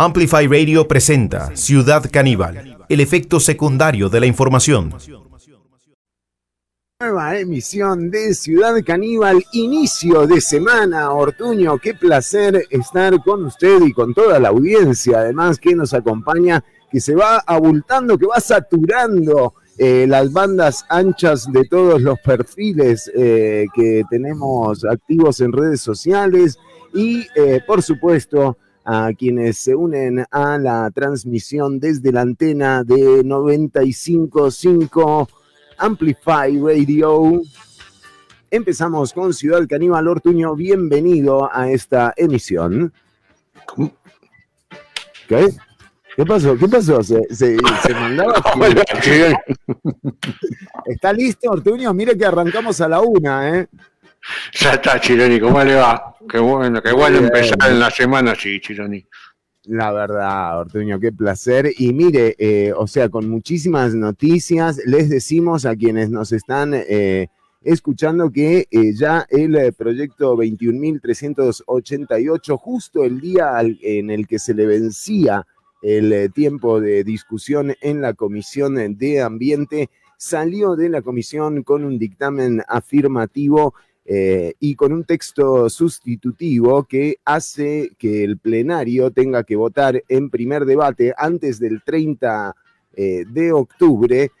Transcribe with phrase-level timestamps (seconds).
[0.00, 4.94] Amplify Radio presenta Ciudad Caníbal, el efecto secundario de la información.
[7.00, 13.92] Nueva emisión de Ciudad Caníbal, inicio de semana, Ortuño, qué placer estar con usted y
[13.92, 16.62] con toda la audiencia, además que nos acompaña,
[16.92, 23.10] que se va abultando, que va saturando eh, las bandas anchas de todos los perfiles
[23.16, 26.56] eh, que tenemos activos en redes sociales
[26.94, 28.58] y, eh, por supuesto,
[28.90, 35.28] a quienes se unen a la transmisión desde la antena de 95.5
[35.76, 37.42] Amplify Radio.
[38.50, 40.56] Empezamos con Ciudad Caníbal Ortuño.
[40.56, 42.90] Bienvenido a esta emisión.
[45.28, 45.50] ¿Qué?
[46.16, 46.56] ¿Qué pasó?
[46.56, 47.02] ¿Qué pasó?
[47.02, 48.42] ¿Se, se, se mandaba?
[50.86, 51.92] ¿Está listo, Ortuño?
[51.92, 53.68] Mire que arrancamos a la una, ¿eh?
[54.60, 56.14] Ya está, Chironi, ¿cómo le va?
[56.28, 59.06] Qué bueno, qué bueno empezar en la semana sí, Chironi.
[59.64, 61.70] La verdad, Ortuño, qué placer.
[61.78, 67.28] Y mire, eh, o sea, con muchísimas noticias, les decimos a quienes nos están eh,
[67.62, 74.38] escuchando que eh, ya el eh, proyecto 21.388, justo el día al- en el que
[74.38, 75.46] se le vencía
[75.82, 82.00] el tiempo de discusión en la Comisión de Ambiente, salió de la comisión con un
[82.00, 83.74] dictamen afirmativo
[84.10, 90.30] eh, y con un texto sustitutivo que hace que el plenario tenga que votar en
[90.30, 92.56] primer debate antes del 30
[92.94, 94.32] eh, de octubre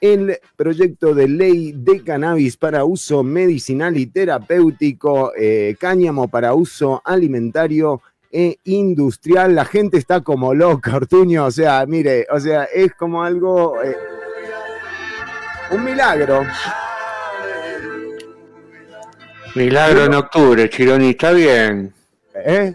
[0.00, 7.02] el proyecto de ley de cannabis para uso medicinal y terapéutico, eh, cáñamo para uso
[7.04, 9.56] alimentario e industrial.
[9.56, 11.46] La gente está como loca, Ortuño.
[11.46, 13.74] O sea, mire, o sea, es como algo.
[15.72, 16.44] un milagro.
[19.54, 21.92] Milagro en octubre, Chironi, está bien.
[22.34, 22.74] ¿Eh?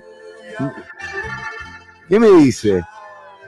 [2.10, 2.82] ¿Qué me dice?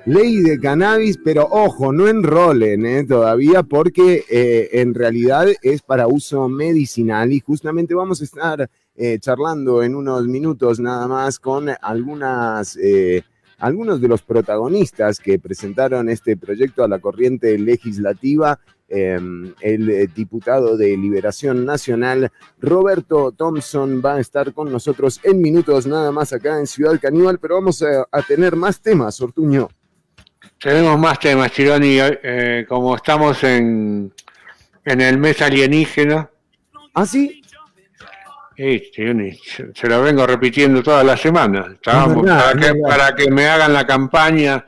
[0.06, 3.04] Ley de cannabis, pero ojo, no enrolen ¿eh?
[3.04, 9.18] todavía porque eh, en realidad es para uso medicinal y justamente vamos a estar eh,
[9.20, 13.24] charlando en unos minutos nada más con algunas, eh,
[13.58, 18.60] algunos de los protagonistas que presentaron este proyecto a la corriente legislativa.
[18.88, 19.20] Eh,
[19.62, 25.88] el eh, diputado de Liberación Nacional, Roberto Thompson, va a estar con nosotros en minutos
[25.88, 29.70] nada más acá en Ciudad Caníbal, pero vamos a, a tener más temas, Ortuño.
[30.60, 34.12] Tenemos más temas, Chironi, eh, como estamos en,
[34.84, 36.30] en el mes alienígena.
[36.94, 37.42] ¿Ah, sí?
[38.56, 41.76] Sí, Chironi, se, lo vengo repitiendo todas las semanas.
[41.84, 42.08] Para,
[42.54, 42.74] que, verdad.
[42.88, 44.66] para que me hagan la campaña,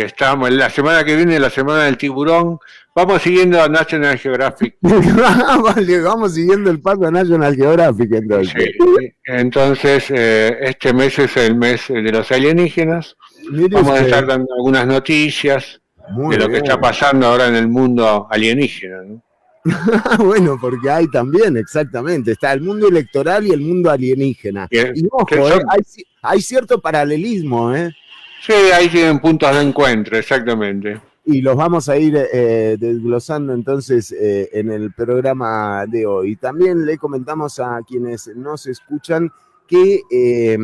[0.00, 2.58] que estamos, la semana que viene, la semana del tiburón,
[2.94, 4.76] vamos siguiendo a National Geographic.
[4.80, 8.72] vale, vamos siguiendo el paso a National Geographic entonces.
[8.78, 13.14] Sí, entonces, eh, este mes es el mes de los alienígenas.
[13.50, 17.56] Mire Vamos a estar dando algunas noticias muy de lo que está pasando ahora en
[17.56, 19.02] el mundo alienígena.
[19.02, 19.22] ¿no?
[20.24, 24.66] bueno, porque hay también, exactamente, está el mundo electoral y el mundo alienígena.
[24.70, 24.92] Bien.
[24.94, 25.82] Y ojo, ¿Qué eh, hay,
[26.22, 27.94] hay cierto paralelismo, ¿eh?
[28.40, 30.98] Sí, ahí tienen puntos de encuentro, exactamente.
[31.26, 36.36] y los vamos a ir eh, desglosando entonces eh, en el programa de hoy.
[36.36, 39.30] También le comentamos a quienes nos escuchan
[39.68, 40.58] que, eh,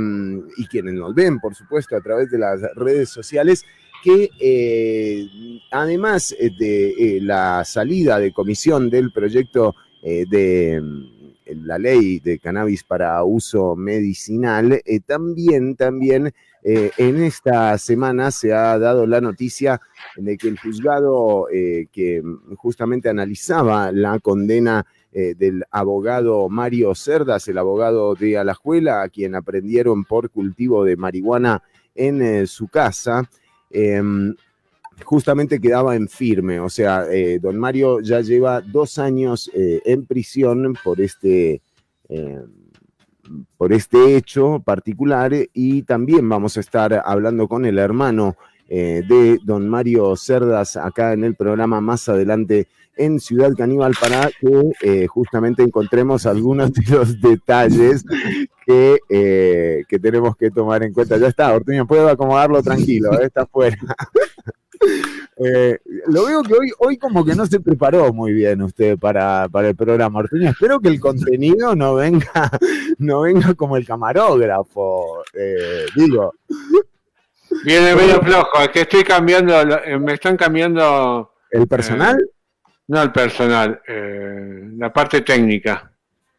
[0.56, 3.62] y quienes nos ven, por supuesto, a través de las redes sociales,
[4.03, 5.28] que eh,
[5.70, 13.22] además de la salida de comisión del proyecto de mm, la ley de cannabis para
[13.22, 16.32] uso medicinal, también, también
[16.69, 19.81] eh, en esta semana se ha dado la noticia
[20.16, 22.21] de que el juzgado eh, que
[22.56, 29.37] justamente analizaba la condena eh, del abogado Mario Cerdas, el abogado de Alajuela, a quien
[29.37, 31.62] aprendieron por cultivo de marihuana
[31.94, 33.31] en su casa,
[33.71, 34.03] eh,
[35.05, 36.59] justamente quedaba en firme.
[36.59, 37.06] O sea,
[37.41, 41.62] don Mario ya lleva dos años en prisión por este...
[43.26, 48.37] eh, por este hecho particular y también vamos a estar hablando con el hermano
[48.69, 54.31] eh, de don Mario Cerdas acá en el programa más adelante en Ciudad Caníbal para
[54.40, 58.05] que eh, justamente encontremos algunos de los detalles
[58.64, 61.17] que, eh, que tenemos que tomar en cuenta.
[61.19, 63.76] Ya está, Ortuño, puedo acomodarlo tranquilo, eh, está fuera.
[65.38, 69.49] Eh, lo veo que hoy, hoy como que no se preparó muy bien usted para,
[69.50, 70.50] para el programa, Ortuño.
[70.50, 72.50] Espero que el contenido no venga,
[72.99, 75.23] no venga como el camarógrafo.
[75.35, 76.35] eh, digo,
[77.65, 82.17] Viene medio flojo, es que estoy cambiando, eh, me están cambiando, el personal.
[82.89, 85.91] no el personal, eh, la parte técnica.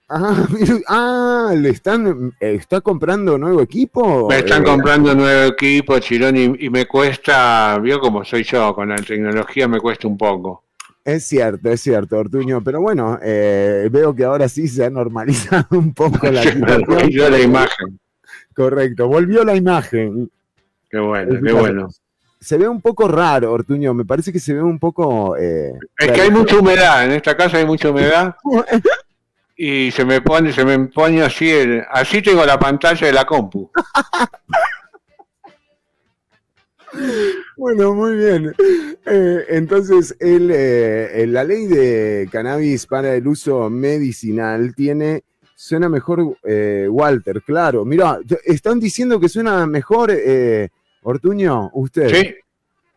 [0.10, 0.48] Ah,
[0.88, 4.30] ah, le están, está comprando nuevo equipo.
[4.30, 8.90] Me están eh, comprando nuevo equipo, Chirón, y, me cuesta, vio como soy yo, con
[8.90, 10.64] la tecnología me cuesta un poco.
[11.04, 15.66] Es cierto, es cierto, Ortuño, pero bueno, eh, veo que ahora sí se ha normalizado
[15.72, 16.42] un poco la
[16.88, 18.00] Volvió la imagen.
[18.54, 20.32] Correcto, volvió la imagen.
[20.90, 21.90] Qué bueno, qué bueno.
[22.40, 25.36] Se ve un poco raro, Ortuño, me parece que se ve un poco...
[25.38, 28.36] Eh, es que hay mucha humedad, en esta casa hay mucha humedad.
[29.58, 33.26] Y se me pone, se me pone así, el, así tengo la pantalla de la
[33.26, 33.72] compu.
[37.58, 38.56] Bueno, muy bien.
[39.06, 45.24] Eh, entonces, el, eh, la ley de cannabis para el uso medicinal tiene,
[45.56, 47.84] suena mejor eh, Walter, claro.
[47.84, 50.12] Mira, están diciendo que suena mejor
[51.02, 52.10] Ortuño, usted.
[52.10, 52.36] Sí,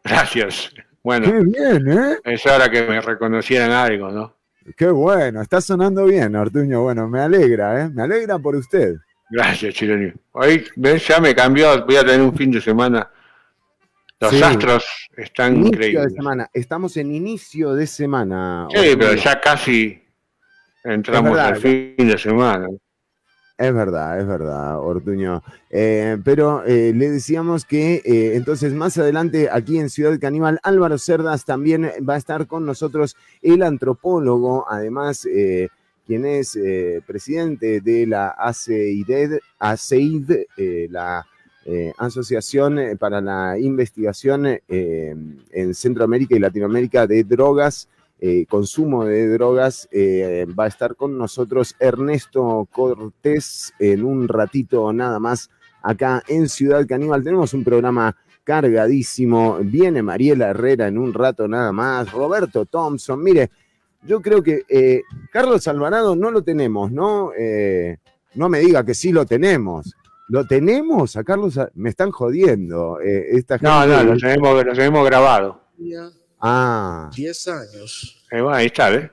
[0.04, 0.74] gracias.
[1.02, 2.18] Bueno, Qué bien, ¿eh?
[2.24, 4.39] es hora que me reconocieran algo, ¿no?
[4.76, 6.82] Qué bueno, está sonando bien, Ortuño.
[6.82, 7.90] Bueno, me alegra, ¿eh?
[7.90, 8.96] Me alegra por usted.
[9.30, 10.12] Gracias, Chironi.
[10.32, 10.64] Hoy
[11.06, 13.08] ya me cambió, voy a tener un fin de semana.
[14.18, 16.04] Los astros están inicio increíbles.
[16.04, 16.50] De semana.
[16.52, 18.68] Estamos en inicio de semana.
[18.70, 20.02] Sí, pero ya casi
[20.84, 22.66] entramos al fin de semana.
[23.60, 25.42] Es verdad, es verdad, Ortuño.
[25.68, 30.96] Eh, pero eh, le decíamos que eh, entonces más adelante aquí en Ciudad Caníbal, Álvaro
[30.96, 35.28] Cerdas también va a estar con nosotros, el antropólogo, además,
[36.06, 36.58] quien es
[37.06, 40.30] presidente de la ACEID, ACEID
[40.88, 41.26] la
[41.98, 47.88] Asociación para la Investigación en Centroamérica y Latinoamérica de Drogas
[48.22, 49.88] eh, consumo de drogas.
[49.90, 55.48] Eh, va a estar con nosotros Ernesto Cortés en un ratito nada más
[55.82, 57.24] acá en Ciudad Caníbal.
[57.24, 58.14] Tenemos un programa
[58.44, 59.60] cargadísimo.
[59.62, 62.12] Viene Mariela Herrera en un rato nada más.
[62.12, 63.22] Roberto Thompson.
[63.22, 63.50] Mire,
[64.02, 65.00] yo creo que eh,
[65.32, 67.30] Carlos Alvarado no lo tenemos, ¿no?
[68.34, 69.94] no me diga que sí lo tenemos.
[70.28, 71.58] ¿Lo tenemos a Carlos?
[71.74, 73.00] Me están jodiendo.
[73.00, 75.62] esta no, no, lo tenemos, lo tenemos grabado.
[76.40, 77.10] Ah.
[77.14, 78.24] 10 años.
[78.50, 79.10] ahí está, ¿eh?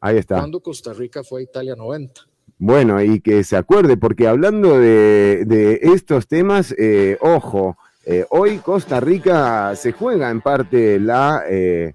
[0.00, 0.36] Ahí está.
[0.36, 2.20] Cuando Costa Rica fue a Italia 90.
[2.58, 9.00] Bueno, y que se acuerde, porque hablando de, estos temas, eh, ojo, eh, hoy Costa
[9.00, 11.94] Rica se juega en parte la, eh,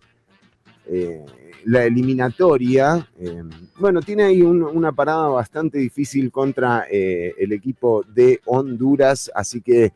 [1.66, 3.08] la eliminatoria.
[3.78, 9.94] bueno, tiene ahí una parada bastante difícil contra el equipo de Honduras, así que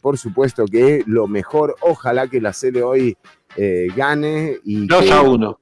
[0.00, 3.16] por supuesto que lo mejor, ojalá que la Cele hoy
[3.56, 4.86] eh, gane y...
[4.86, 5.60] 2 a 1.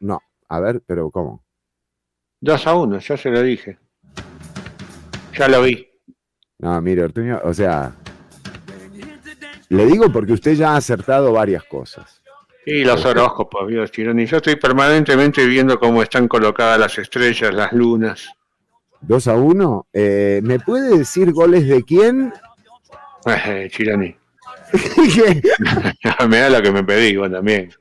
[0.00, 1.42] No, a ver, pero ¿cómo?
[2.40, 3.78] 2 a 1, ya se lo dije.
[5.36, 5.88] Ya lo vi.
[6.58, 7.94] No, mire, Ortuño, o sea,
[9.68, 12.22] le digo porque usted ya ha acertado varias cosas.
[12.66, 17.72] Y los horóscopos, Dios, Y yo estoy permanentemente viendo cómo están colocadas las estrellas, las
[17.72, 18.28] lunas.
[19.06, 19.86] 2 a 1.
[19.92, 22.32] Eh, ¿Me puede decir goles de quién?
[23.26, 24.16] Eh, Chironi.
[26.28, 27.72] me da lo que me pedí, vos también.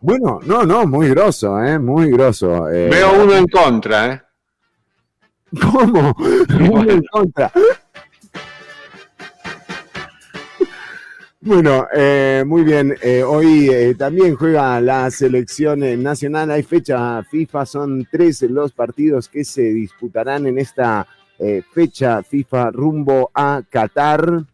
[0.00, 1.78] bueno, no, no, muy grosso, ¿eh?
[1.78, 2.68] Muy grosso.
[2.70, 2.88] Eh.
[2.90, 4.22] Veo uno en contra, ¿eh?
[5.60, 6.14] ¿Cómo?
[6.70, 7.52] uno en contra.
[11.44, 12.94] Bueno, eh, muy bien.
[13.02, 16.52] Eh, hoy también juega la selección nacional.
[16.52, 21.06] Hay fecha FIFA, son tres los partidos que se disputarán en esta
[21.44, 24.44] eh, fecha FIFA rumbo a Qatar.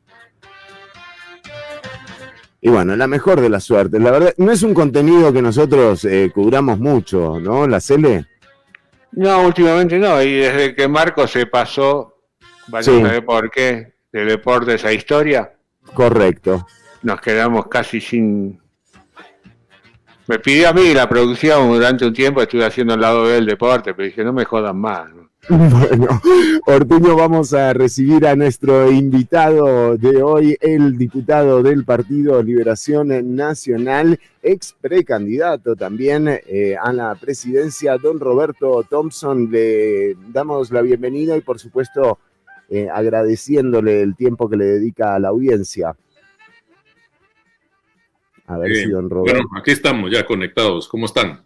[2.63, 3.99] Y bueno, la mejor de la suerte.
[3.99, 7.67] La verdad, no es un contenido que nosotros eh, cubramos mucho, ¿no?
[7.67, 8.25] La Cele.
[9.13, 10.23] No, últimamente no.
[10.23, 12.23] Y desde que Marco se pasó,
[12.69, 15.53] vaya por qué, de deportes a historia.
[15.93, 16.67] Correcto.
[17.03, 18.61] Nos quedamos casi sin.
[20.27, 23.95] Me pidió a mí la producción durante un tiempo, estuve haciendo el lado del deporte,
[23.95, 25.09] pero dije, no me jodan más.
[25.49, 26.21] Bueno,
[26.67, 34.21] Ortuño, vamos a recibir a nuestro invitado de hoy, el diputado del Partido Liberación Nacional,
[34.43, 39.51] ex precandidato también eh, a la presidencia, don Roberto Thompson.
[39.51, 42.19] Le damos la bienvenida y, por supuesto,
[42.69, 45.97] eh, agradeciéndole el tiempo que le dedica a la audiencia.
[48.49, 49.41] A ver si don Roberto.
[49.41, 50.89] Bueno, aquí estamos ya conectados.
[50.89, 51.45] ¿Cómo están?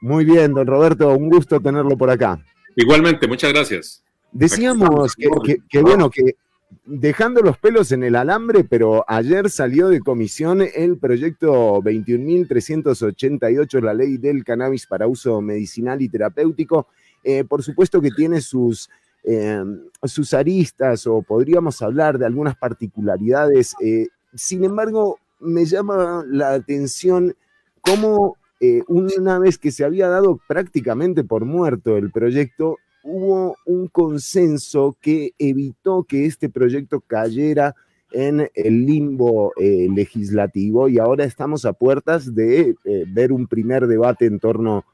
[0.00, 2.40] Muy bien, don Roberto, un gusto tenerlo por acá.
[2.76, 4.04] Igualmente, muchas gracias.
[4.30, 6.36] Decíamos que, bueno, que
[6.84, 13.94] dejando los pelos en el alambre, pero ayer salió de comisión el proyecto 21.388, la
[13.94, 16.86] ley del cannabis para uso medicinal y terapéutico.
[17.24, 18.88] Eh, por supuesto que tiene sus,
[19.24, 19.62] eh,
[20.04, 23.74] sus aristas o podríamos hablar de algunas particularidades.
[23.80, 27.36] Eh, sin embargo, me llama la atención
[27.80, 33.88] cómo eh, una vez que se había dado prácticamente por muerto el proyecto, hubo un
[33.88, 37.74] consenso que evitó que este proyecto cayera
[38.10, 43.86] en el limbo eh, legislativo y ahora estamos a puertas de eh, ver un primer
[43.86, 44.84] debate en torno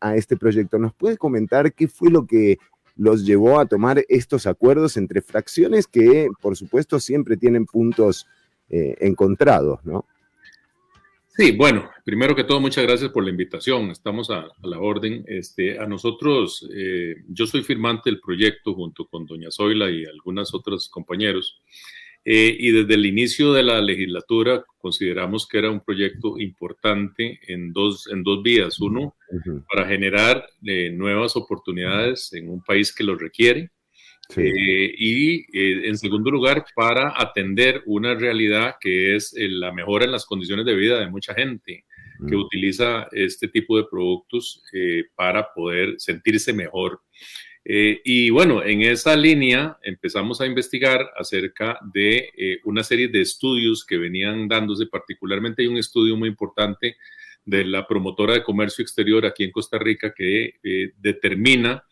[0.00, 0.80] a este proyecto.
[0.80, 2.58] ¿Nos puede comentar qué fue lo que
[2.96, 8.26] los llevó a tomar estos acuerdos entre fracciones que, por supuesto, siempre tienen puntos
[8.70, 10.06] encontrados, ¿no?
[11.40, 13.90] Sí, bueno, primero que todo, muchas gracias por la invitación.
[13.90, 15.24] Estamos a, la orden.
[15.26, 20.52] Este, a nosotros, eh, yo soy firmante del proyecto junto con doña Zoila y algunos
[20.52, 21.62] otros compañeros.
[22.26, 27.72] Eh, y desde el inicio de la legislatura consideramos que era un proyecto importante en
[27.72, 28.78] dos, en dos vías.
[28.78, 29.14] Uno,
[29.72, 33.70] para generar eh, nuevas oportunidades en un país que lo requiere.
[34.36, 40.04] Eh, y eh, en segundo lugar, para atender una realidad que es eh, la mejora
[40.04, 41.84] en las condiciones de vida de mucha gente
[42.28, 42.40] que mm.
[42.40, 44.62] utiliza este tipo de productos
[45.14, 47.00] para poder sentirse mejor.
[47.64, 53.96] y bueno, en esa línea empezamos a investigar acerca de una serie de estudios que
[53.96, 56.96] venían dándose, particularmente hay un estudio muy importante
[57.46, 60.56] de la promotora de comercio exterior aquí en Costa Rica que
[60.98, 61.82] determina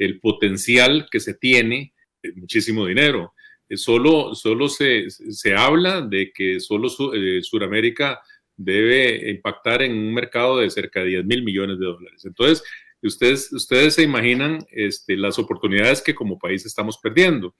[0.00, 1.92] el potencial que se tiene,
[2.22, 3.34] eh, muchísimo dinero.
[3.68, 8.20] Eh, solo, solo se, se, habla de que solo eh, Sudamérica
[8.56, 12.24] debe impactar en un mercado de cerca de 10 mil millones de dólares.
[12.24, 12.64] Entonces,
[13.02, 17.54] ustedes, ustedes se imaginan este, las oportunidades que como país estamos perdiendo.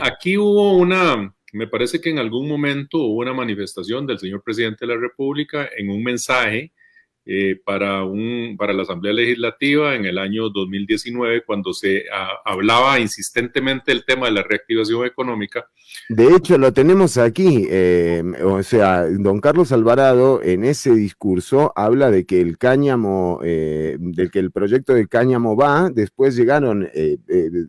[0.00, 4.86] aquí hubo una, me parece que en algún momento hubo una manifestación del señor presidente
[4.86, 6.72] de la República en un mensaje
[7.26, 12.04] eh, para, un, para la Asamblea Legislativa en el año 2019, cuando se
[12.44, 15.66] hablaba insistentemente del tema de la reactivación económica.
[16.10, 17.66] De hecho, lo tenemos aquí.
[17.70, 23.96] Eh, o sea, don Carlos Alvarado en ese discurso habla de que el cáñamo, eh,
[23.98, 26.90] de que el proyecto de cáñamo va, después llegaron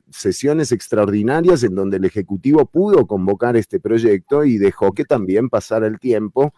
[0.09, 5.87] sesiones extraordinarias en donde el Ejecutivo pudo convocar este proyecto y dejó que también pasara
[5.87, 6.53] el tiempo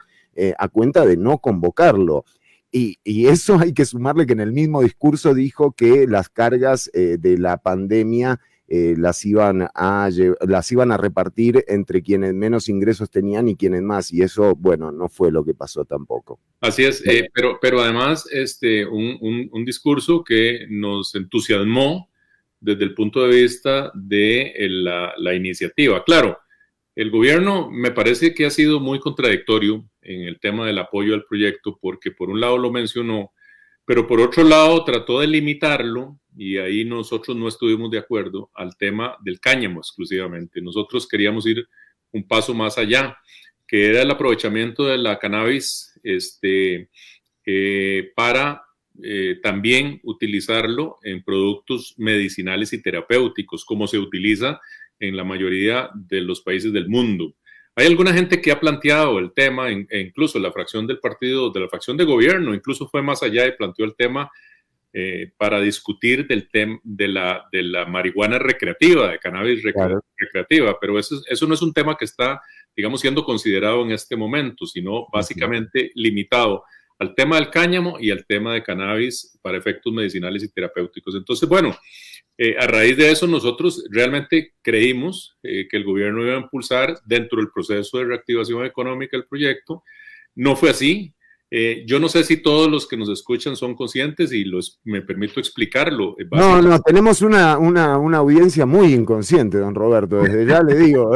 [0.58, 2.26] a cuenta de no convocarlo.
[3.04, 7.18] Y, eso hay que sumarle que en el mismo discurso dijo que las cargas eh,
[7.20, 10.10] de la pandemia eh, las, iban a,
[10.42, 14.12] las iban a repartir entre quienes menos ingresos tenían y quienes más.
[14.12, 16.40] Y eso, bueno, no fue lo que pasó tampoco.
[16.60, 22.10] Así es, eh, pero, pero además este, un, discurso que nos entusiasmó
[22.60, 26.04] desde el punto de vista de la, la iniciativa.
[26.04, 26.38] Claro,
[26.98, 31.26] el gobierno me parece que ha sido muy contradictorio en el tema del apoyo al
[31.26, 33.34] proyecto porque por un lado lo mencionó,
[33.86, 38.76] pero por otro lado trató de limitarlo y ahí nosotros no estuvimos de acuerdo al
[38.78, 40.60] tema del cáñamo exclusivamente.
[40.60, 41.68] Nosotros queríamos ir
[42.14, 43.16] un paso más allá,
[43.68, 46.90] que era el aprovechamiento de la cannabis este,
[47.46, 48.64] eh, para
[49.04, 54.60] eh, también utilizarlo en productos medicinales y terapéuticos, como se utiliza
[55.00, 57.34] en la mayoría de los países del mundo.
[57.76, 61.60] Hay alguna gente que ha planteado el tema, e incluso la fracción del partido, de
[61.60, 64.32] la fracción de gobierno, incluso fue más allá y planteó el tema
[64.94, 70.98] eh, para discutir del tema de la, de la marihuana recreativa, de cannabis recreativa, pero
[70.98, 72.42] eso, eso no es un tema que está,
[72.76, 76.64] digamos, siendo considerado en este momento, sino básicamente limitado
[77.00, 81.16] al tema del cáñamo y al tema de cannabis para efectos medicinales y terapéuticos.
[81.16, 81.78] Entonces, bueno,
[82.38, 87.00] eh, a raíz de eso, nosotros realmente creímos eh, que el gobierno iba a impulsar
[87.06, 89.84] dentro del proceso de reactivación económica el proyecto.
[90.36, 91.14] No fue así.
[91.50, 95.02] Eh, yo no sé si todos los que nos escuchan son conscientes y los, me
[95.02, 96.16] permito explicarlo.
[96.32, 101.16] No, no, tenemos una, una, una, audiencia muy inconsciente, don Roberto, desde ya le digo.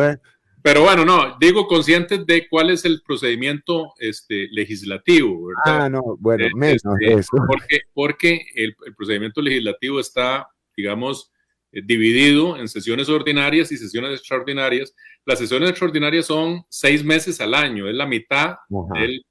[0.64, 5.86] Pero bueno, no, digo conscientes de cuál es el procedimiento este, legislativo, ¿verdad?
[5.86, 7.38] Ah, no, bueno, menos este, eso.
[7.48, 11.32] Porque, porque el, el procedimiento legislativo está digamos,
[11.72, 14.94] eh, dividido en sesiones ordinarias y sesiones extraordinarias.
[15.26, 18.56] Las sesiones extraordinarias son seis meses al año, es la mitad
[18.94, 19.24] del,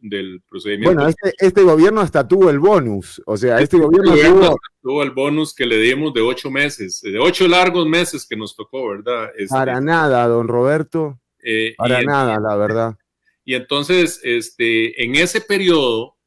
[0.00, 0.94] del, procedimiento.
[0.94, 4.58] Bueno, este, este, gobierno hasta tuvo el bonus, o sea, este, este gobierno, tuvo...
[5.02, 8.88] el bonus que le dimos de ocho meses, de ocho largos meses que nos tocó,
[8.88, 9.30] ¿verdad?
[9.36, 11.20] Este, Para nada, don Roberto.
[11.42, 12.96] Eh, Para nada, la verdad.
[13.44, 16.18] Y entonces, este, en ese periodo,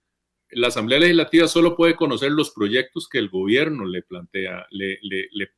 [0.51, 4.99] la Asamblea Legislativa solo puede conocer los proyectos que el gobierno le plantea, le,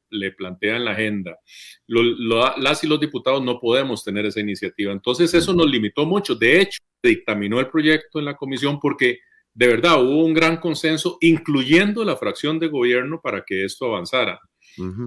[0.09, 1.39] le, plantea en la agenda.
[1.87, 4.91] las y los diputados no podemos tener esa iniciativa.
[4.91, 6.35] Entonces eso nos limitó mucho.
[6.35, 9.19] De hecho, dictaminó el proyecto en la comisión porque
[9.53, 14.39] de verdad hubo un gran consenso, incluyendo la fracción de gobierno, para que esto avanzara.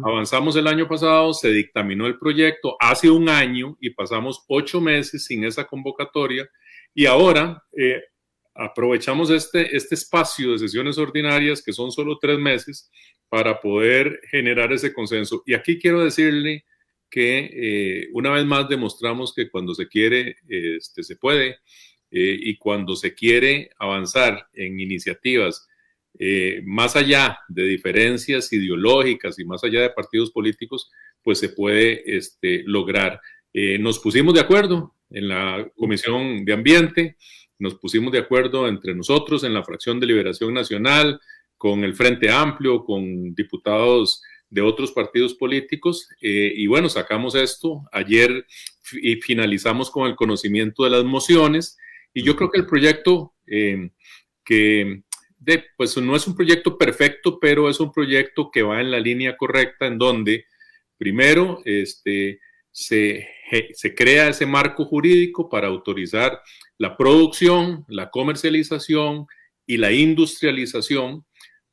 [0.04, 5.24] Avanzamos el año pasado, se dictaminó el proyecto hace un año y pasamos ocho meses
[5.24, 6.48] sin esa convocatoria
[6.94, 7.62] y ahora...
[7.76, 8.00] Eh,
[8.56, 12.90] aprovechamos este, este espacio de sesiones ordinarias, que son solo tres meses,
[13.28, 15.42] para poder generar ese consenso.
[15.46, 16.64] Y aquí quiero decirle
[17.10, 21.58] que eh, una vez más demostramos que cuando se quiere, este, se puede,
[22.10, 25.68] eh, y cuando se quiere avanzar en iniciativas
[26.18, 30.90] eh, más allá de diferencias ideológicas y más allá de partidos políticos,
[31.22, 33.20] pues se puede este, lograr.
[33.80, 37.16] nos pusimos de acuerdo en la Comisión de Ambiente,
[37.58, 41.20] nos pusimos de acuerdo entre nosotros en la fracción de Liberación Nacional,
[41.56, 46.08] con el Frente Amplio, con diputados de otros partidos políticos.
[46.20, 48.46] Eh, y bueno, sacamos esto ayer
[48.92, 51.78] y finalizamos con el conocimiento de las mociones.
[52.16, 53.90] Y yo creo que el proyecto, eh,
[54.42, 55.02] que
[55.38, 58.98] de, pues no es un proyecto perfecto, pero es un proyecto que va en la
[58.98, 60.46] línea correcta, en donde
[60.96, 62.40] primero este,
[62.72, 63.28] se,
[63.74, 66.40] se crea ese marco jurídico para autorizar
[66.78, 69.26] la producción, la comercialización
[69.66, 71.26] y la industrialización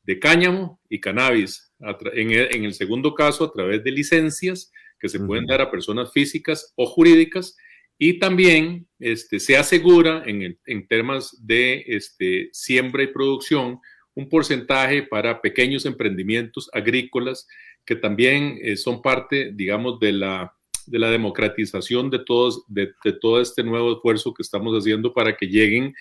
[0.04, 1.72] de cáñamo y cannabis.
[2.16, 6.74] En el, segundo caso, a través de licencias que se pueden dar a personas físicas
[6.76, 7.56] o jurídicas.
[7.98, 13.80] Y también este, se asegura en, en temas de este, siembra y producción
[14.16, 17.48] un porcentaje para pequeños emprendimientos agrícolas
[17.86, 20.54] que también eh, son parte, digamos, de la,
[20.86, 25.36] de la democratización de, todos, de, de, todo este nuevo esfuerzo que estamos haciendo para
[25.36, 25.94] que lleguen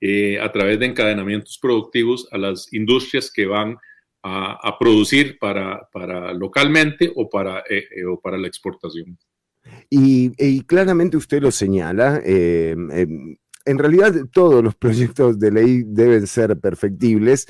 [0.00, 3.76] eh, a través de encadenamientos productivos a las industrias que van
[4.28, 9.16] a, producir para, para, localmente o para, eh, o para la exportación.
[9.88, 12.20] Y, claramente usted lo señala.
[12.24, 17.46] Em, en realidad todos los proyectos de ley deben ser perfectibles,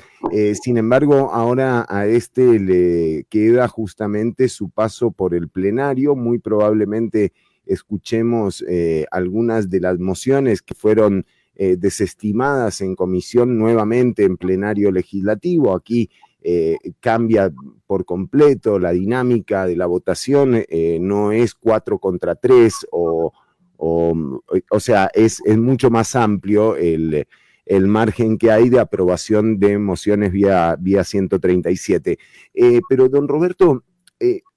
[0.61, 7.33] sin embargo ahora a este le queda justamente su paso por el plenario, muy probablemente
[7.65, 8.63] escuchemos
[9.11, 11.25] algunas de las mociones que fueron
[11.59, 15.73] eh, desestimadas en comisión nuevamente en plenario legislativo.
[15.73, 16.11] Aquí
[16.49, 17.51] eh, cambia
[17.85, 23.33] por completo la dinámica de la votación, eh, no es cuatro contra tres o,
[23.75, 27.27] o, sea, es, es, mucho más amplio el,
[27.65, 32.17] el, margen que hay de aprobación de mociones vía, vía 137.
[32.87, 33.83] pero, don Roberto,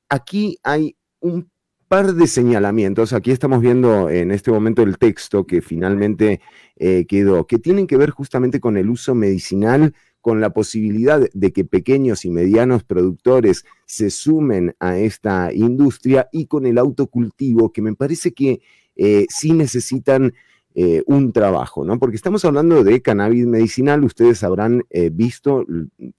[0.08, 1.50] aquí hay un
[1.90, 3.12] par de señalamientos.
[3.12, 6.40] Aquí estamos viendo en este momento el texto que finalmente
[6.76, 11.52] eh, quedó, que tienen que ver justamente con el uso medicinal, con la posibilidad de
[11.52, 17.82] que pequeños y medianos productores se sumen a esta industria y con el autocultivo, que
[17.82, 18.60] me parece que
[18.96, 20.34] eh, sí necesitan
[20.74, 21.98] eh, un trabajo, ¿no?
[21.98, 25.64] Porque estamos hablando de cannabis medicinal, ustedes habrán visto,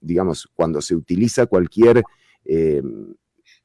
[0.00, 2.02] digamos, cuando se utiliza cualquier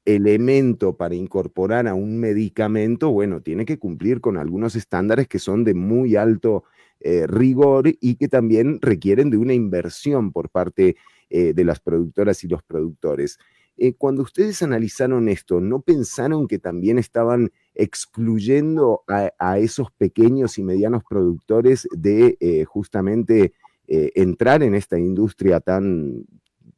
[0.07, 5.65] elemento para incorporar a un medicamento, bueno, tiene que cumplir con algunos estándares que son
[5.65, 6.63] de muy alto
[6.99, 10.95] eh, rigor y que también requieren de una inversión por parte
[11.29, 13.37] eh, de las productoras y los productores.
[13.77, 20.63] Eh, cuando ustedes analizaron esto, ¿no pensaron que también estaban excluyendo a, esos pequeños y
[20.63, 23.53] medianos productores de justamente
[23.87, 26.25] entrar en esta industria tan,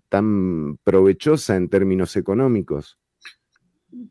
[0.10, 2.98] tan provechosa en términos económicos?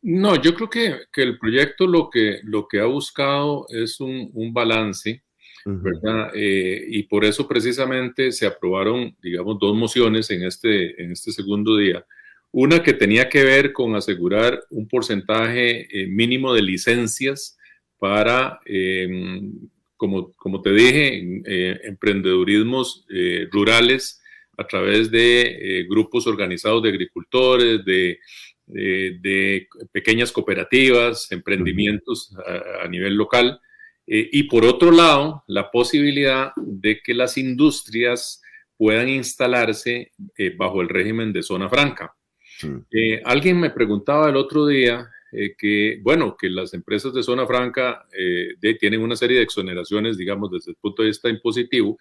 [0.02, 5.22] No, yo creo que, el proyecto lo que, lo que ha buscado es un, balance,
[5.82, 6.30] ¿verdad?
[6.34, 11.76] Eh, y por eso precisamente se aprobaron, digamos, dos mociones en este, en este segundo
[11.76, 12.04] día.
[12.50, 17.58] Una que tenía que ver con asegurar un porcentaje eh, mínimo de licencias
[17.98, 19.52] para, em,
[19.96, 23.06] como, como, te dije, eh, emprendedurismos
[23.50, 24.22] rurales
[24.56, 28.18] a través de grupos organizados de agricultores, de
[28.68, 32.34] de, pequeñas cooperativas, emprendimientos
[32.82, 33.60] a, nivel local.
[34.10, 38.40] Eh, y por otro lado, la posibilidad de que las industrias
[38.76, 42.14] puedan instalarse eh, bajo el régimen de zona franca.
[42.90, 45.08] Eh, alguien me preguntaba el otro día
[45.58, 48.06] que, bueno, que las empresas de zona franca
[48.80, 51.98] tienen una serie de exoneraciones, digamos, desde el punto de vista impositivo,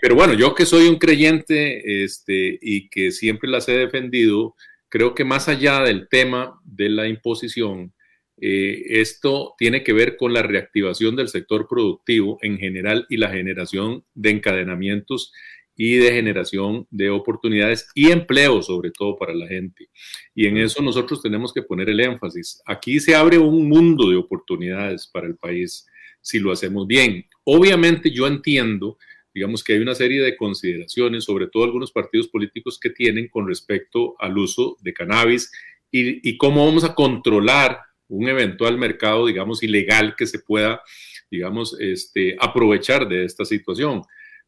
[0.00, 4.54] pero bueno, yo que soy un creyente este, y que siempre las he defendido,
[4.88, 7.92] creo que más allá del tema de la imposición,
[8.40, 13.30] eh, esto tiene que ver con la reactivación del sector productivo en general y la
[13.30, 15.32] generación de encadenamientos
[15.76, 19.88] y de generación de oportunidades y empleo, sobre todo para la gente.
[20.34, 22.62] Y en eso nosotros tenemos que poner el énfasis.
[22.66, 25.86] Aquí se abre un mundo de oportunidades para el país
[26.20, 27.26] si lo hacemos bien.
[27.44, 28.98] Obviamente yo entiendo
[29.34, 33.48] digamos que hay una serie de consideraciones, sobre todo algunos partidos políticos que tienen con
[33.48, 35.50] respecto al uso de cannabis
[35.90, 40.82] y, cómo vamos a controlar un eventual mercado, digamos, ilegal que se pueda,
[41.30, 44.02] digamos, este, aprovechar de esta situación.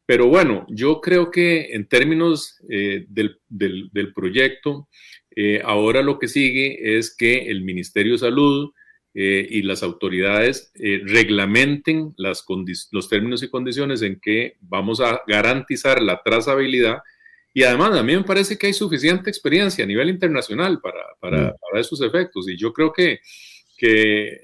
[0.07, 4.89] Pero bueno, yo creo que en términos eh, del, del, proyecto,
[5.35, 8.71] eh, ahora lo que sigue es que el Ministerio de Salud
[9.15, 16.23] eh, y las autoridades reglamenten los términos y condiciones en que vamos a garantizar la
[16.25, 16.99] trazabilidad.
[17.57, 21.39] Y además, a mí me parece que hay suficiente experiencia a nivel internacional para, para,
[21.39, 21.55] mm.
[21.59, 22.47] para esos efectos.
[22.51, 23.21] Y yo creo que
[23.79, 24.43] que eh,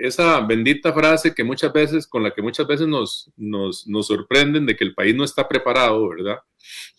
[0.00, 4.66] esa bendita frase que muchas veces, con la que muchas veces nos, nos, nos sorprenden
[4.66, 6.38] de que el país no está preparado, ¿verdad?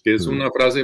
[0.04, 0.84] Que es una frase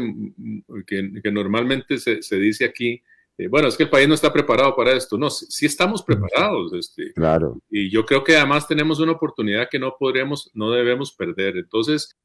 [0.85, 3.01] que, que normalmente se, se, dice aquí,
[3.37, 5.17] eh, bueno, es que el país no está preparado para esto.
[5.17, 6.73] No, sí, estamos preparados.
[6.73, 7.59] Este, claro.
[7.69, 11.57] Y yo creo que además tenemos una oportunidad que no podremos, no debemos perder.
[11.57, 12.15] Entonces,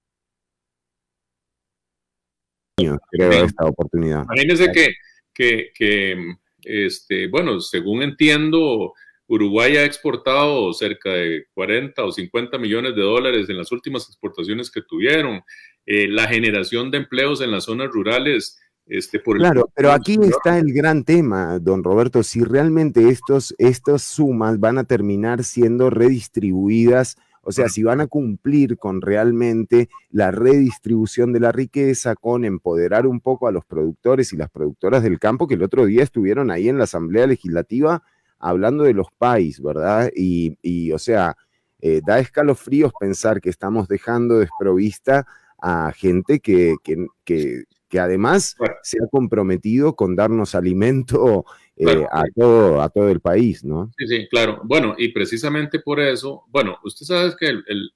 [2.76, 4.24] creo esta oportunidad.
[4.24, 4.94] Imagínense que,
[5.34, 8.92] que, que este, bueno, según entiendo,
[9.26, 14.70] Uruguay ha exportado cerca de 40 o 50 millones de dólares en las últimas exportaciones
[14.70, 15.42] que tuvieron.
[15.84, 18.58] Eh, la generación de empleos en las zonas rurales.
[18.86, 24.02] Este, por claro, pero aquí está el gran tema, don Roberto, si realmente estos, estas
[24.02, 30.30] sumas van a terminar siendo redistribuidas o sea, si van a cumplir con realmente la
[30.30, 35.18] redistribución de la riqueza, con empoderar un poco a los productores y las productoras del
[35.18, 38.02] campo, que el otro día estuvieron ahí en la Asamblea Legislativa
[38.38, 40.10] hablando de los países, ¿verdad?
[40.14, 41.36] Y, o sea,
[41.80, 45.26] eh, da escalofríos pensar que estamos dejando desprovista
[45.60, 51.44] a gente que, que, que, además se ha comprometido con darnos alimento
[51.76, 53.90] eh, a, todo, a todo el país, ¿no?
[53.96, 54.60] Sí, sí, claro.
[54.64, 57.90] Bueno, y precisamente por eso, bueno, usted sabe que el,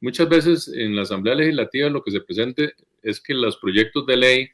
[0.00, 4.16] muchas veces en la Asamblea Legislativa lo que se presente es que los proyectos de
[4.16, 4.48] ley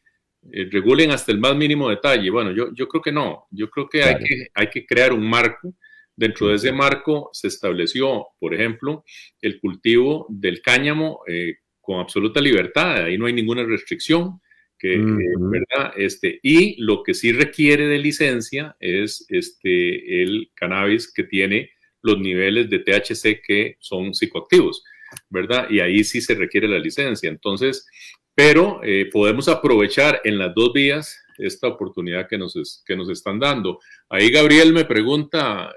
[0.52, 2.30] eh, regulen hasta el más mínimo detalle.
[2.30, 5.28] Bueno, yo, yo creo que no, yo creo que, hay que hay que crear un
[5.28, 5.74] marco.
[6.16, 9.04] Dentro de ese marco se estableció, por ejemplo,
[9.40, 14.40] el cultivo del cáñamo eh, con absoluta libertad, ahí no hay ninguna restricción.
[14.84, 14.98] Eh,
[15.38, 15.92] ¿verdad?
[15.96, 21.70] Este, y lo que sí requiere de licencia es este, el cannabis que tiene
[22.02, 24.84] los niveles de THC que son psicoactivos,
[25.30, 25.70] ¿verdad?
[25.70, 27.30] Y ahí sí se requiere la licencia.
[27.30, 27.86] Entonces,
[28.34, 33.38] pero eh, podemos aprovechar en las dos vías esta oportunidad que nos, que nos están
[33.38, 33.78] dando.
[34.10, 35.72] Ahí Gabriel me pregunta,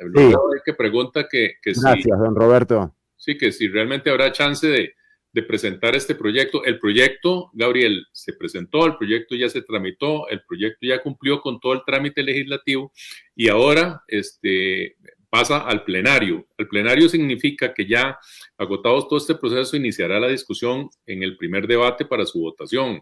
[0.66, 2.94] que pregunta que, que Gracias, don Roberto.
[3.16, 4.94] Sí, que si realmente habrá chance de,
[5.38, 6.66] de presentar este proyecto.
[6.66, 11.60] El proyecto, Gabriel, se presentó, el proyecto ya se tramitó, el proyecto ya cumplió con
[11.60, 12.92] todo el trámite legislativo
[13.36, 14.96] y ahora este,
[15.30, 16.48] pasa al plenario.
[16.58, 18.18] El plenario significa que ya
[18.58, 23.00] agotados todo este proceso, iniciará la discusión en el primer debate para su votación.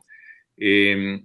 [0.58, 1.24] Em,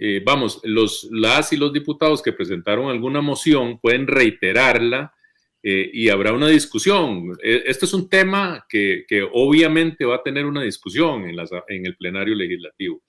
[0.00, 5.14] eh, vamos, los, las y los diputados que presentaron alguna moción pueden reiterarla
[5.62, 7.36] eh, y habrá una discusión.
[7.42, 11.36] Este es un tema que, obviamente va a tener una discusión en,
[11.68, 13.02] en el plenario legislativo,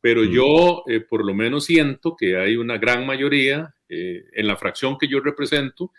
[0.00, 4.56] pero yo eh, por lo menos siento que hay una gran mayoría eh, en la
[4.56, 5.92] fracción que yo represento,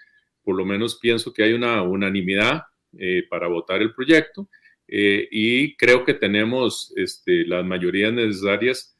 [0.44, 2.64] por lo menos pienso que hay una unanimidad
[3.28, 4.50] para votar el proyecto
[4.88, 8.96] y creo que tenemos este, las mayorías necesarias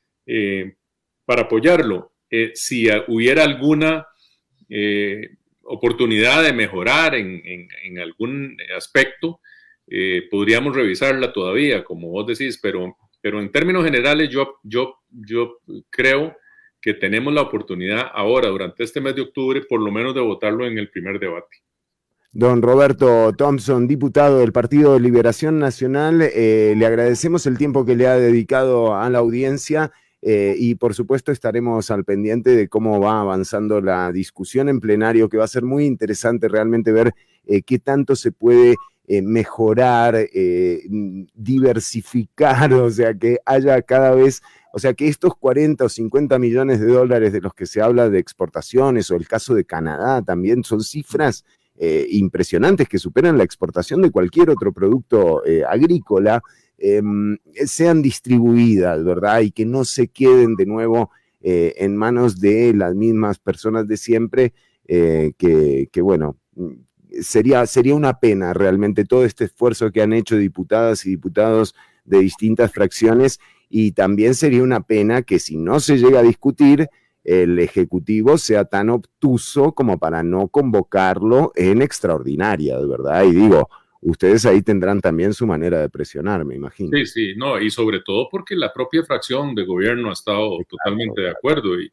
[1.26, 2.12] para apoyarlo.
[2.56, 4.08] si hubiera alguna
[5.64, 9.40] oportunidad de mejorar en, en, algún aspecto,
[9.88, 15.60] eh, podríamos revisarla todavía, como vos decís, pero, pero en términos generales yo, yo, yo
[15.90, 16.36] creo
[16.82, 20.68] que tenemos la oportunidad ahora, durante este mes de octubre, por lo menos de votarlo
[20.68, 21.64] en el primer debate.
[22.36, 27.96] Don Roberto Thompson, diputado del Partido de Liberación Nacional, eh, le agradecemos el tiempo que
[27.96, 29.92] le ha dedicado a la audiencia
[30.26, 35.28] eh, y por supuesto estaremos al pendiente de cómo va avanzando la discusión en plenario,
[35.28, 37.14] que va a ser muy interesante realmente ver
[37.46, 40.16] eh, qué tanto se puede eh, mejorar,
[41.36, 46.80] diversificar, o sea, que haya cada vez, o sea, que estos 40 o 50 millones
[46.80, 50.64] de dólares de los que se habla de exportaciones o el caso de Canadá también
[50.64, 51.44] son cifras
[52.10, 56.42] impresionantes que superan la exportación de cualquier otro producto agrícola
[56.86, 59.40] Em, sean distribuidas, ¿verdad?
[59.40, 63.96] Y que no se queden de nuevo eh, en manos de las mismas personas de
[63.96, 64.54] siempre,
[64.86, 66.36] eh, que, bueno,
[67.22, 72.20] sería, sería una pena realmente todo este esfuerzo que han hecho diputadas y diputados de
[72.20, 76.90] distintas fracciones y también sería una pena que si no se llega a discutir,
[77.24, 83.24] el Ejecutivo sea tan obtuso como para no convocarlo en extraordinaria, ¿verdad?
[83.24, 83.70] Y digo,
[84.04, 86.98] ustedes ahí tendrán también su manera de presionar, me imagino.
[86.98, 91.22] Sí, sí, no, y sobre todo porque la propia fracción de gobierno ha estado totalmente
[91.22, 91.92] de acuerdo y,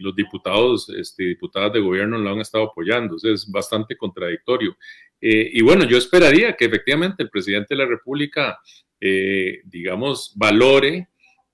[0.00, 4.76] los diputados, este, diputadas de gobierno lo han estado apoyando, es bastante contradictorio.
[5.20, 8.58] Eh, y bueno, yo esperaría que efectivamente el presidente de la República
[9.00, 11.08] eh, digamos, valore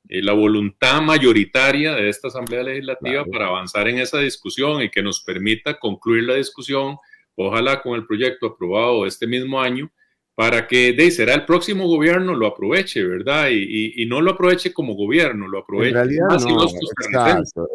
[0.09, 5.03] eh, la voluntad mayoritaria de esta Asamblea Legislativa para avanzar en esa discusión y que
[5.03, 6.97] nos permita concluir la discusión,
[7.37, 9.91] ojalá con el proyecto aprobado este mismo año,
[10.35, 13.49] para que de, será el próximo gobierno lo aproveche, ¿verdad?
[13.53, 15.91] Y, no lo aproveche como gobierno, lo aproveche.
[15.91, 16.67] En realidad no,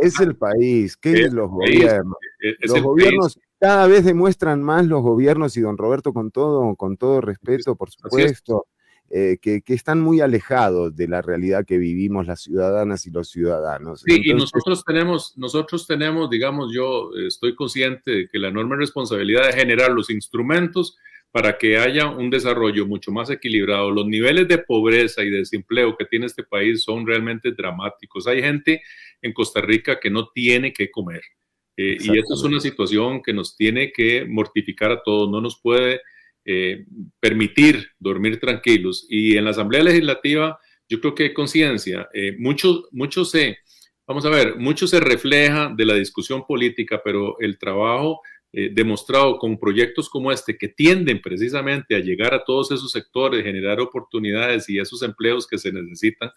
[0.01, 2.17] es el país, ¿qué es, los gobiernos?
[2.61, 7.19] los gobiernos cada vez demuestran más los gobiernos y don Roberto con todo, con todo
[7.21, 8.65] respeto, por supuesto.
[9.11, 14.03] Eh, que, están muy alejados de la realidad que vivimos las ciudadanas y los ciudadanos.
[14.05, 19.47] Sí, y nosotros tenemos, nosotros tenemos, digamos, yo estoy consciente de que la enorme responsabilidad
[19.47, 20.95] de generar los instrumentos
[21.31, 23.91] para que haya un desarrollo mucho más equilibrado.
[23.91, 28.27] Los niveles de pobreza y desempleo que tiene este país son realmente dramáticos.
[28.27, 28.81] Hay gente
[29.21, 31.21] en Costa Rica que no tiene que comer.
[31.77, 35.29] Eh, y esto es una situación que nos tiene que mortificar a todos.
[35.29, 36.01] No nos puede
[36.51, 36.83] eh,
[37.19, 39.05] permitir dormir tranquilos.
[39.07, 42.09] Y en la Asamblea Legislativa, yo creo que hay conciencia.
[42.11, 42.89] Eh, mucho,
[43.23, 43.59] se,
[44.07, 49.37] vamos a ver, mucho se refleja de la discusión política, pero el trabajo eh, demostrado
[49.37, 54.67] con proyectos como este que tienden precisamente a llegar a todos esos sectores, generar oportunidades
[54.69, 56.31] y esos empleos que se necesitan,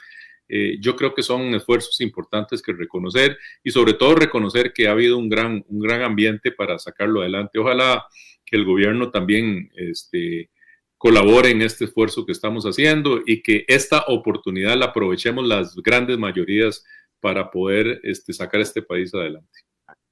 [0.46, 4.90] eh, yo creo que son esfuerzos importantes que reconocer y sobre todo reconocer que ha
[4.90, 7.58] habido un gran, un gran ambiente para sacarlo adelante.
[7.58, 8.04] Ojalá
[8.52, 10.50] que el gobierno también este,
[10.98, 16.18] colabore en este esfuerzo que estamos haciendo y que esta oportunidad la aprovechemos las grandes
[16.18, 16.84] mayorías
[17.18, 19.48] para poder este, sacar este país adelante.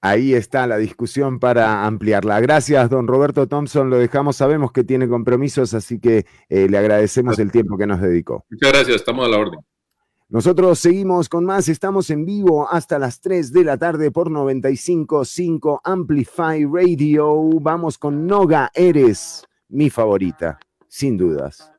[0.01, 2.41] Ahí está la discusión para ampliarla.
[2.41, 3.91] Gracias, don Roberto Thompson.
[3.91, 8.01] Lo dejamos, sabemos que tiene compromisos, así que eh, le agradecemos el tiempo que nos
[8.01, 8.47] dedicó.
[8.49, 9.61] Muchas gracias, estamos a la orden.
[10.31, 15.81] Nosotros seguimos con más, estamos en vivo hasta las 3 de la tarde por 95.5
[15.83, 17.51] Amplify Radio.
[17.61, 21.73] Vamos con Noga, eres mi favorita, sin dudas.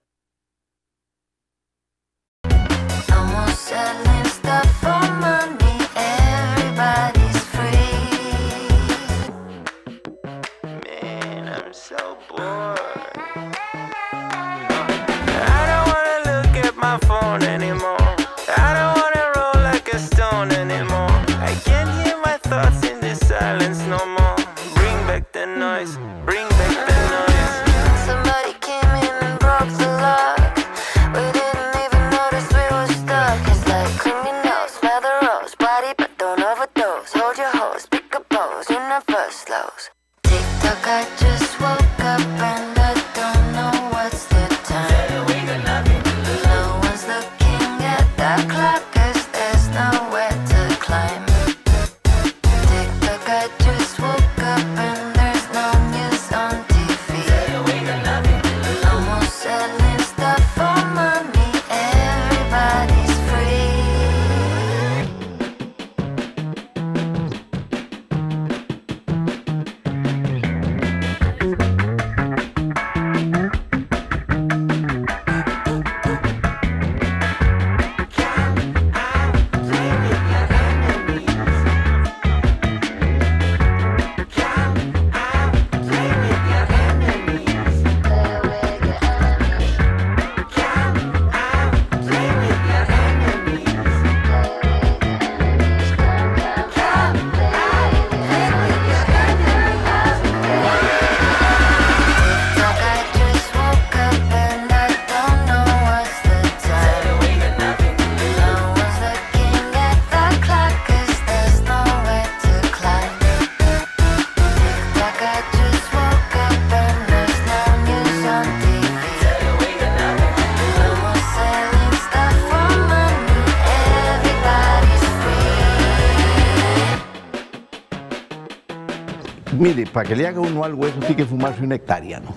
[129.92, 132.36] Para que le haga uno algo, eso sí que fumarse una hectárea, ¿no?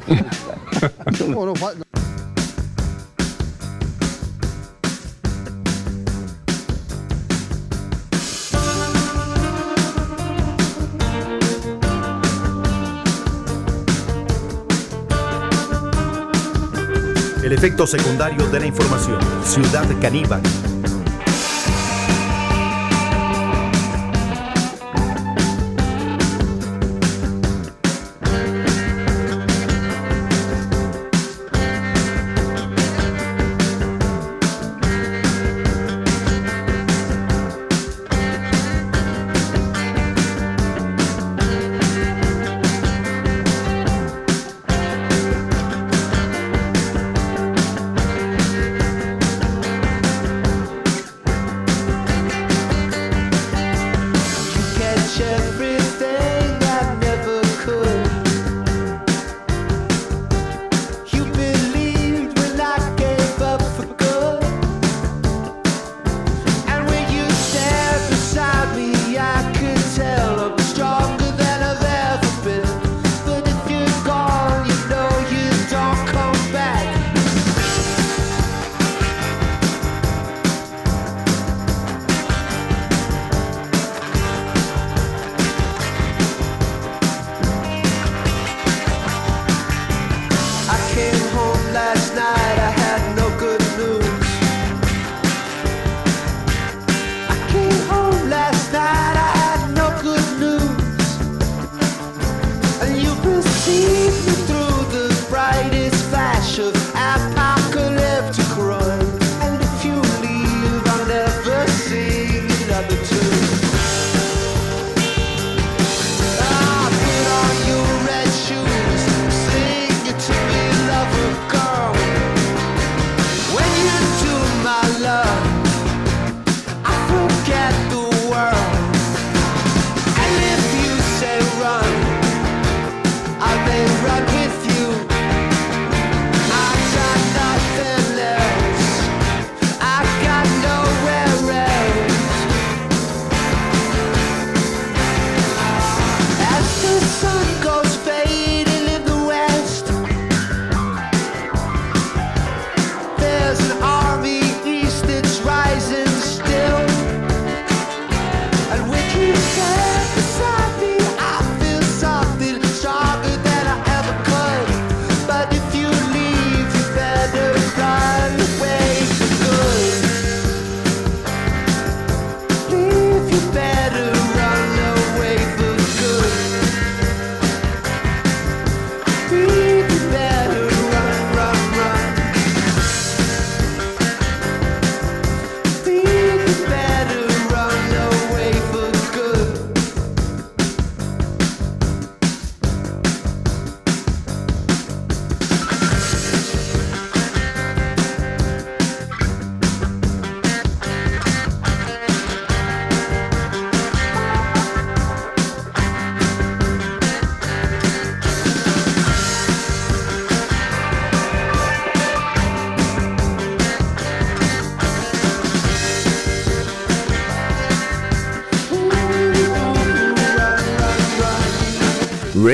[17.42, 19.18] El efecto secundario de la información.
[19.44, 20.40] Ciudad Caníbal.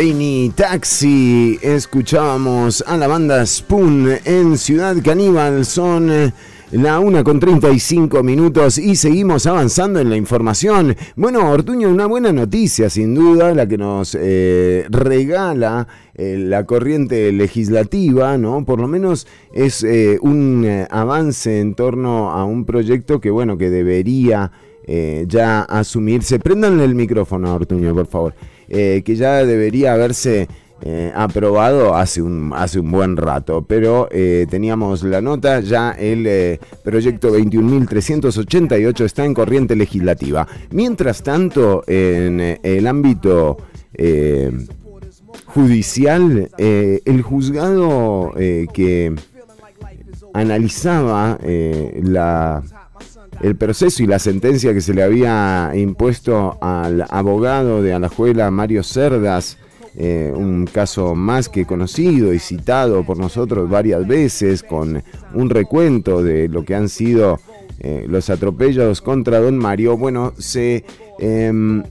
[0.00, 6.32] Rainy Taxi, escuchábamos a la banda Spoon en Ciudad Caníbal, son eh,
[6.72, 10.96] la 1 con 35 minutos y seguimos avanzando en la información.
[11.16, 17.30] Bueno, Ortuño, una buena noticia sin duda, la que nos eh, regala eh, la corriente
[17.30, 18.64] legislativa, ¿no?
[18.64, 23.68] Por lo menos es eh, un avance en torno a un proyecto que, bueno, que
[23.68, 24.50] debería
[25.26, 26.40] ya asumirse.
[26.40, 28.34] Prendanle el micrófono a Ortuño, por favor.
[28.70, 30.48] Eh, que ya debería haberse
[30.82, 36.26] eh, aprobado hace un, hace un buen rato, pero eh, teníamos la nota, ya el
[36.26, 40.48] eh, proyecto 21.388 está en corriente legislativa.
[40.70, 43.58] Mientras tanto, en el ámbito
[45.44, 48.32] judicial, el juzgado
[48.72, 49.14] que
[50.32, 51.38] analizaba
[52.02, 52.62] la
[53.40, 58.82] el proceso y la sentencia que se le había impuesto al abogado de Alajuela, Mario
[58.82, 59.56] Cerdas,
[59.96, 65.02] eh, un caso más que conocido y citado por nosotros varias veces, con
[65.34, 67.40] un recuento de lo que han sido
[67.78, 70.84] eh, los atropellos contra don Mario, bueno, se,
[71.18, 71.82] em,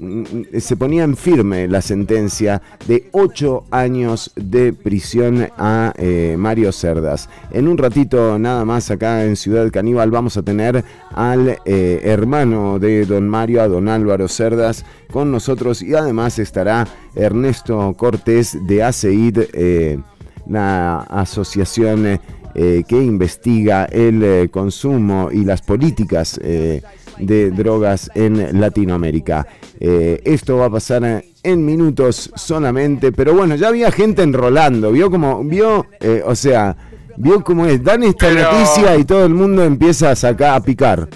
[0.59, 7.29] se ponía en firme la sentencia de ocho años de prisión a eh, Mario Cerdas.
[7.51, 12.79] En un ratito nada más acá en Ciudad Caníbal vamos a tener al eh, hermano
[12.79, 18.83] de don Mario, a don Álvaro Cerdas, con nosotros y además estará Ernesto Cortés de
[18.83, 19.99] ACEID, eh,
[20.47, 22.19] la asociación
[22.61, 26.81] eh, que investiga el eh, consumo y las políticas eh,
[27.17, 29.47] de drogas en Latinoamérica.
[29.79, 35.41] Esto va a pasar en minutos solamente, pero bueno, ya había gente enrolando, vio como,
[35.41, 35.85] vio,
[36.25, 36.75] o sea,
[37.15, 40.61] vio cómo es, dan esta Pero- noticia y todo el mundo empieza a sacar, a
[40.61, 41.07] picar.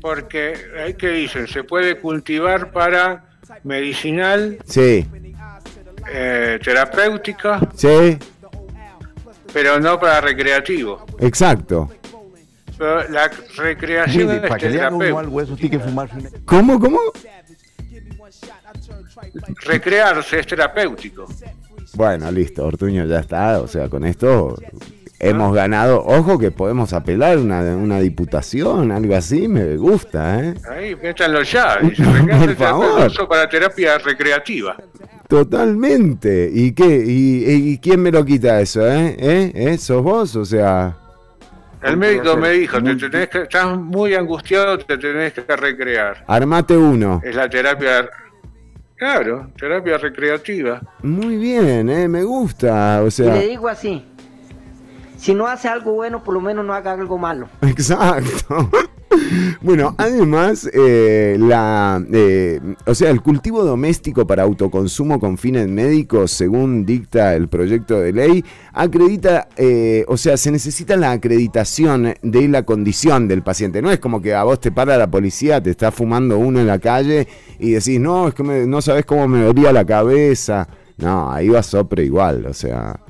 [0.00, 0.54] Porque
[0.98, 3.26] que dicen, se puede cultivar para
[3.62, 5.06] medicinal, Sí,
[6.64, 8.18] terapéutica, sí,
[9.54, 11.06] pero no para recreativo.
[11.20, 11.88] exacto.
[12.76, 15.20] Pero la recreación Mire, es para que le haga uno terapéutica.
[15.20, 16.28] algo eso, tiene que fumarse un...
[16.44, 16.98] ¿Cómo, cómo?
[19.64, 21.26] Recrearse es terapéutico.
[21.94, 24.56] Bueno, listo, Ortuño ya está, o sea, con esto
[25.20, 26.02] hemos ganado.
[26.04, 30.54] Ojo que podemos apelar una, una diputación, algo así, me gusta, ¿eh?
[30.68, 31.78] Ahí, métanlo ya.
[32.40, 33.28] Por favor.
[33.28, 34.76] para terapia recreativa.
[35.28, 36.50] Totalmente.
[36.52, 37.02] ¿Y qué?
[37.06, 39.16] ¿Y, y quién me lo quita eso, eh?
[39.18, 39.52] ¿Eh?
[39.54, 39.78] ¿Eh?
[39.78, 40.36] ¿Sos vos?
[40.36, 40.96] O sea,
[41.82, 46.24] El médico me dijo, te tenés que, estás muy angustiado, te tenés que recrear.
[46.26, 47.20] armate uno.
[47.24, 48.08] Es la terapia,
[48.96, 50.80] claro, terapia recreativa.
[51.02, 52.08] Muy bien, ¿eh?
[52.08, 54.04] Me gusta, o Y sea, le digo así,
[55.16, 57.48] si no hace algo bueno, por lo menos no haga algo malo.
[57.62, 58.70] exacto.
[59.60, 66.32] Bueno, además, eh, la, eh, o sea, el cultivo doméstico para autoconsumo con fines médicos,
[66.32, 72.48] según dicta el proyecto de ley, acredita, eh, o sea, se necesita la acreditación de
[72.48, 73.80] la condición del paciente.
[73.80, 76.66] No es como que a vos te para la policía, te está fumando uno en
[76.66, 77.26] la calle
[77.58, 80.68] y decís, no, es que no sabes cómo me dolía la cabeza.
[80.96, 83.00] No, ahí va sopre igual, o sea,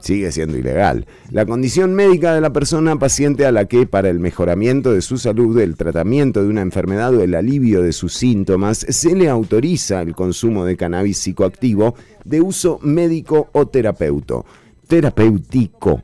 [0.00, 1.06] sigue siendo ilegal.
[1.30, 5.18] La condición médica de la persona paciente a la que para el mejoramiento de su
[5.18, 10.02] salud, el tratamiento de una enfermedad o el alivio de sus síntomas se le autoriza
[10.02, 11.94] el consumo de cannabis psicoactivo
[12.24, 14.44] de uso médico o terapeuto,
[14.86, 16.02] terapéutico.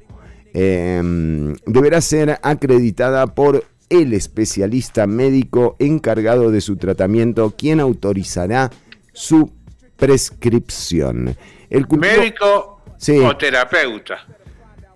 [0.52, 8.70] Em, deberá ser acreditada por el especialista médico encargado de su tratamiento, quien autorizará
[9.12, 9.50] su
[9.96, 11.36] prescripción.
[11.70, 13.18] El Médico Sí.
[13.18, 14.18] o terapeuta.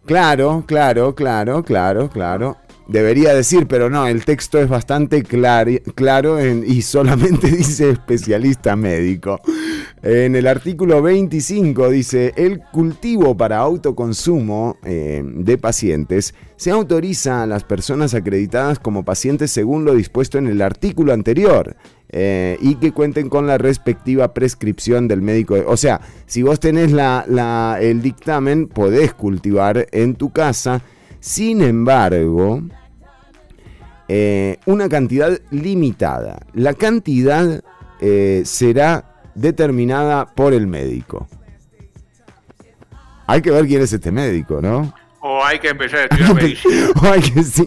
[0.07, 2.57] Claro, claro, claro, claro, claro.
[2.89, 9.39] Debería decir, pero no, el texto es bastante claro en- y solamente dice especialista médico.
[10.03, 17.47] En el artículo 25 dice, el cultivo para autoconsumo eh, de pacientes se autoriza a
[17.47, 21.77] las personas acreditadas como pacientes según lo dispuesto en el artículo anterior.
[22.13, 25.57] Eh, y que cuenten con la respectiva prescripción del médico.
[25.67, 30.83] O sea, si vos tenés la, la- el dictamen, podés cultivar en tu casa.
[31.21, 32.63] Sin embargo,
[34.09, 36.41] eh, una cantidad limitada.
[36.55, 37.63] La cantidad
[38.01, 39.05] eh, será
[39.35, 41.29] determinada por el médico.
[43.27, 44.93] Hay que ver quién es este médico, ¿no?
[45.21, 46.87] O hay que empezar a estudiar medicina.
[47.03, 47.67] Ay, que sí.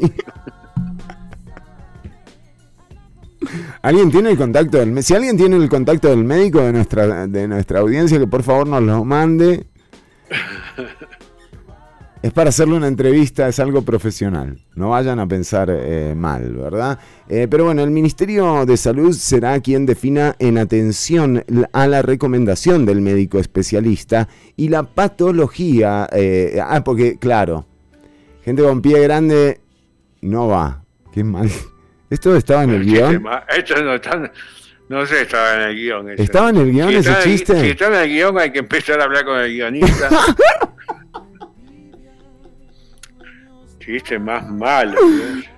[3.81, 5.03] ¿Alguien tiene el contacto del?
[5.03, 8.67] Si alguien tiene el contacto del médico de nuestra, de nuestra audiencia, que por favor
[8.67, 9.65] nos lo mande.
[12.23, 14.57] Es para hacerle una entrevista, es algo profesional.
[14.75, 16.97] No vayan a pensar eh, mal, ¿verdad?
[17.27, 22.85] Eh, pero bueno, el Ministerio de Salud será quien defina en atención a la recomendación
[22.85, 26.07] del médico especialista y la patología.
[26.13, 27.65] eh, ah, porque, claro,
[28.45, 29.59] gente con pie grande
[30.21, 30.85] no va.
[31.11, 31.49] Qué mal.
[32.13, 33.25] ¿Esto estaba en el guion?
[33.57, 34.31] Esto no está,
[34.89, 36.09] no sé, estaba en el guion.
[36.11, 37.59] ¿Estaba en el guion Si ese está chiste?
[37.59, 40.09] Si está en el guion hay que empezar a hablar con el guionista.
[43.79, 44.97] chiste más malo.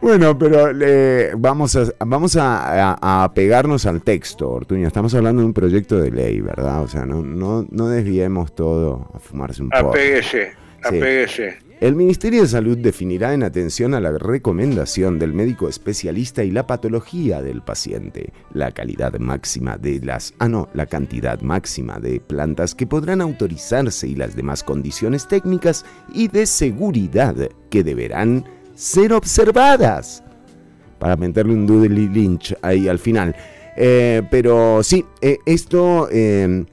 [0.01, 4.87] Bueno, pero le- vamos, a, vamos a, a- a pegarnos al texto, Ortuño.
[4.87, 6.81] Estamos hablando de un proyecto de ley, ¿verdad?
[6.81, 9.89] O sea, no, no, no desviemos todo a fumarse un porro.
[9.89, 10.53] Apéguese,
[10.83, 11.59] apéguese.
[11.81, 16.65] El Ministerio de Salud definirá en atención a la recomendación del médico especialista y la
[16.65, 22.75] patología del paciente, la calidad máxima de las, ah no, la cantidad máxima de plantas
[22.75, 27.35] que podrán autorizarse y las demás condiciones técnicas y de seguridad
[27.69, 30.23] que deberán ser observadas.
[30.97, 33.35] Para meterle un doodly lynch ahí al final.
[33.75, 36.07] Eh, pero sí, eh, esto...
[36.09, 36.65] eh,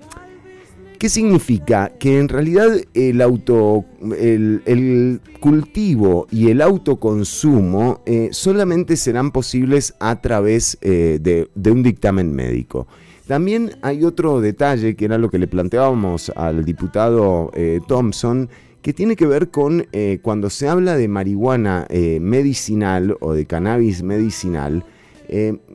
[1.02, 1.90] ¿Qué significa?
[1.98, 3.84] Que en realidad el, auto,
[4.16, 12.32] el, cultivo y el autoconsumo eh, solamente serán posibles a través eh, de, un dictamen
[12.32, 12.86] médico.
[13.26, 18.48] También hay otro detalle que era lo que le planteábamos al diputado eh, Thompson,
[18.80, 19.88] que tiene que ver con
[20.22, 21.88] cuando se habla de marihuana
[22.20, 24.84] medicinal o de cannabis medicinal,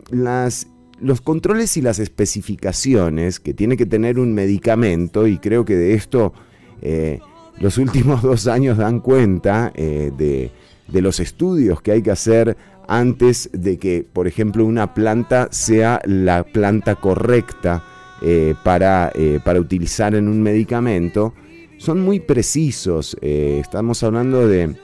[0.10, 0.68] las
[1.00, 5.94] los controles y las especificaciones que tiene que tener un medicamento, y creo que de
[5.94, 6.34] esto
[6.82, 7.20] eh,
[7.60, 10.52] los últimos dos años dan cuenta eh, de,
[10.88, 16.02] de los estudios que hay que hacer antes de que, por ejemplo, una planta sea
[16.06, 17.84] la planta correcta
[18.22, 19.12] eh, para,
[19.44, 21.34] para utilizar en un medicamento,
[21.78, 23.18] son muy precisos.
[23.22, 24.76] estamos hablando de,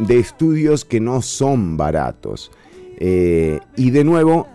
[0.00, 2.52] de estudios que no son baratos.
[3.00, 4.46] Y de nuevo,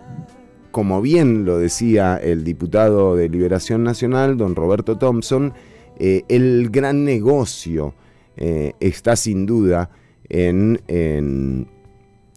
[0.78, 5.52] como bien lo decía el diputado de Liberación Nacional, don Roberto Thompson,
[5.98, 7.94] eh, el gran negocio
[8.36, 9.90] eh, está sin duda
[10.28, 11.66] en, en,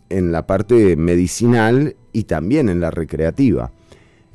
[0.10, 3.72] en la parte medicinal y también en la recreativa.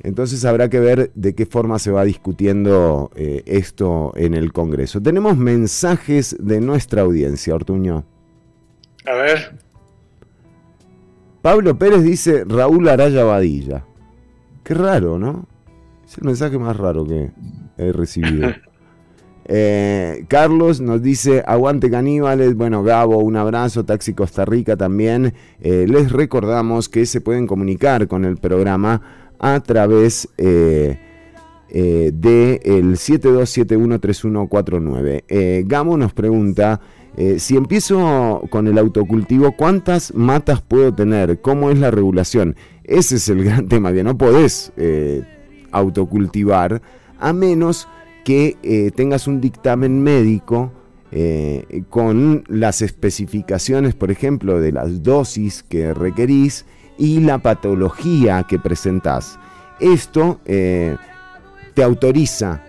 [0.01, 5.01] Entonces habrá que ver de qué forma se va discutiendo eh, esto en el Congreso.
[5.01, 8.05] Tenemos mensajes de nuestra audiencia, Ortuño.
[9.05, 9.59] A ver,
[11.41, 13.83] Pablo Pérez dice Raúl Araya Badilla.
[14.67, 15.45] Qué raro, ¿no?
[16.05, 17.31] Es el mensaje más raro que
[17.77, 18.49] he recibido.
[19.49, 25.33] Eh, Carlos nos dice, aguante caníbales, bueno Gabo, un abrazo, Taxi Costa Rica también.
[25.61, 29.01] Eh, les recordamos que se pueden comunicar con el programa
[29.39, 30.99] a través eh,
[31.69, 35.25] eh, del 72713149.
[35.27, 36.79] Eh, Gamo nos pregunta,
[37.17, 41.41] Eh, si empiezo con el autocultivo, ¿cuántas matas puedo tener?
[41.41, 42.55] ¿Cómo es la regulación?
[42.83, 45.23] Ese es el gran tema, que no podés eh,
[45.71, 46.79] autocultivar
[47.19, 47.87] a menos
[48.23, 50.71] que eh, tengas un dictamen médico
[51.89, 56.65] con las especificaciones, por ejemplo, de las dosis que requerís
[56.97, 59.39] y la patología que presentás.
[59.79, 60.97] Esto te
[61.81, 62.65] autoriza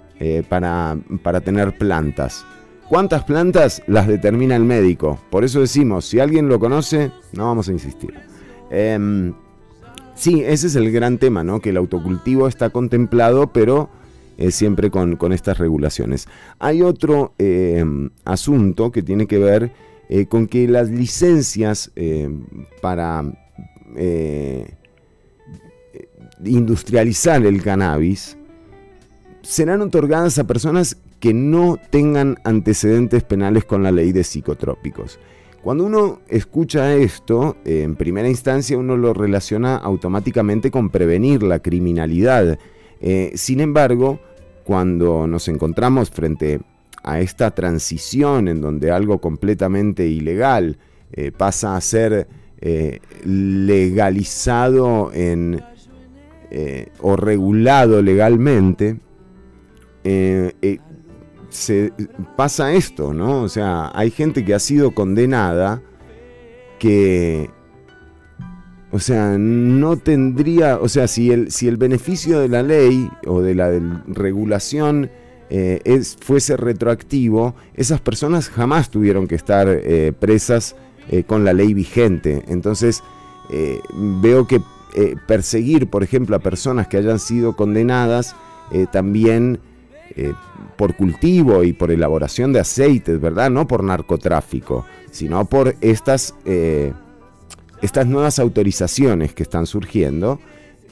[0.48, 2.46] para, para tener plantas.
[2.88, 5.20] ¿Cuántas plantas las determina el médico?
[5.30, 8.14] Por eso decimos, si alguien lo conoce, no vamos a insistir.
[8.70, 9.34] Em,
[10.14, 11.60] sí, ese es el gran tema, ¿no?
[11.60, 13.90] Que el autocultivo está contemplado, pero
[14.38, 16.28] eh, siempre con, estas regulaciones.
[16.58, 19.70] Hay otro em, asunto que tiene que ver
[20.08, 22.46] eh, con que las licencias em,
[22.80, 23.22] para
[23.96, 24.72] eh,
[26.42, 28.38] industrializar el cannabis
[29.42, 35.18] serán otorgadas a personas que no tengan antecedentes penales con la ley de psicotrópicos.
[35.62, 41.58] Cuando uno escucha esto, eh, en primera instancia uno lo relaciona automáticamente con prevenir la
[41.58, 42.58] criminalidad.
[43.00, 44.20] Eh, sin embargo,
[44.64, 46.60] cuando nos encontramos frente
[47.02, 50.78] a esta transición en donde algo completamente ilegal
[51.12, 52.28] eh, pasa a ser
[53.24, 55.12] legalizado
[57.00, 58.96] o regulado legalmente,
[61.50, 61.92] se
[62.36, 63.42] pasa esto, ¿no?
[63.42, 65.82] O sea, hay gente que ha sido condenada
[66.78, 67.50] que,
[68.90, 73.40] o sea, no tendría, o sea, si el, si el beneficio de la ley o
[73.42, 73.70] de la
[74.06, 75.10] regulación
[75.50, 80.76] eh, es, fuese retroactivo, esas personas jamás tuvieron que estar eh, presas
[81.10, 82.44] eh, con la ley vigente.
[82.48, 83.02] Entonces,
[84.20, 84.60] veo que
[85.26, 88.36] perseguir, por ejemplo, a personas que hayan sido condenadas,
[88.92, 89.58] también
[90.16, 90.32] eh,
[90.76, 93.50] por cultivo y por elaboración de aceites, ¿verdad?
[93.50, 96.92] No por narcotráfico, sino por estas, eh,
[97.82, 100.40] estas nuevas autorizaciones que están surgiendo.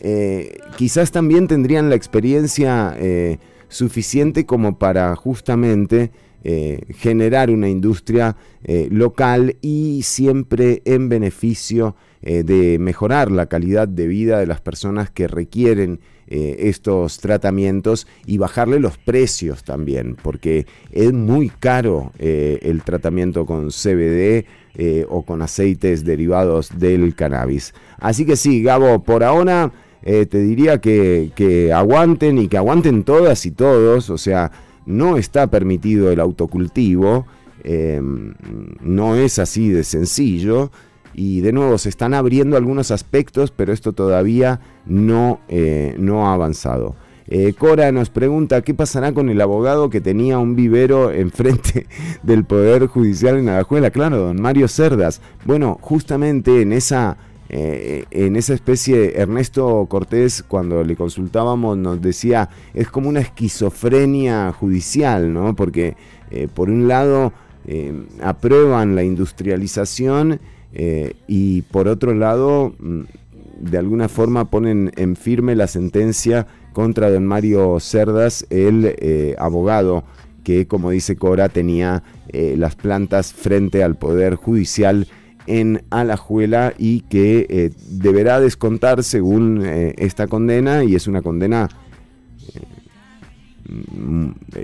[0.01, 2.95] eh, quizás también tendrían la experiencia
[3.69, 6.11] suficiente como para justamente
[6.91, 8.37] generar una industria
[8.91, 15.29] local y siempre en beneficio de mejorar la calidad de vida de las personas que
[15.29, 22.83] requieren eh, estos tratamientos y bajarle los precios también, porque es muy caro eh, el
[22.83, 27.75] tratamiento con CBD eh, o con aceites derivados del cannabis.
[27.99, 29.73] Así que sí, Gabo, por ahora
[30.03, 34.53] te diría que, que aguanten y que aguanten todas y todos, o sea,
[34.85, 37.27] no está permitido el autocultivo,
[38.83, 40.71] no es así de sencillo.
[41.19, 46.35] Y de nuevo, se están abriendo algunos aspectos, pero esto todavía no, eh, no ha
[46.35, 46.95] avanzado.
[47.27, 51.87] Eh, Cora nos pregunta qué pasará con el abogado que tenía un vivero enfrente
[52.23, 53.91] del Poder Judicial en Alajuela.
[53.91, 55.23] Claro, don Mario Cerdas.
[55.47, 57.17] Bueno, justamente en esa,
[57.49, 64.53] eh, en esa especie, Ernesto Cortés, cuando le consultábamos, nos decía, es como una esquizofrenia
[64.53, 65.57] judicial, ¿no?
[65.57, 65.97] Porque
[66.53, 67.33] por un lado
[68.21, 70.41] aprueban la industrialización
[70.79, 73.01] eh, y por otro lado, mm,
[73.61, 80.05] de alguna forma ponen en firme la sentencia contra don Mario Cerdas, el eh, abogado
[80.45, 85.09] que, como dice Cora, tenía eh, las plantas frente al Poder Judicial
[85.47, 91.69] en Alajuela y que deberá descontar según esta condena y es una condena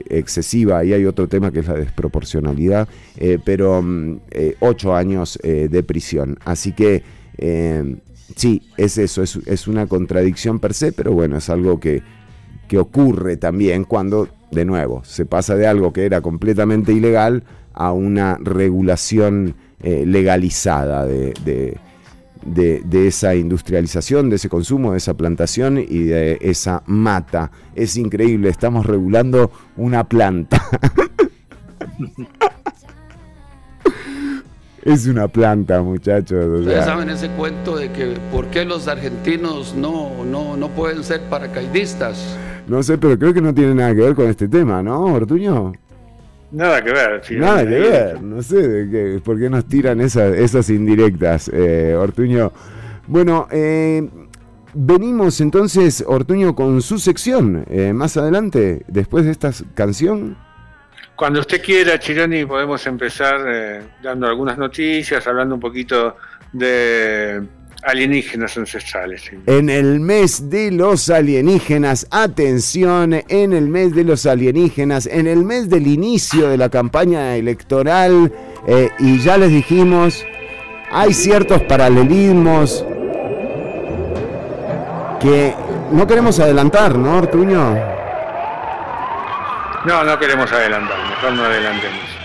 [0.09, 0.79] excesiva.
[0.79, 5.69] Ahí hay otro tema que es la desproporcionalidad, eh, pero mm, eh, ocho años eh,
[5.71, 6.39] de prisión.
[6.45, 7.03] Así que
[7.39, 7.97] eh,
[8.37, 12.03] sí, es eso, es, una contradicción per se, pero bueno, es algo que,
[12.69, 17.45] que ocurre también cuando, de nuevo, se pasa de algo que era completamente ilegal
[17.75, 21.79] a una regulación eh, legalizada de-
[22.45, 27.51] de- de esa industrialización, de ese consumo, de esa plantación y de esa mata.
[27.75, 30.63] Es increíble, estamos regulando una planta.
[34.85, 36.45] es una planta, muchachos.
[36.45, 41.05] o Ustedes saben ese cuento de que por qué los argentinos no, no, no pueden
[41.05, 42.37] ser paracaidistas.
[42.67, 45.73] no sé, pero creo que no tiene nada que ver con este tema, ¿no, Ortuño?
[46.53, 47.21] Nada que ver.
[47.25, 51.51] sí, Nada que ver, no sé de qué, por qué nos tiran esas, esas indirectas,
[51.53, 52.53] eh, Ortuño.
[53.07, 54.07] Bueno, eh,
[54.75, 60.37] venimos entonces, Ortuño, con su sección eh, más adelante, después de esta canción.
[61.17, 66.17] Cuando usted quiera, Chironi, podemos empezar dando algunas noticias, hablando un poquito
[66.53, 67.43] de
[67.83, 69.23] Alienígenas ancestrales.
[69.23, 69.37] sí.
[69.47, 75.45] En el mes de los alienígenas, atención, en el mes de los alienígenas, en el
[75.45, 78.33] mes del inicio de la campaña electoral,
[78.67, 80.25] eh, y ya les dijimos,
[80.93, 82.87] hay ciertos paralelismos
[85.21, 85.55] que
[85.91, 87.75] no queremos adelantar, ¿no, Ortuño?
[89.85, 92.22] No, no queremos adelantar, mejor no adelantemos.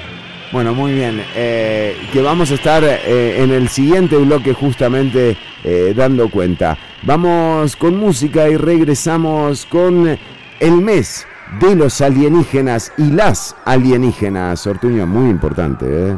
[0.51, 1.21] Bueno, muy bien.
[1.35, 6.77] eh, que vamos a estar eh, en el siguiente bloque justamente eh, dando cuenta.
[7.03, 10.17] Vamos con música y regresamos con
[10.59, 11.27] el mes
[11.59, 14.65] de los alienígenas y las alienígenas.
[14.67, 15.85] Ortuño, muy importante.
[15.85, 16.15] ¿eh?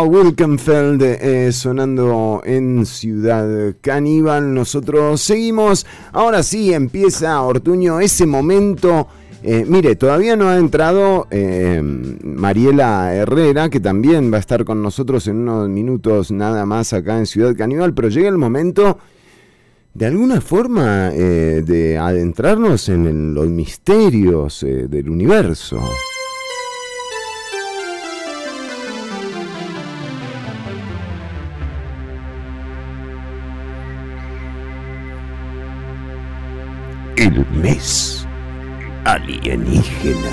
[0.00, 4.54] Wilkenfeld eh, sonando en Ciudad Caníbal.
[4.54, 5.86] Nosotros seguimos.
[6.12, 9.08] Ahora sí empieza Ortuño ese momento.
[9.42, 14.82] eh, mire, todavía no ha entrado eh, Mariela Herrera, que también va a estar con
[14.82, 18.98] nosotros en unos minutos nada más acá en Ciudad Caníbal, pero llega el momento
[19.92, 25.78] de alguna forma de adentrarnos en los misterios del universo.
[37.22, 38.26] El mes
[39.04, 40.30] alienígena.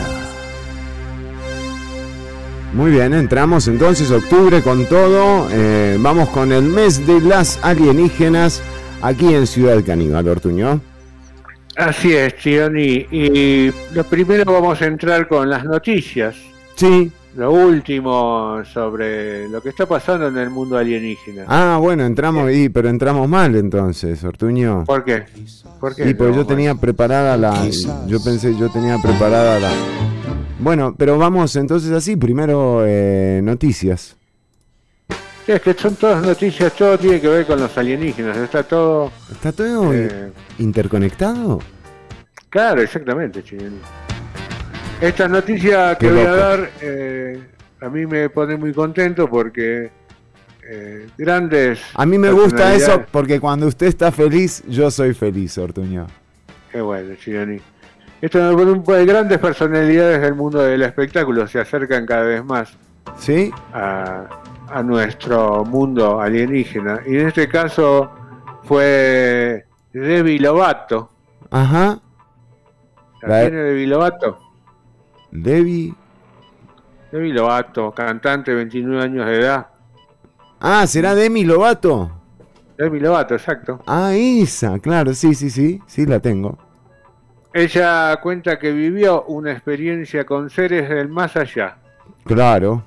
[2.74, 5.48] Muy bien, entramos entonces octubre con todo.
[5.52, 8.64] eh, vamos con el mes de las alienígenas
[9.04, 10.82] aquí en Ciudad Caníbal, Ortuño.
[11.76, 13.06] Así es, Chioni.
[13.12, 16.36] Y lo primero vamos a entrar con las noticias.
[16.76, 17.12] Sí.
[17.36, 21.46] Lo último sobre lo que está pasando en el mundo alienígena.
[21.48, 24.84] Ah, bueno, entramos ahí, pero entramos mal entonces, Ortuño.
[24.86, 25.26] ¿Por qué?
[25.80, 26.06] ¿Por qué?
[26.08, 27.68] Sí, porque yo tenía preparada la.
[28.08, 29.70] Yo pensé, yo tenía preparada la.
[30.60, 32.16] Bueno, pero vamos entonces así.
[32.18, 34.16] Primero, eh, noticias.
[35.46, 38.38] Sí, es que son todas noticias, todo tiene que ver con los alienígenas.
[38.38, 39.12] Está todo.
[39.32, 40.32] ¿Está todo Eh.
[40.58, 41.60] interconectado?
[42.50, 43.78] Claro, exactamente, Chioni.
[45.02, 47.42] Esta noticia que Qué voy a dar eh,
[47.82, 49.90] a mí me pone muy contento porque
[50.70, 51.80] eh, grandes.
[51.96, 56.06] A mí me gusta eso porque cuando usted está feliz, yo soy feliz, Ortuño.
[56.72, 57.60] Qué bueno, Chironi.
[58.22, 62.44] Esto me pone un po- grandes personalidades del mundo del espectáculo se acercan cada vez
[62.44, 62.74] más
[63.18, 63.50] ¿Sí?
[63.74, 64.26] a,
[64.70, 67.00] a nuestro mundo alienígena.
[67.08, 68.12] Y en este caso
[68.64, 71.10] fue Debbie Lovato.
[71.50, 72.00] Ajá.
[73.22, 74.38] ¿La La- tiene Debbie Lovato?
[75.32, 75.94] Debbie.
[77.12, 79.68] Debbie Lovato, cantante, 29 años de edad.
[80.60, 82.12] Ah, ¿será Demi Lovato?
[82.78, 83.82] Debbie Lovato, exacto.
[83.88, 86.58] Ah, esa, claro, sí, sí, sí, sí la tengo.
[87.54, 91.78] Ella cuenta que vivió una experiencia con seres del más allá.
[92.26, 92.84] Claro.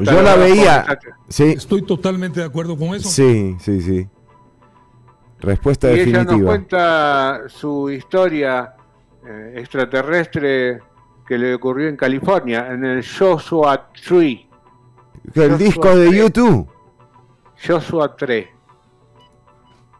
[0.00, 0.84] Yo la veía.
[1.28, 3.08] Sí, Estoy totalmente de acuerdo con eso.
[3.08, 4.08] sí, sí, sí.
[5.38, 6.50] Respuesta Y ella nos definitiva.
[6.50, 8.74] cuenta su historia
[9.26, 10.80] eh, extraterrestre
[11.26, 14.48] que le ocurrió en California, en el Joshua Tree.
[15.34, 16.16] El Joshua disco de.
[16.16, 16.68] YouTube.
[17.66, 18.48] Joshua Tree,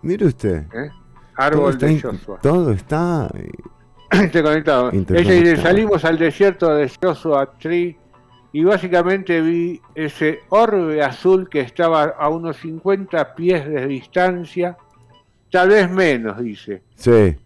[0.03, 0.67] Mire usted.
[0.75, 0.91] ¿eh?
[1.37, 2.39] Árbol está, de Joshua.
[2.43, 3.31] todo está
[4.13, 4.89] Interconectado.
[4.91, 5.41] Ella Interconectado.
[5.51, 7.97] dice, salimos al desierto de Joshua Tree
[8.53, 14.77] y básicamente vi ese orbe azul que estaba a unos 50 pies de distancia,
[15.51, 16.83] tal vez menos, dice.
[16.95, 17.37] Sí.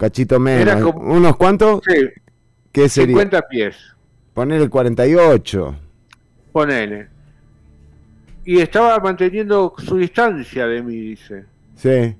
[0.00, 0.92] Cachito Era menos.
[0.94, 1.82] como- ¿Unos cuantos?
[1.86, 2.08] Sí,
[2.72, 3.14] ¿Qué sería?
[3.16, 3.76] 50 pies.
[4.32, 5.76] Poner el 48.
[6.52, 7.08] Ponele.
[8.46, 11.44] Y estaba manteniendo su distancia de mí, dice
[11.76, 12.16] Sí.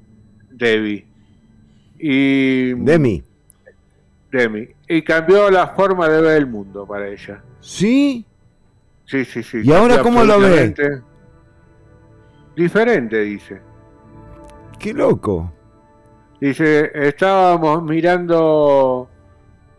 [0.50, 1.06] Debbie.
[1.98, 2.74] Y.
[2.74, 3.22] Demi.
[4.30, 4.68] Demi.
[4.86, 7.42] Y cambió la forma de ver el mundo para ella.
[7.60, 8.26] ¿Sí?
[9.06, 9.62] Sí, sí, sí.
[9.64, 10.74] ¿Y ahora cómo lo ve?
[12.54, 13.60] Diferente, dice.
[14.78, 15.50] Qué loco.
[16.40, 19.08] Dice, estábamos mirando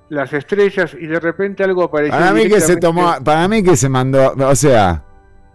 [0.09, 2.17] las estrellas y de repente algo apareció.
[2.17, 5.03] Para mí que se tomó, para mí que se mandó, o sea,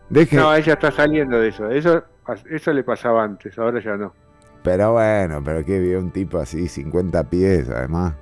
[0.09, 1.71] deje, No, ella está saliendo de eso.
[1.71, 2.03] Eso,
[2.51, 4.13] eso le pasaba antes, ahora ya no.
[4.65, 8.15] pero bueno, pero que vio un tipo así, 50 pies, además.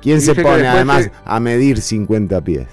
[0.00, 2.68] ¿Quién se pone además se- a medir 50 pies?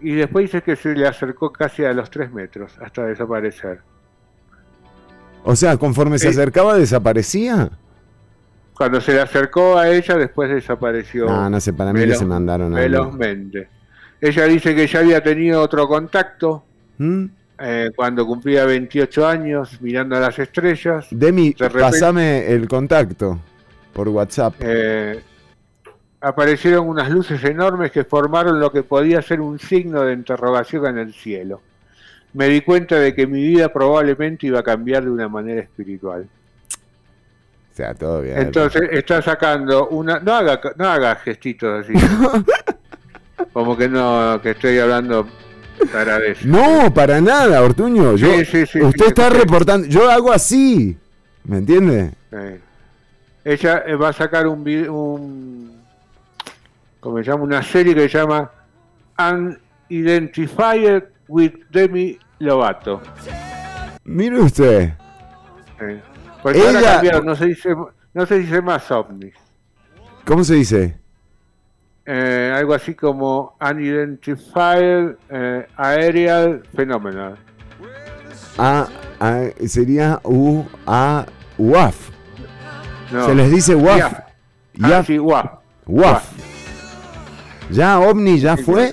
[0.00, 3.80] Y después dice que se le acercó casi a los 3 metros hasta desaparecer.
[5.44, 7.70] O sea, conforme se acercaba desaparecía.
[8.78, 12.18] Cuando se le acercó a ella, después desapareció No, no sé, para mí que veloz-
[12.18, 13.68] se mandaron a velozmente.
[14.20, 16.64] Ella dice que ya había tenido otro contacto
[16.98, 17.24] ¿Mm?
[17.58, 21.06] eh, cuando cumplía 28 años mirando a las estrellas.
[21.10, 23.40] Demi, De repente- pasame el contacto
[23.92, 24.54] por WhatsApp.
[24.60, 25.20] Eh,
[26.20, 30.98] aparecieron unas luces enormes que formaron lo que podía ser un signo de interrogación en
[30.98, 31.60] el cielo.
[32.34, 36.28] Me di cuenta de que mi vida probablemente iba a cambiar de una manera espiritual.
[37.78, 38.36] O sea, todo bien.
[38.38, 40.18] Entonces está sacando una.
[40.18, 41.92] No haga, no haga gestitos así.
[43.52, 45.28] Como que no, que estoy hablando
[45.92, 46.44] para vez.
[46.44, 48.16] No, para nada, Ortuño.
[48.16, 49.86] Yo, Sí, sí, sí, usted está reportando.
[49.86, 50.98] Yo hago así.
[51.44, 52.10] ¿Me entiende?
[53.44, 55.80] Ella eh, va a sacar un, un
[56.98, 58.50] como se llama una serie que se llama
[59.88, 63.00] Unidentified with Demi Lovato.
[64.04, 64.94] Mire usted.
[66.42, 67.74] Porque ahora Ella- cambiaron, no se dice
[68.14, 69.34] no se dice más ovnis.
[70.24, 70.98] ¿Cómo se dice?
[72.06, 77.36] Eh, algo así como Unidentified eh, Aerial Phenomenon.
[78.56, 78.88] A,
[79.20, 81.26] a- sería U, A,
[81.58, 82.10] UAF.
[83.12, 83.26] No.
[83.26, 83.98] Se les dice UAF.
[83.98, 84.14] IAF.
[84.82, 85.06] Ah, IAF.
[85.06, 85.50] sí, UAF.
[85.86, 86.24] UAF.
[87.70, 88.92] ¿Ya OVNI ya fue?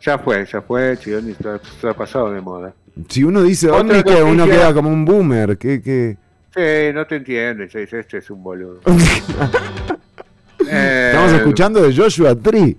[0.00, 2.74] Ya fue, ya fue, Chidoni, está, está pasado de moda.
[3.08, 5.56] Si uno dice OVNI, que uno queda como un boomer.
[5.58, 6.16] ¿Qué, qué?
[6.54, 8.80] Sí, no te entiendes, este es un boludo.
[10.74, 12.76] Eh, Estamos escuchando de Joshua Tree.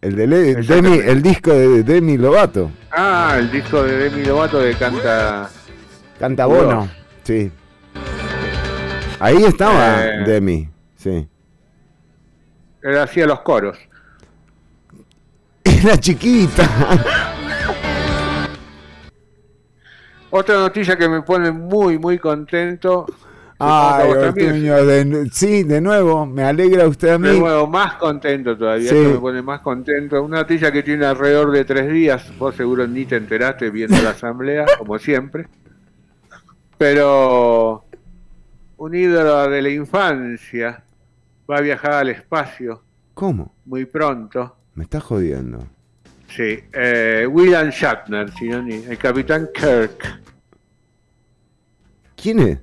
[0.00, 2.72] El, de Le- Demi, el disco de Demi Lovato.
[2.90, 5.48] Ah, el disco de Demi Lovato que canta.
[6.18, 6.88] Canta Bono.
[7.22, 7.50] Sí.
[9.20, 10.24] Ahí estaba Eh.
[10.26, 11.26] Demi, sí.
[12.82, 13.78] Él hacía los coros.
[15.64, 16.68] Era chiquita.
[20.30, 23.06] Otra noticia que me pone muy, muy contento.
[23.60, 27.28] Ay, Ortuño, de- sí, de nuevo, me alegra usted a mí.
[27.28, 28.96] De nuevo, más contento todavía, Sí.
[28.96, 30.22] esto me pone más contento.
[30.22, 34.10] Una noticia que tiene alrededor de tres días, vos seguro ni te enteraste viendo la
[34.10, 35.48] asamblea, como siempre.
[36.76, 37.84] Pero
[38.76, 40.84] un ídolo de la infancia
[41.50, 42.82] va a viajar al espacio
[43.14, 43.52] ¿Cómo?
[43.64, 44.54] muy pronto.
[44.74, 45.66] Me está jodiendo.
[46.34, 50.20] Sí, eh, William Shatner, si no, ni- el capitán Kirk.
[52.20, 52.58] ¿Quién es?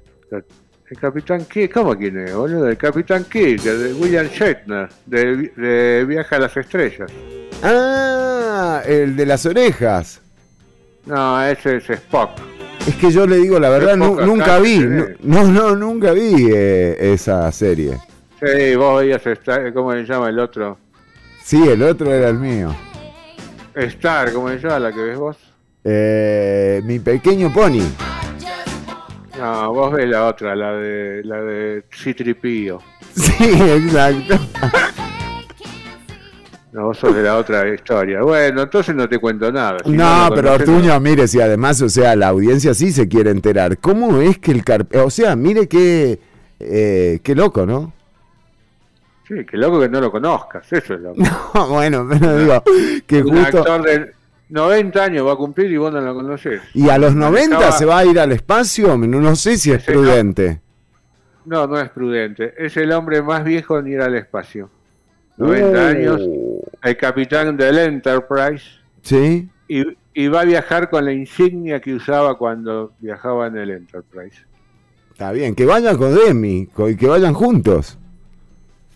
[0.90, 2.70] El capitán Kirk, ¿cómo quién es, boludo?
[2.70, 7.12] El capitán Kirk, el de William Shatner, de, de Viaje a las Estrellas.
[7.64, 10.22] Ah, el de las orejas.
[11.06, 12.32] No, ese es Spock.
[12.88, 16.50] Es que yo le digo la verdad, nu- nunca vi, no, no, no, nunca vi
[16.54, 17.98] eh, esa serie.
[18.40, 19.22] Sí, vos veías
[19.74, 20.78] ¿cómo se llama el otro?
[21.44, 22.76] Sí, el otro era el mío.
[23.76, 25.38] Star, ¿cómo se llama la que ves vos?
[25.84, 27.84] Eh, mi pequeño pony.
[29.38, 32.80] No, vos ves la otra, la de la de Citripío.
[33.16, 34.38] Sí, exacto.
[36.74, 38.22] No, vos sos de la otra historia.
[38.22, 39.78] Bueno, entonces no te cuento nada.
[39.86, 43.78] Si No, pero Ortuño, mire, si además, o sea, la audiencia sí se quiere enterar.
[43.78, 45.00] ¿Cómo es que el carpe...
[45.00, 46.20] O sea, mire qué,
[46.60, 47.94] eh, qué loco, ¿no?
[49.28, 51.22] Sí, qué loco que no lo conozcas, eso es loco.
[51.70, 52.64] bueno, pero digo,
[53.08, 53.60] que Un justo...
[53.60, 54.14] actor de
[54.50, 56.62] 90 años va a cumplir y vos no lo conocés.
[56.74, 59.72] Y a los 90 Manejaba- se va a ir al espacio, no, no sé si
[59.72, 59.94] es no.
[59.94, 60.62] prudente.
[61.46, 62.54] No, no es prudente.
[62.58, 64.70] Es el hombre más viejo en ir al espacio.
[65.38, 65.82] 90 Uh.
[65.82, 66.22] años,
[66.84, 68.64] el capitán del Enterprise.
[69.02, 69.50] Sí.
[69.68, 74.46] Y, y va a viajar con la insignia que usaba cuando viajaba en el Enterprise.
[75.12, 77.98] Está bien, que vayan con Demi, y que vayan juntos.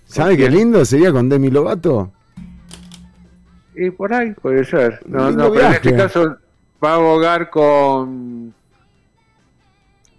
[0.10, 2.12] ¿Sabe qué lindo sería con Demi Lovato?
[3.76, 5.00] Y por ahí puede ser.
[5.06, 6.36] No, no, pero en este caso
[6.84, 8.54] va a abogar con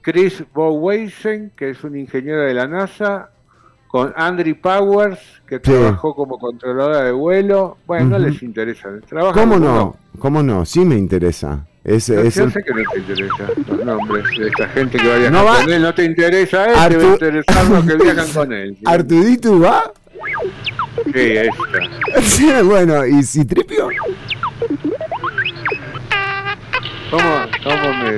[0.01, 3.31] Chris Boweisen, que es un ingeniero de la NASA,
[3.89, 5.63] con Andrew Powers, que Sí.
[5.63, 7.77] trabajó como controladora de vuelo.
[7.87, 8.89] Bueno, no les interesa.
[9.09, 9.97] Trabajan ¿Cómo no?
[10.21, 10.65] ¿Cómo no?
[10.65, 11.67] Sí me interesa.
[11.83, 14.99] Es, Yo, es yo el- sé que no te interesa los nombres de esta gente
[14.99, 15.83] que va a viajar No va- con él.
[15.83, 18.77] No te interesa a él, te va a Artu- interesar los que viajan con él.
[18.79, 18.83] ¿sí?
[18.87, 19.93] ¿Artudito va?
[21.07, 22.21] Sí, esta.
[22.23, 23.89] Sí, bueno, ¿y Citripio?
[27.11, 27.23] ¿Cómo,
[27.65, 28.17] cómo me...?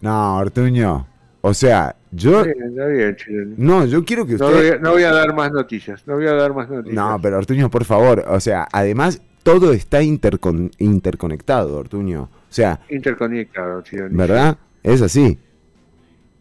[0.00, 1.06] No, Ortuño.
[1.40, 2.44] O sea, yo...
[2.44, 3.16] Sí, está bien.
[3.56, 4.74] No, yo quiero que No voy, usted...
[4.74, 6.94] a, no voy a dar más noticias, no voy a dar más noticias.
[6.94, 8.24] No, pero Ortuño, por favor.
[8.28, 12.28] O sea, además, todo está intercon- interconectado, Ortuño.
[12.50, 13.82] O sea, Interconectado.
[14.10, 14.56] ¿verdad?
[14.82, 15.38] Es así.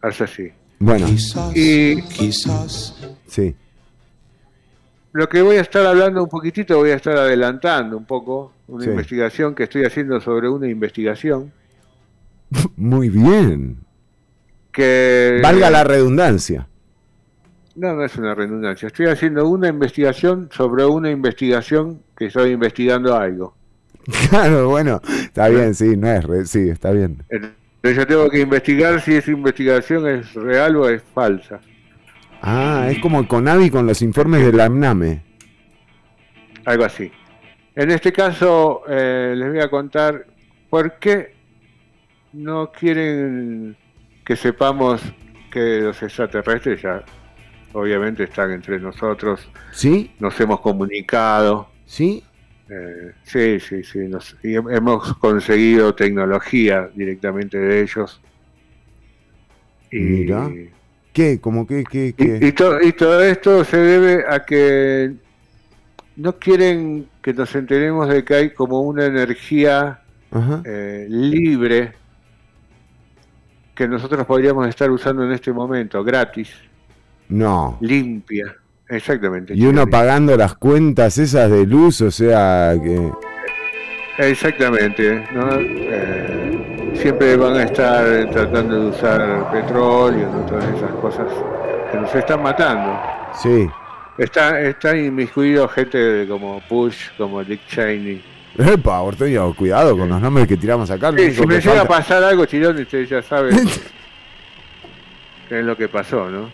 [0.03, 0.51] Es así.
[0.79, 1.07] Bueno,
[1.55, 2.01] Y
[3.27, 3.55] sí.
[5.13, 8.83] lo que voy a estar hablando un poquitito, voy a estar adelantando un poco una
[8.83, 8.89] Sí.
[8.91, 11.51] investigación que estoy haciendo sobre una investigación
[12.77, 13.77] Muy bien.
[14.71, 15.39] que...
[15.41, 16.67] Valga la redundancia.
[17.75, 18.87] No, no es una redundancia.
[18.87, 23.56] Estoy haciendo una investigación sobre una investigación que estoy investigando algo.
[24.29, 27.23] Claro, bueno, está bien, sí, no es, re- sí, está bien.
[27.29, 31.59] Entonces yo tengo que investigar si esa investigación es real o es falsa.
[32.41, 35.23] Ah, es como Conavi con los informes de la AMNAME.
[36.65, 37.11] Algo así.
[37.75, 40.25] En este caso eh, les voy a contar
[40.69, 41.33] por qué
[42.33, 43.75] no quieren
[44.25, 45.01] que sepamos
[45.51, 47.03] que los extraterrestres ya
[47.73, 49.47] obviamente están entre nosotros.
[49.71, 50.11] ¿Sí?
[50.19, 51.69] Nos hemos comunicado.
[51.85, 52.23] ¿Sí?
[52.69, 53.99] Eh, sí, sí, sí.
[54.07, 58.21] nos- y hem- hemos conseguido tecnología directamente de ellos.
[59.91, 60.49] Y, Mira.
[61.13, 61.39] ¿Qué?
[61.39, 61.83] ¿Cómo qué?
[61.89, 62.07] ¿Qué?
[62.07, 62.39] y, qué?
[62.41, 65.13] y to- y todo esto se debe a que
[66.17, 70.01] no quieren que nos enteremos de que hay como una energía
[70.65, 71.93] eh, libre
[73.73, 76.49] que nosotros podríamos estar usando en este momento, gratis,
[77.29, 77.77] No.
[77.81, 78.55] limpia.
[78.89, 79.53] Exactamente.
[79.53, 83.11] Y uno pagando las cuentas esas de luz, o sea, que...
[84.17, 85.49] Exactamente, ¿no?
[85.59, 91.27] Eh, siempre van a estar tratando de usar petróleo y todas esas cosas
[91.91, 92.99] que nos están matando.
[93.41, 93.69] Sí.
[94.17, 98.23] Está, está inmiscuido gente como Bush, como Dick Cheney.
[98.57, 101.11] Epa, Ortuño, cuidado con los nombres que tiramos acá.
[101.15, 103.55] Sí, si me llega a pasar algo, Chirón, ustedes ya saben
[105.49, 106.49] qué es lo que pasó, ¿no?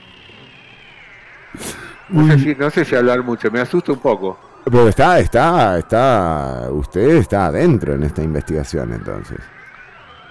[2.13, 4.39] No sé, si, no sé si hablar mucho, me asusta un poco.
[4.65, 9.37] Pero está, está, está, usted está adentro en esta investigación entonces.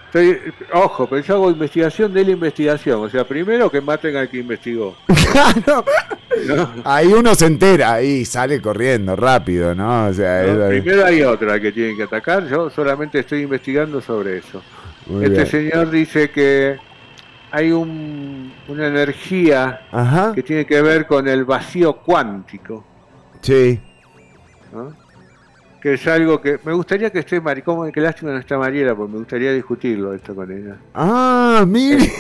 [0.07, 0.39] Estoy-
[0.74, 3.03] ojo, pero yo hago investigación de la investigación.
[3.03, 4.95] O sea, primero que maten al que investigó.
[6.85, 10.07] Ahí uno se entera y sale corriendo rápido, ¿no?
[10.07, 10.64] O sea, ¿no?
[10.66, 12.47] es- Primero hay otra que tienen que atacar.
[12.49, 14.62] Yo solamente estoy investigando sobre eso.
[15.07, 15.47] Muy este bien.
[15.47, 16.76] señor dice que
[17.53, 20.32] hay un- una energía Ajá.
[20.34, 22.84] que tiene que ver con el vacío cuántico.
[23.42, 23.78] Sí.
[24.72, 24.94] ¿no?
[25.80, 29.12] Que es algo que me gustaría que esté Maricón, qué lástima no está Mariela, porque
[29.12, 30.76] me gustaría discutirlo esto con ella.
[30.94, 32.11] Ah, mire.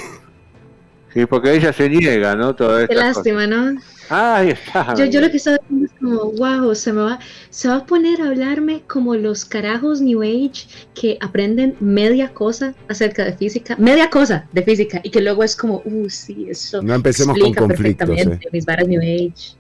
[1.14, 2.54] Sí, porque ella se niega, ¿no?
[2.54, 3.78] Toda Qué lástima, ¿no?
[4.10, 4.94] Ah, ahí está.
[4.94, 5.58] Yo, yo lo que estaba
[6.02, 7.18] como, wow, se me va,
[7.50, 12.74] se va a poner a hablarme como los carajos New Age que aprenden media cosa
[12.88, 16.82] acerca de física, media cosa de física, y que luego es como, uh, sí, eso
[16.82, 19.56] No empecemos con conflictos, perfectamente mis varas New Age.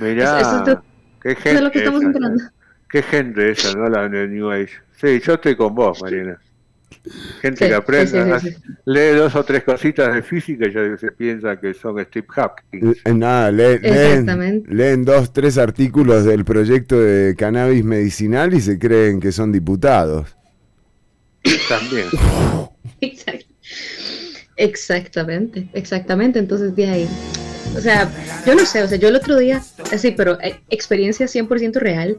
[0.00, 0.82] Mirá, Eso- eso es lo-
[1.22, 1.54] qué Eso gente.
[1.56, 2.44] es lo que estamos esa, enterando.
[2.90, 3.88] Qué gente esa, ¿no?
[3.88, 4.70] La New Age.
[5.00, 6.40] Sí, yo estoy con vos, Mariana.
[7.42, 8.56] Gente Sí, que aprende, sí, sí,
[8.86, 12.96] lee dos o tres cositas de física y ya se piensa que son Steve Hopkins.
[13.04, 14.74] Eh, Nada, lee- leen, Exactamente.
[14.74, 20.36] leen dos, tres artículos del proyecto de cannabis medicinal y se creen que son diputados.
[21.68, 22.06] También.
[23.00, 23.46] Exact-
[24.56, 26.38] Exactamente, exactamente.
[26.38, 27.08] Entonces, de ahí.
[27.76, 28.10] O sea,
[28.46, 32.18] yo no sé, o sea, yo el otro día, así, pero eh, experiencia 100% real,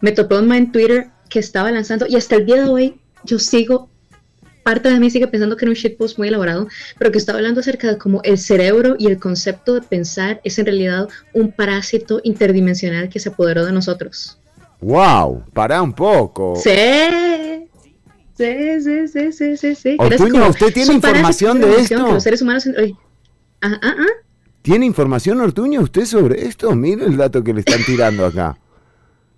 [0.00, 3.00] me topé un man en Twitter que estaba lanzando, y hasta el día de hoy
[3.24, 3.90] yo sigo,
[4.66, 6.66] parte de mí sigue pensando que era un shitpost muy elaborado,
[6.98, 10.58] pero que estaba hablando acerca de cómo el cerebro y el concepto de pensar es
[10.58, 14.40] en realidad un parásito interdimensional que se apoderó de nosotros.
[14.80, 15.44] ¡Wow!
[15.52, 16.56] Pará un poco.
[16.56, 17.68] Sí.
[18.36, 19.96] Sí, sí, sí, sí, sí, sí.
[20.00, 22.04] Ortuño, ¿usted tiene información de esto?
[22.04, 22.68] que los seres humanos.
[22.76, 22.96] ay,
[23.62, 24.06] ah, ah, ah.
[24.62, 26.74] ¿Tiene información, Ortuño, usted sobre esto?
[26.74, 28.58] Mire el dato que le están tirando acá.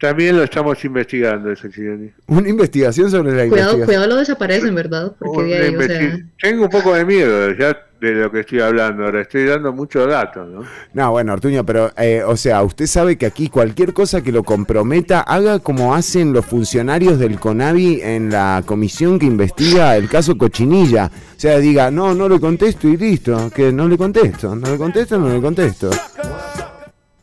[0.01, 2.11] También lo estamos investigando, ese Chironi.
[2.29, 3.87] Una investigación sobre la Cuidado, investigación.
[3.87, 5.13] cuidado, lo desaparecen, ¿verdad?
[5.19, 6.03] Porque de Una ahí, o sea.
[6.03, 9.05] investi- Tengo un poco de miedo ya de lo que estoy hablando.
[9.07, 10.63] Ahora estoy dando mucho dato, ¿no?
[10.95, 14.45] No, bueno, Ortuño, pero, eh, o sea, usted sabe que aquí cualquier cosa que lo
[14.45, 20.39] comprometa, haga como hacen los funcionarios del CONAVI en la comisión que investiga el caso
[20.39, 21.11] Cochinilla.
[21.37, 24.77] O sea, diga, no, no le contesto y listo, que no le contesto, no le
[24.79, 25.91] contesto, no le contesto.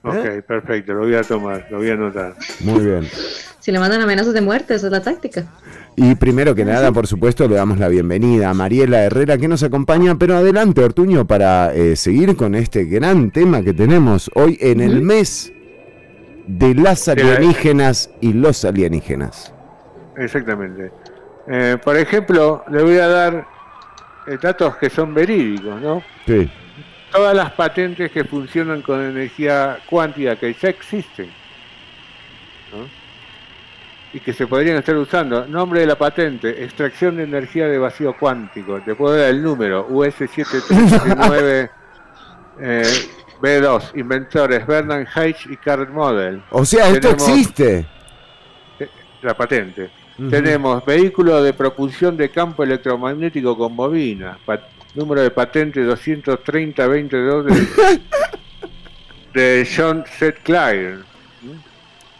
[0.05, 2.35] Ok, perfecto, lo voy a tomar, lo voy a anotar.
[2.59, 3.07] Muy bien.
[3.59, 5.45] Si le mandan amenazas de muerte, esa es la táctica.
[5.95, 9.63] Y primero que nada, por supuesto, le damos la bienvenida a Mariela Herrera que nos
[9.63, 14.81] acompaña, pero adelante, Ortuño, para eh, seguir con este gran tema que tenemos hoy en
[14.81, 15.51] el mes
[16.45, 19.51] de las alienígenas y los alienígenas.
[20.17, 20.91] Exactamente.
[21.47, 23.47] Eh, por ejemplo, le voy a dar
[24.27, 26.03] eh, datos que son verídicos, ¿no?
[26.27, 26.49] Sí.
[27.15, 31.27] Todas las patentes que funcionan con energía cuántica que ya existen,
[32.73, 32.85] ¿no?
[34.13, 35.45] Y que se podrían estar usando.
[35.45, 38.81] Nombre de la patente, extracción de energía de vacío cuántico.
[38.81, 41.69] Te puedo dar el número, US7379
[42.59, 42.83] eh,
[43.41, 46.41] B2, inventores Bernard Hayes y Carl Model.
[46.51, 47.85] O sea, esto Tenemos- existe.
[49.21, 49.89] la patente.
[50.29, 54.37] Tenemos vehículo de propulsión de campo electromagnético con bobina.
[54.95, 58.01] Número de patente 230-22 de,
[59.33, 60.37] de John Z.
[60.43, 60.99] Clyde.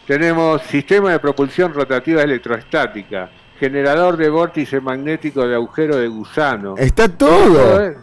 [0.06, 3.30] Tenemos sistema de propulsión rotativa electrostática.
[3.58, 6.74] Generador de vórtice magnético de agujero de gusano.
[6.76, 7.82] Está todo.
[7.84, 7.96] ¿eh?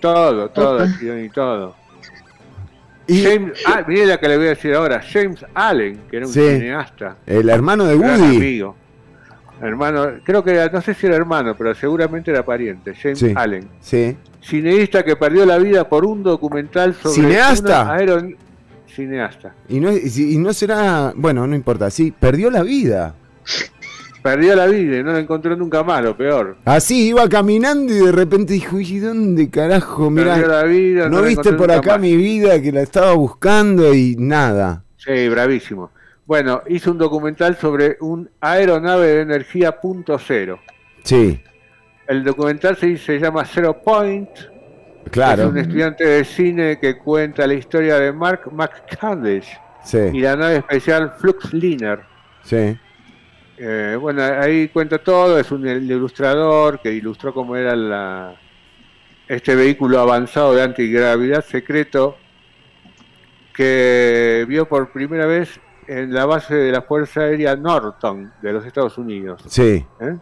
[0.00, 0.86] Todo, todo, Opa.
[1.22, 1.76] y todo.
[3.06, 5.02] James, ah, mire la que le voy a decir ahora.
[5.02, 6.40] James Allen, que era un Sí.
[6.40, 7.16] cineasta.
[7.26, 8.36] El hermano de Gran Woody.
[8.36, 8.76] amigo.
[9.62, 13.32] Hermano, creo que era, no sé si era hermano, pero seguramente era pariente, James Sí.
[13.36, 13.68] Allen.
[13.80, 14.16] Sí.
[14.42, 17.82] Cineasta que perdió la vida por un documental sobre ¿Cineasta?
[17.82, 18.36] una aeron-
[18.86, 19.54] Cineasta.
[19.68, 21.12] Y no, y no será.
[21.14, 21.90] Bueno, no importa.
[21.90, 23.14] Sí, perdió la vida.
[24.22, 26.56] Perdió la vida y no la encontró nunca más, lo peor.
[26.66, 30.10] Así iba caminando y de repente dijo: ¿Y dónde carajo?
[30.10, 32.00] Mirá, Perdió la vida, ¿no la viste por acá más.
[32.00, 34.82] mi vida que la estaba buscando y nada?
[34.98, 35.90] Sí, bravísimo.
[36.30, 40.60] Bueno, hizo un documental sobre un aeronave de energía punto cero.
[41.02, 41.42] Sí,
[42.06, 44.30] El documental se, se llama Zero Point.
[45.10, 45.42] claro.
[45.42, 49.48] Es un estudiante de cine que cuenta la historia de Mark McCandish
[49.82, 51.98] y Sí, la nave especial Fluxliner.
[52.44, 52.78] sí.
[53.58, 58.36] Eh, bueno, ahí cuenta todo, es un il- ilustrador que ilustró cómo era la,
[59.26, 62.16] este vehículo avanzado de antigravidad secreto
[63.52, 65.58] que vio por primera vez
[65.90, 69.42] en la base de la Fuerza Aérea Norton de los Estados Unidos.
[69.48, 69.84] Sí.
[70.00, 70.16] ¿eh?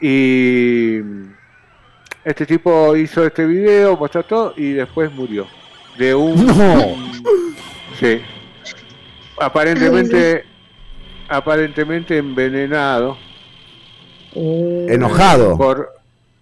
[0.00, 1.00] Y
[2.24, 5.46] este tipo hizo este video, mostró todo y después murió.
[5.98, 6.46] De un...
[6.46, 6.96] No.
[7.98, 8.22] Sí.
[9.38, 10.44] Aparentemente,
[11.28, 13.18] aparentemente envenenado
[14.32, 15.58] Enojado.
[15.58, 15.92] Por,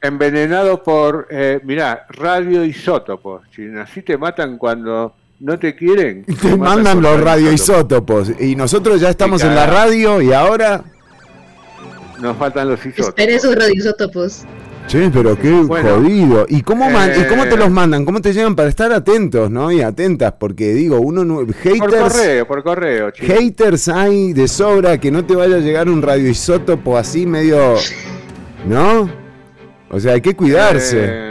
[0.01, 3.43] envenenado por, eh, mirá, radioisótopos.
[3.51, 6.25] Si así te matan cuando no te quieren.
[6.43, 8.33] Te mandan los radioisótopos.
[8.41, 10.85] Y nosotros ya estamos en la radio y ahora.
[12.21, 13.09] Nos faltan los isótopos.
[13.09, 14.45] Espere esos radioisótopos.
[14.89, 16.47] Che, pero qué Bueno, jodido.
[16.49, 18.07] ¿Y cómo, man- ¿Y cómo te eh, los mandan?
[18.07, 19.71] ¿Cómo te llegan para estar atentos, no?
[19.71, 23.29] Y atentas, porque digo, uno no, Por haters, correo, por correo, chicos.
[23.37, 27.75] haters hay de sobra que no te vaya a llegar un radioisótopo así medio,
[28.67, 29.11] ¿no?
[29.91, 30.99] O sea, hay que cuidarse.
[31.05, 31.28] Eh,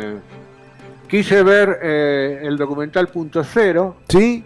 [1.08, 4.44] quise ver eh, el documental Punto Cero ¿Sí?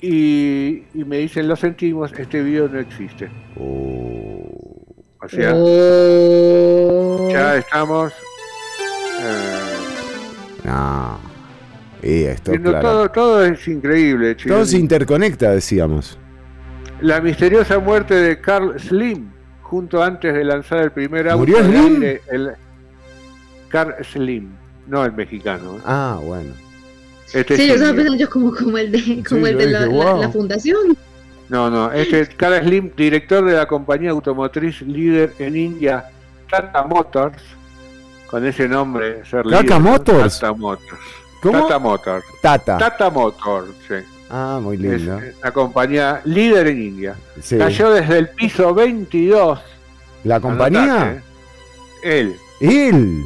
[0.00, 3.28] y, y me dicen, lo sentimos, este video no existe.
[3.56, 7.28] O sea, Oh.
[7.30, 8.12] ya estamos
[9.20, 11.18] eh, No.
[12.02, 12.80] Y esto, claro.
[12.80, 14.56] todo, todo es increíble, chicos.
[14.56, 16.18] Todo se interconecta, decíamos.
[17.02, 21.38] La misteriosa muerte de Carl Slim, junto antes de lanzar el primer auto.
[21.40, 21.94] ¿Murió Slim?
[21.96, 22.52] aire, el-
[23.68, 24.48] Carl Slim,
[24.90, 25.76] no el mexicano.
[25.76, 25.80] ¿eh?
[25.86, 26.52] Ah, bueno.
[27.32, 29.86] Este Sí, yo estaba pensando yo como, como el de, como el de dije, la,
[29.86, 30.20] la- wow.
[30.20, 30.96] la fundación.
[31.48, 36.04] No, no, este es Carl Slim, director de la compañía automotriz líder en India,
[36.48, 37.42] Tata Motors,
[38.28, 39.80] con ese nombre, ser ¿Tata líder, ¿no?
[39.80, 40.38] Motors?
[40.40, 41.00] Tata Motors.
[41.42, 41.62] ¿Cómo?
[41.62, 42.24] Tata Motors.
[42.42, 42.78] Tata.
[42.78, 43.94] Tata Motors, sí.
[44.30, 45.20] Ah, muy Es lindo.
[45.42, 47.14] la compañía líder en India.
[47.42, 47.58] Sí.
[47.58, 49.58] Cayó desde el piso 22.
[50.24, 50.82] ¿La compañía?
[51.02, 51.22] Anotate.
[52.04, 52.36] Él.
[52.60, 53.22] Él.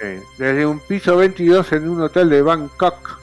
[0.00, 3.18] Sí, desde un piso 22 en un hotel de Bangkok.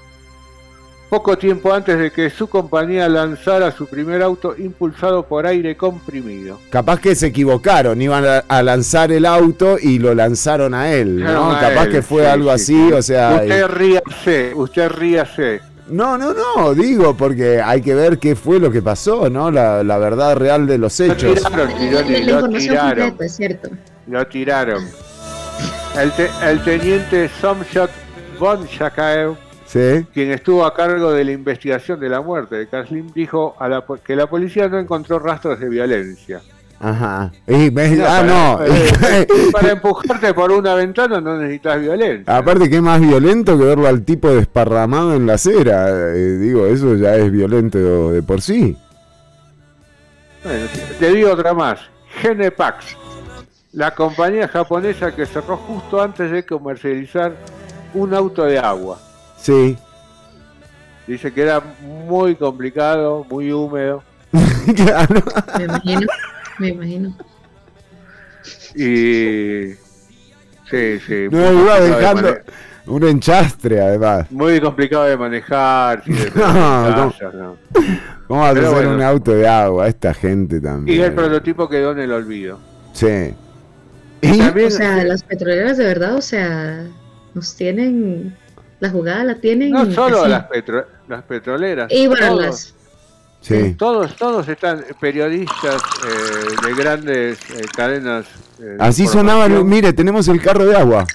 [1.10, 6.60] Poco tiempo antes de que su compañía lanzara su primer auto impulsado por aire comprimido.
[6.70, 11.24] Capaz que se equivocaron, iban a, a lanzar el auto y lo lanzaron a él,
[11.24, 11.52] ¿no?
[11.52, 12.92] A Capaz él, que fue sí, algo sí, así, sí.
[12.94, 13.36] o sea...
[13.36, 15.62] Usted eh, ríase, usted ríase.
[15.88, 19.52] No, no, no, digo, porque hay que ver qué fue lo que pasó, ¿no?
[19.52, 21.36] La, la verdad real de los Lo hechos.
[21.36, 21.92] tiraron,
[22.50, 23.16] lo tiraron.
[23.20, 23.70] es cierto.
[24.08, 24.84] Lo tiraron.
[26.00, 27.90] El, te- el teniente Somshot
[28.40, 29.36] von Shakaev
[29.66, 30.06] Sí.
[30.14, 33.84] quien estuvo a cargo de la investigación de la muerte de Karslim, dijo a la
[34.06, 36.40] que la policía no encontró rastros de violencia.
[36.80, 37.32] Ajá.
[37.48, 38.60] Y me- No, ah, para- no.
[38.66, 42.38] eh, para empujarte por una ventana no necesitas violencia.
[42.38, 45.88] Aparte, que más violento que verlo al tipo desparramado en la acera.
[46.16, 48.78] Eh, digo, eso ya es violento de por sí.
[50.44, 50.66] Bueno,
[51.00, 51.80] te digo otra más.
[52.22, 52.96] Genepax,
[53.76, 57.34] la compañía japonesa que cerró justo antes de comercializar
[57.94, 58.98] un auto de agua.
[59.38, 59.78] Sí.
[61.06, 61.62] Dice que era
[62.08, 64.02] muy complicado, muy húmedo.
[64.76, 65.22] claro.
[65.58, 66.08] Me imagino,
[66.58, 67.18] me imagino.
[68.76, 69.74] Y.
[70.70, 71.28] Sí, sí.
[71.30, 72.42] No, muy iba complicado de dejando mane-
[72.88, 74.32] un enchastre, además.
[74.32, 76.04] Muy complicado de manejar.
[76.04, 77.12] de No, no.
[77.12, 77.58] casas, no.
[78.28, 78.96] ¿Cómo vas a hacer bueno.
[78.96, 79.88] un auto de agua?
[79.88, 80.98] Esta gente también.
[80.98, 82.58] Y el prototipo quedó en el olvido.
[82.94, 83.34] Sí.
[84.38, 86.84] También, O sea, las petroleras de verdad, o sea,
[87.34, 88.36] nos tienen,
[88.80, 89.72] la jugada la tienen.
[89.72, 90.30] no solo así.
[90.32, 91.92] las, petro- las petroleras.
[91.92, 92.74] Y bueno, todos, las,
[93.42, 93.76] Sí.
[93.78, 98.26] todos, todos están periodistas eh, de grandes eh, cadenas.
[98.60, 99.70] eh, de Así sonaba, información.
[99.70, 101.06] mire, tenemos el carro de agua.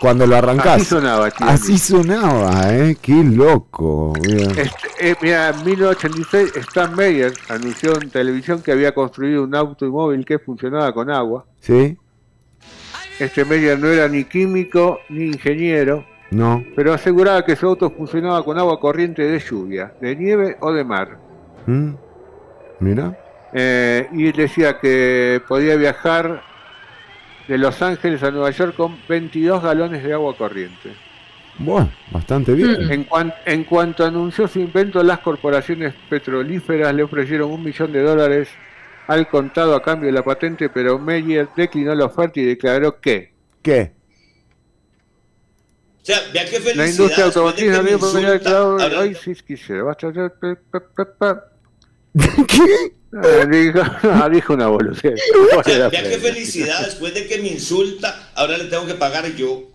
[0.00, 0.76] Cuando lo arrancás.
[0.76, 1.52] Así sonaba, Chironi.
[1.52, 2.96] Así sonaba, ¿eh?
[3.00, 4.12] Qué loco.
[4.22, 4.50] mira.
[4.62, 10.24] Este, eh, mira, en 1986 Stan Meyer anunció en televisión que había construido un automóvil
[10.24, 11.44] que funcionaba con agua.
[11.60, 11.96] ¿Sí?
[13.18, 16.62] Este Meyer no era ni químico ni ingeniero, No.
[16.76, 20.84] pero aseguraba que su auto funcionaba con agua corriente de lluvia, de nieve o de
[20.84, 21.18] mar.
[21.66, 21.90] ¿Mm?
[22.80, 23.18] Mira.
[23.52, 26.42] Eh, y decía que podía viajar
[27.48, 30.92] de Los Ángeles a Nueva York con 22 galones de agua corriente.
[31.58, 32.90] Bueno, bastante bien.
[32.92, 38.02] En, cuan- en cuanto anunció su invento, las corporaciones petrolíferas le ofrecieron un millón de
[38.02, 38.48] dólares
[39.08, 43.32] al contado a cambio de la patente, pero Meyer declinó la oferta y declaró que
[43.62, 43.92] ¿Qué?
[46.02, 46.76] O sea, vea qué felicidad.
[46.76, 47.98] la industria automotriz había
[48.32, 49.82] declarado hoy sí quisiera.
[52.46, 52.94] ¿Qué?
[53.12, 55.00] Ah, dijo, ah, dijo una boludez.
[55.02, 59.70] Qué felicidad después de que me insulta, ahora le tengo que pagar yo.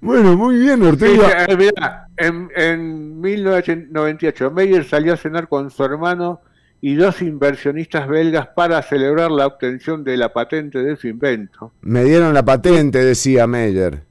[0.00, 1.44] Bueno, muy bien, Sí, Ortega.
[1.44, 6.40] eh, mirá, en, en 1998 Meyer salió a cenar con su hermano
[6.80, 11.72] y dos inversionistas belgas para celebrar la obtención de la patente de su invento.
[11.80, 14.02] Me dieron la patente, decía Meyer.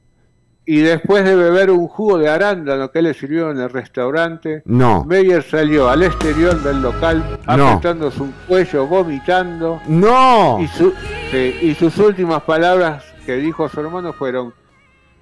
[0.68, 5.04] Y después de beber un jugo de arándano que le sirvió en el restaurante, No.
[5.06, 7.68] Meyer salió al exterior del local, No.
[7.70, 10.58] apretando su cuello, vomitando, ¡No!
[10.60, 10.94] y, su-
[11.30, 14.54] sí, y sus últimas palabras que dijo a su hermano fueron,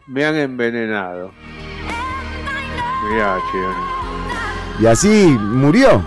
[0.07, 1.31] me han envenenado.
[3.09, 6.01] Mirá, che, Y así murió.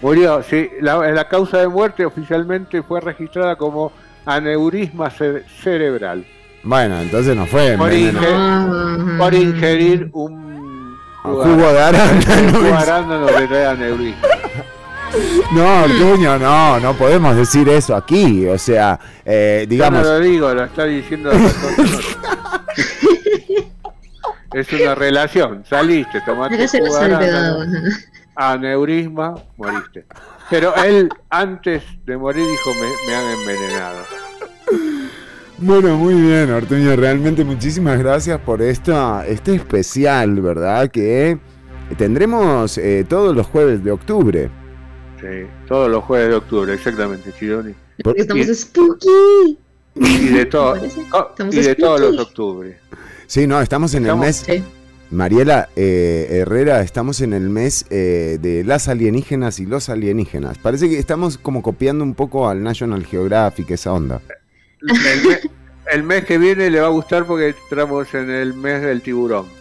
[0.00, 0.70] Murió, sí.
[0.80, 3.90] La, la causa de muerte oficialmente fue registrada como
[4.24, 6.24] aneurisma ce- cerebral
[6.62, 8.98] Bueno, entonces no fue por, envenenado.
[8.98, 12.42] inge- por ingerir un Un jugo de arándano.
[12.42, 14.22] Un jugo de arándano que trae aneurisma.
[15.52, 18.46] No, Ortuño, no, no podemos decir eso aquí.
[18.46, 20.02] O sea, eh, Yo digamos.
[20.02, 21.30] no lo digo, lo está diciendo.
[24.52, 25.64] Es una relación.
[25.68, 27.92] Saliste, tomaste jugo de
[28.36, 30.04] aneurisma, moriste.
[30.50, 33.98] Pero él, antes de morir, dijo: Me, me han envenenado.
[35.60, 36.94] Bueno, muy bien, Ortuño.
[36.96, 40.88] Realmente muchísimas gracias por esta, este especial, ¿verdad?
[40.90, 41.38] Que
[41.96, 44.50] tendremos eh, todos los jueves de octubre.
[45.20, 47.74] Sí, todos los jueves de octubre, exactamente, Chironi.
[48.04, 49.58] Porque estamos Y- spooky.
[49.96, 50.74] Y de, todo,
[51.12, 52.22] oh, Estamos y de todos los spooky.
[52.28, 52.76] octubres.
[53.26, 54.36] Sí, no, estamos en Estamos- el mes.
[54.46, 54.64] Sí.
[55.10, 60.58] Mariela eh, Herrera, estamos en el mes eh, de las alienígenas y los alienígenas.
[60.58, 64.20] Parece que estamos como copiando un poco al National Geographic, esa onda.
[64.82, 65.40] El, me-
[65.92, 69.46] el mes que viene le va a gustar porque entramos en el mes del tiburón.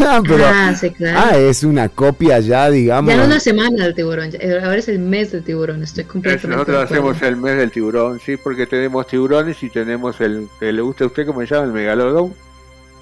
[0.00, 1.18] Ah, pero, ah, sí, claro.
[1.22, 3.12] ah, es una copia ya, digamos.
[3.14, 5.82] ya no la semana del tiburón, ya- ahora es el mes del tiburón.
[5.84, 6.48] Estoy Es- completamente.
[6.48, 10.82] Nosotros hacemos el mes del tiburón, sí, porque tenemos tiburones y tenemos el que le
[10.82, 12.34] gusta a usted, como se llama, el megalodón.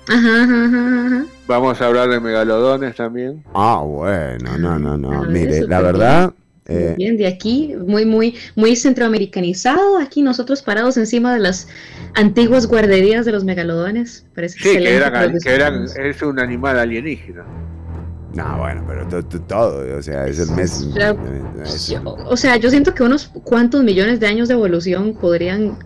[0.08, 1.24] Ajá, ajá, ajá.
[1.46, 3.42] Vamos a hablar de megalodones también.
[3.54, 5.12] Ah, bueno, no, no, no.
[5.22, 6.32] Ah, Mire, la verdad,
[6.66, 11.68] eh, bien, de aquí, muy, muy, muy centroamericanizado, aquí nosotros parados encima de las
[12.14, 14.24] antiguas guarderías de los megalodones.
[14.34, 17.44] Parece Sí, que eran, que eran, es un animal alienígena.
[18.34, 20.88] no, bueno, pero to- to- todo, o sea, es el mes.
[20.94, 21.16] Ya-
[21.64, 25.76] es- Yo- o sea, yo siento que unos cuantos millones de años de evolución podrían...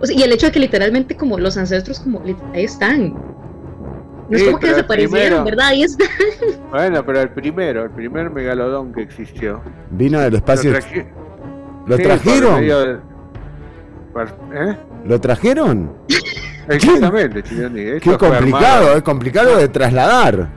[0.00, 2.22] o sea, y el hecho de que literalmente como los ancestros como
[2.54, 3.14] ahí están.
[4.28, 5.66] No es Sí, como que desaparecieron, primero- ¿verdad?
[5.68, 6.08] Ahí están.
[6.70, 9.62] Bueno, pero el primero, el primer megalodón que existió.
[9.90, 10.72] Vino del espacio.
[10.72, 11.06] Lo, traje-
[11.86, 12.60] ¿Lo sí, por trajeron?
[12.60, 12.98] medio de-
[14.12, 14.76] por- ¿eh?
[15.06, 15.92] ¿Lo trajeron?
[16.68, 17.98] Exactamente, Chironi.
[18.00, 20.48] Qué complicado, es complicado de trasladar.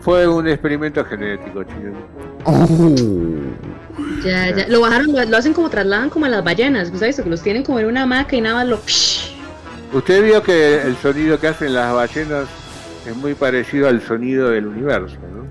[0.00, 1.96] Fue un experimento genético, Chironi.
[2.44, 2.94] Oh.
[4.24, 4.68] Ya, ya.
[4.68, 7.20] Lo bajaron, lo, lo hacen como trasladan como a las ballenas, ¿sabes?
[7.20, 8.80] Que los tienen como en una hamaca y nada más lo...
[9.96, 12.46] Usted vio que el sonido que hacen las ballenas
[13.06, 15.44] es muy parecido al sonido del universo, ¿no?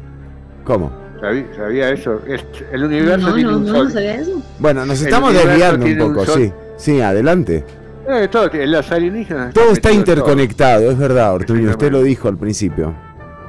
[0.63, 0.91] ¿Cómo?
[1.21, 2.21] ¿Sabía, sabía eso?
[2.27, 4.41] Es- el universo No, tiene no, un no, no sabía eso.
[4.59, 6.51] Bueno, nos estamos desviando un poco, sí.
[6.77, 7.63] Sí, adelante.
[8.07, 9.53] Eh, todo, las alienígenas.
[9.53, 9.97] Todo está todo.
[9.97, 11.69] interconectado, es verdad, Ortuño.
[11.71, 12.93] Usted lo dijo al principio.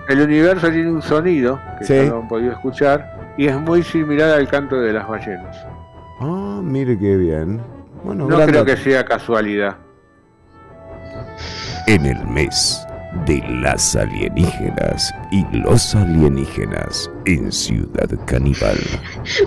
[0.08, 2.06] El universo tiene un sonido que Sí.
[2.08, 5.56] lo han podido escuchar y es muy similar al canto de las ballenas.
[6.20, 7.60] Ah, mire qué bien.
[8.04, 8.64] Bueno, No creo dato.
[8.64, 9.76] que sea casualidad.
[11.88, 12.85] En el mes
[13.24, 18.78] de las alienígenas y los alienígenas en Ciudad Caníbal.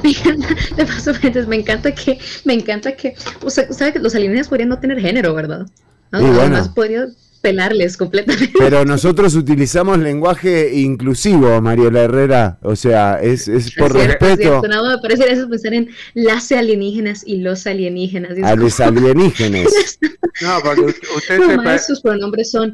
[0.04, 1.12] Me encanta, de paso,
[1.48, 5.00] me encanta que, me encanta que, o sea, sabe que los alienígenas podrían no tener
[5.00, 5.66] género, ¿verdad?
[6.12, 6.22] ¿No?
[6.22, 6.42] Bueno.
[6.42, 7.08] Además podría
[7.40, 8.54] pelarles completamente.
[8.58, 12.60] Pero nosotros utilizamos lenguaje inclusivo, Mariela Herrera.
[12.62, 14.68] O sea, es, es por Es es respeto cierto.
[14.68, 18.38] No, me parece eso pensar en las alienígenas y los alienígenas.
[18.38, 20.00] Y es a los alienígenas.
[20.42, 20.82] No, porque
[21.18, 22.74] usted se, per- sus pronombres son.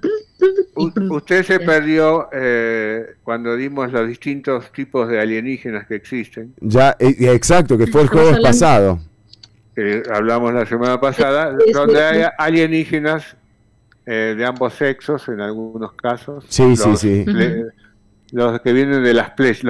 [0.76, 6.54] u- usted se perdió eh, cuando dimos los distintos tipos de alienígenas que existen.
[6.62, 9.00] Ya, eh, exacto, que fue el jueves pasado.
[9.76, 13.36] que hablamos la semana pasada, donde hay alienígenas
[14.06, 16.46] eh, de ambos sexos en algunos casos.
[16.48, 17.24] Sí, sí, Los sí.
[17.26, 17.72] ple-
[18.32, 19.62] los que vienen de las ple-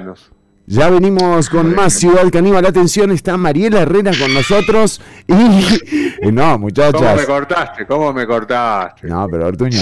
[0.00, 0.30] los.
[0.66, 2.64] Ya venimos con más Ciudad Caníbal.
[2.64, 5.00] Atención, está Mariela Herrera con nosotros.
[5.26, 5.32] Y.
[6.28, 7.26] y no, ¿Cómo me muchachas.
[7.26, 7.86] cortaste?
[7.86, 9.08] ¿Cómo me cortaste?
[9.08, 9.80] No, pero Ortuño.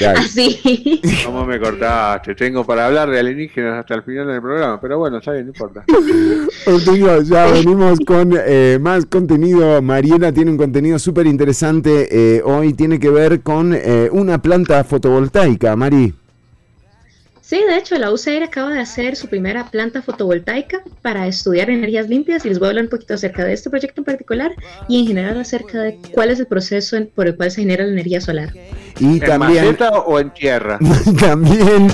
[0.00, 1.00] Así.
[1.24, 2.34] ¿Cómo me cortaste?
[2.34, 5.52] Tengo para hablar de alienígenas hasta el final del programa, pero bueno, está bien, no
[5.52, 5.84] importa.
[7.24, 9.80] Ya venimos con eh, más contenido.
[9.82, 12.08] Mariela tiene un contenido súper interesante.
[12.10, 16.14] eh, hoy tiene que ver con eh, una planta fotovoltaica, Mari.
[17.40, 22.08] Sí, de hecho, la UCR acaba de hacer su primera planta fotovoltaica para estudiar energías
[22.08, 24.52] limpias y les voy a hablar un poquito acerca de este proyecto en particular
[24.88, 27.92] y en general acerca de cuál es el proceso por el cual se genera la
[27.92, 28.54] energía solar.
[29.02, 29.64] Y ¿En también.
[29.64, 30.78] maceta o en tierra?
[31.20, 31.88] También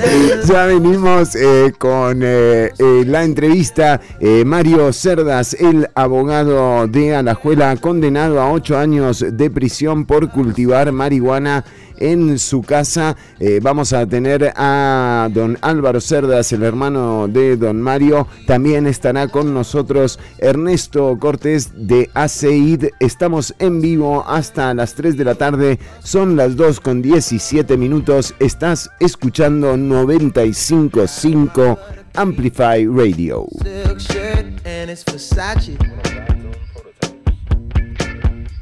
[0.44, 3.98] ya venimos eh, con eh, eh, la entrevista.
[4.44, 11.64] Mario Cerdas, el abogado de Alajuela, condenado a ocho años de prisión por cultivar marihuana
[12.00, 13.16] en su casa.
[13.40, 18.26] Eh, vamos a tener a don Álvaro Cerdas, el hermano de don Mario.
[18.46, 22.88] También estará con nosotros Ernesto Cortés de ACEID.
[23.00, 25.78] Estamos en vivo hasta las 3 de la tarde.
[26.02, 28.34] Son las 2 con 17 minutos.
[28.38, 31.78] Estás escuchando 95.5
[32.14, 33.46] Amplify Radio.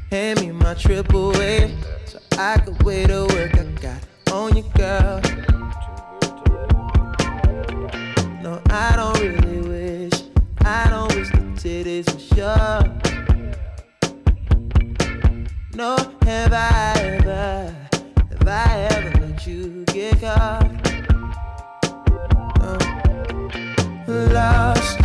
[0.09, 1.69] Hand me my triple A
[2.05, 3.57] so I could wait to work.
[3.57, 4.01] I got
[4.31, 5.19] on you, girl.
[8.41, 10.13] No, I don't really wish.
[10.61, 12.83] I don't wish the titties were sure.
[15.73, 17.75] No, have I ever,
[18.29, 20.71] have I ever let you get caught?
[22.61, 22.77] No.
[24.31, 25.01] Lost,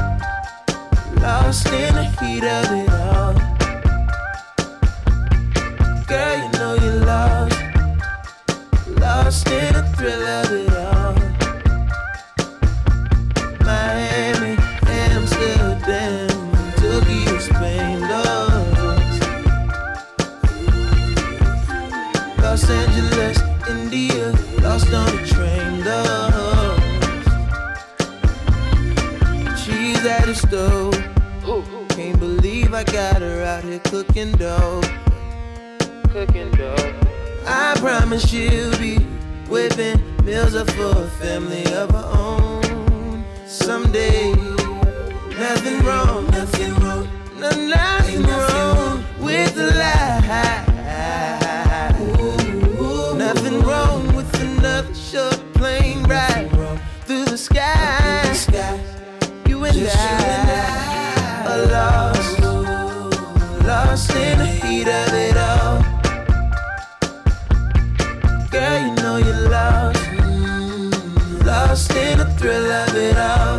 [1.20, 3.21] lost in the heat of it all.
[6.12, 7.58] Girl, you know you're lost,
[9.00, 11.14] lost in the thrill of it all.
[13.64, 14.58] Miami,
[15.08, 16.28] Amsterdam,
[16.76, 19.20] Tokyo, Spain, lost.
[22.42, 23.38] Los Angeles,
[23.70, 26.82] India, lost on the train, lost.
[29.64, 30.94] She's at stove.
[31.88, 34.82] Can't believe I got her out here cooking dough.
[36.12, 36.94] Cooking dough.
[37.46, 38.98] I promise she'll be
[39.48, 43.24] whipping meals up for a family of her own.
[43.46, 44.30] Someday,
[45.38, 47.08] nothing wrong, nothing wrong,
[47.38, 50.66] no, nothing wrong with the lie.
[53.16, 56.50] Nothing wrong with another short plane ride
[57.06, 58.36] through the sky.
[59.48, 62.40] You and I are lost,
[63.64, 64.61] lost in
[71.72, 73.58] lost in the thrill of it all.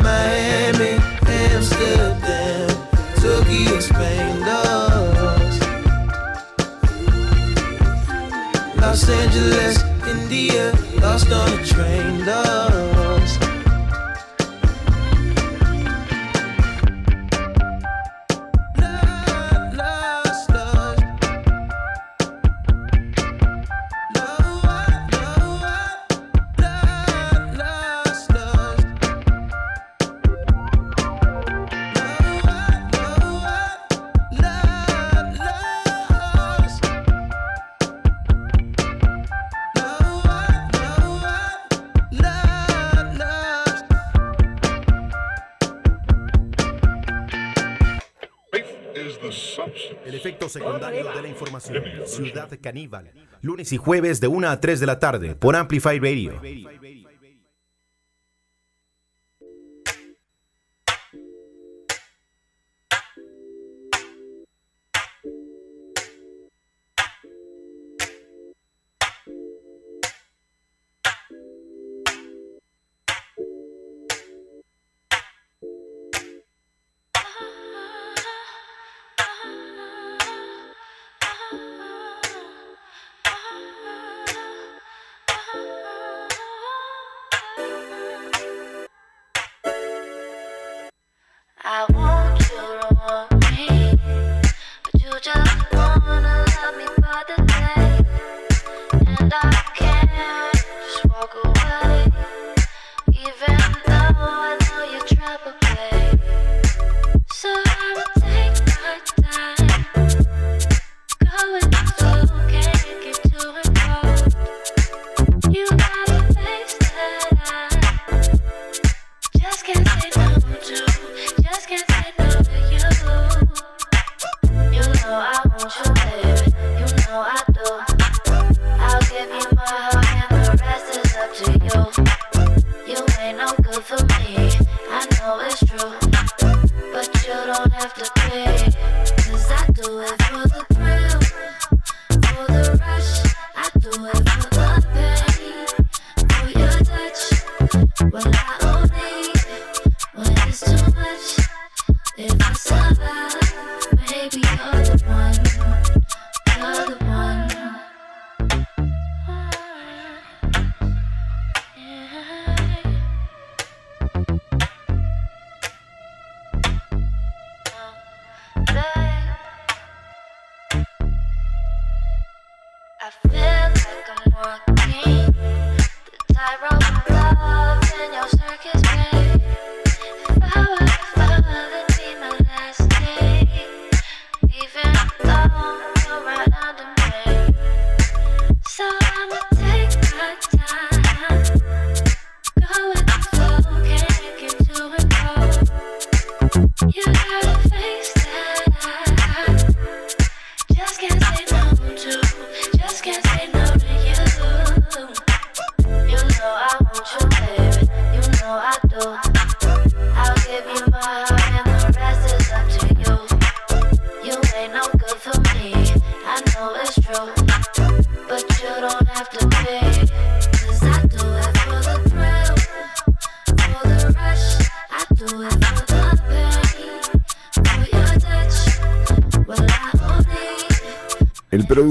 [0.00, 0.96] Miami,
[1.26, 2.70] Amsterdam,
[3.20, 5.60] Tokyo, Spain, lost.
[8.80, 10.72] Los Angeles, India,
[11.02, 12.97] lost on a train, lost.
[51.38, 51.84] Información.
[52.06, 53.12] Ciudad Caníbal.
[53.40, 56.40] Lunes y jueves de 1 a 3 de la tarde por Amplify Radio.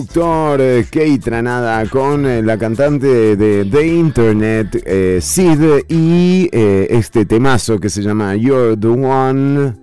[0.08, 7.26] Productor eh, Kate Tranada con eh, la cantante de The Internet, eh, Sid, y este
[7.26, 9.74] temazo que se llama You're the One.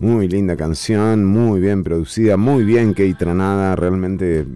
[0.00, 4.46] Muy linda canción, muy bien producida, muy bien Kate Tranada, realmente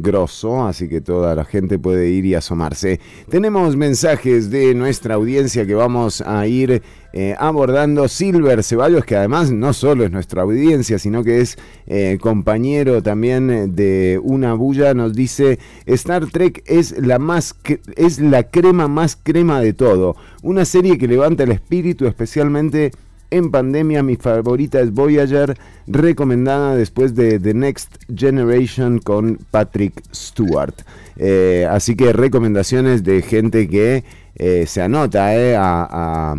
[0.00, 3.00] grosso, así que toda la gente puede ir y asomarse.
[3.28, 6.82] Tenemos mensajes de nuestra audiencia que vamos a ir
[7.12, 8.08] eh, abordando.
[8.08, 13.74] Silver Ceballos, que además no solo es nuestra audiencia, sino que es eh, compañero también
[13.74, 17.54] de una bulla, nos dice, Star Trek es la, más
[17.96, 20.16] es la crema más crema de todo.
[20.42, 22.92] Una serie que levanta el espíritu, especialmente
[23.30, 24.02] en pandemia.
[24.02, 30.74] Mi favorita es Voyager, recomendada después de The Next Generation con Patrick Stewart.
[31.16, 34.04] Eh, así que recomendaciones de gente que
[34.36, 36.36] eh, se anota eh, a, a,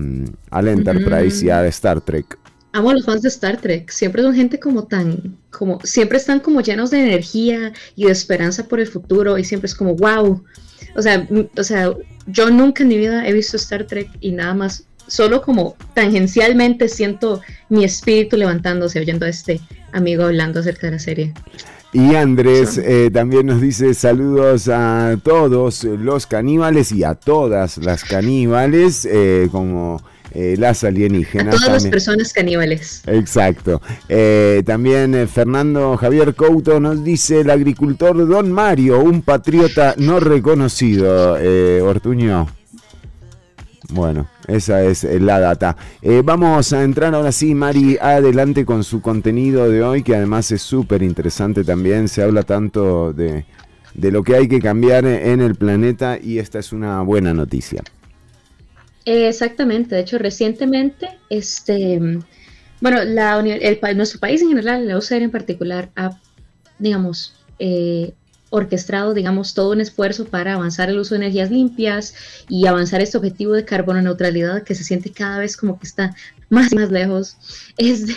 [0.49, 2.38] al Enterprise y a Star Trek.
[2.73, 3.89] Amo a los fans de Star Trek.
[3.91, 8.68] Siempre son gente como tan, como, siempre están como llenos de energía y de esperanza
[8.68, 10.43] por el futuro y siempre es como, wow.
[10.95, 11.27] O sea,
[11.57, 11.93] o sea,
[12.27, 16.88] yo nunca en mi vida he visto Star Trek y nada más, solo como tangencialmente
[16.88, 19.60] siento mi espíritu levantándose oyendo a este
[19.92, 21.34] amigo hablando acerca de la serie.
[21.94, 28.06] Y Andrés eh, también nos dice saludos a todos los caníbales y a todas las
[28.06, 30.02] caníbales, eh, como
[30.34, 31.54] eh, las A alienígenas.
[31.54, 33.02] todas las personas caníbales.
[33.08, 33.82] Exacto.
[34.08, 40.22] Eh, también eh, Fernando Javier Couto nos dice el agricultor Don Mario, un patriota no
[40.22, 41.38] reconocido.
[41.38, 42.48] Eh, Ortuño.
[43.90, 45.77] Bueno, esa es eh, la data.
[46.01, 50.51] Eh, vamos a entrar ahora sí, Mari, adelante con su contenido de hoy, que además
[50.51, 52.07] es súper interesante también.
[52.07, 53.45] Se habla tanto de,
[53.93, 57.84] de lo que hay que cambiar en el planeta y esta es una buena noticia.
[59.05, 61.99] Exactamente, de hecho recientemente, este,
[62.81, 63.41] bueno, la
[63.95, 66.11] nuestro país en general, la UCR en particular, ha,
[66.77, 68.13] digamos, eh,
[68.52, 72.14] orquestado, digamos, todo un esfuerzo para avanzar el uso de energías limpias
[72.49, 76.15] y avanzar este objetivo de carbono neutralidad que se siente cada vez como que está
[76.49, 77.38] más y más lejos.
[77.78, 78.14] Este,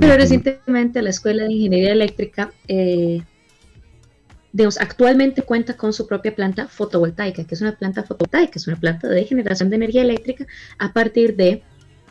[0.00, 3.22] pero recientemente la Escuela de Ingeniería Eléctrica, eh,
[4.52, 8.78] digamos, actualmente cuenta con su propia planta fotovoltaica, que es una planta fotovoltaica, es una
[8.78, 10.46] planta de generación de energía eléctrica
[10.78, 11.62] a partir de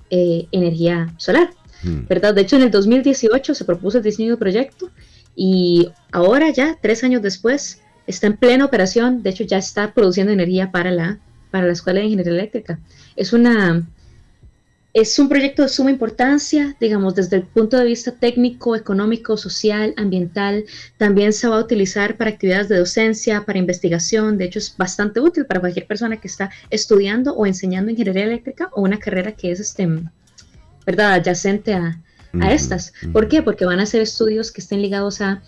[0.09, 1.49] eh, energía solar,
[1.83, 2.33] ¿verdad?
[2.33, 4.89] De hecho, en el 2018 se propuso el diseño del proyecto
[5.35, 10.33] y ahora ya, tres años después, está en plena operación, de hecho ya está produciendo
[10.33, 12.79] energía para la, para la Escuela de Ingeniería Eléctrica.
[13.15, 13.85] Es una,
[14.93, 19.93] es un proyecto de suma importancia, digamos, desde el punto de vista técnico, económico, social,
[19.97, 20.65] ambiental.
[20.97, 24.37] También se va a utilizar para actividades de docencia, para investigación.
[24.37, 28.69] De hecho, es bastante útil para cualquier persona que está estudiando o enseñando ingeniería eléctrica
[28.73, 29.87] o una carrera que es, este,
[30.85, 32.01] ¿verdad?, adyacente a,
[32.39, 32.93] a estas.
[33.11, 33.41] ¿Por qué?
[33.41, 35.41] Porque van a ser estudios que estén ligados a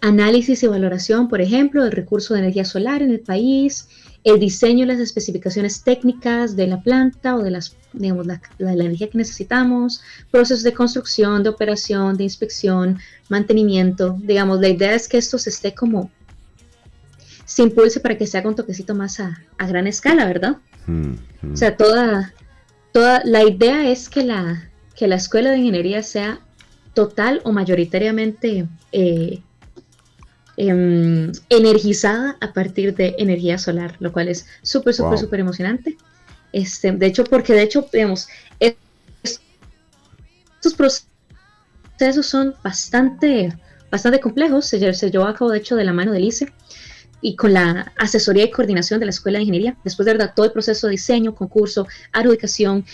[0.00, 3.88] análisis y valoración, por ejemplo, del recurso de energía solar en el país,
[4.24, 8.74] el diseño y las especificaciones técnicas de la planta o de las, digamos, la, la-
[8.74, 12.98] la energía que necesitamos, procesos de construcción, de operación, de inspección,
[13.28, 14.16] mantenimiento.
[14.22, 16.10] Digamos, la idea es que esto se esté como
[17.44, 20.56] se impulse para que se haga un toquecito más a, a gran escala, ¿verdad?
[21.52, 22.32] O sea, toda,
[22.92, 24.69] toda la idea es que la,
[25.00, 26.40] que la escuela de ingeniería sea
[26.92, 29.40] total o mayoritariamente eh,
[30.58, 35.18] em, energizada a partir de energía solar, lo cual es súper, súper, Wow.
[35.18, 35.96] súper emocionante.
[36.52, 38.28] Este, de hecho, porque de hecho, digamos,
[38.58, 38.76] es-
[40.56, 43.56] estos procesos son bastante,
[43.90, 44.66] bastante complejos.
[44.66, 46.52] Se, se llevó a cabo, de hecho, de la mano del ICE
[47.22, 49.78] y con la asesoría y coordinación de la Escuela de Ingeniería.
[49.82, 52.84] Después de verdad todo el proceso de diseño, concurso, adjudicación,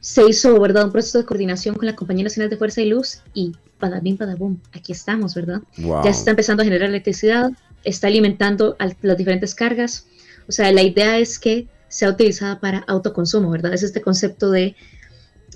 [0.00, 3.20] se hizo verdad un proceso de coordinación con la Compañía Nacional de Fuerza y Luz
[3.34, 5.60] y padabim, padabum, aquí estamos, ¿verdad?
[5.78, 6.04] Wow.
[6.04, 7.50] Ya se está empezando a generar electricidad,
[7.84, 10.06] está alimentando al- las diferentes cargas.
[10.48, 13.72] O sea, la idea es que sea utilizada para autoconsumo, ¿verdad?
[13.72, 14.76] Es este concepto de,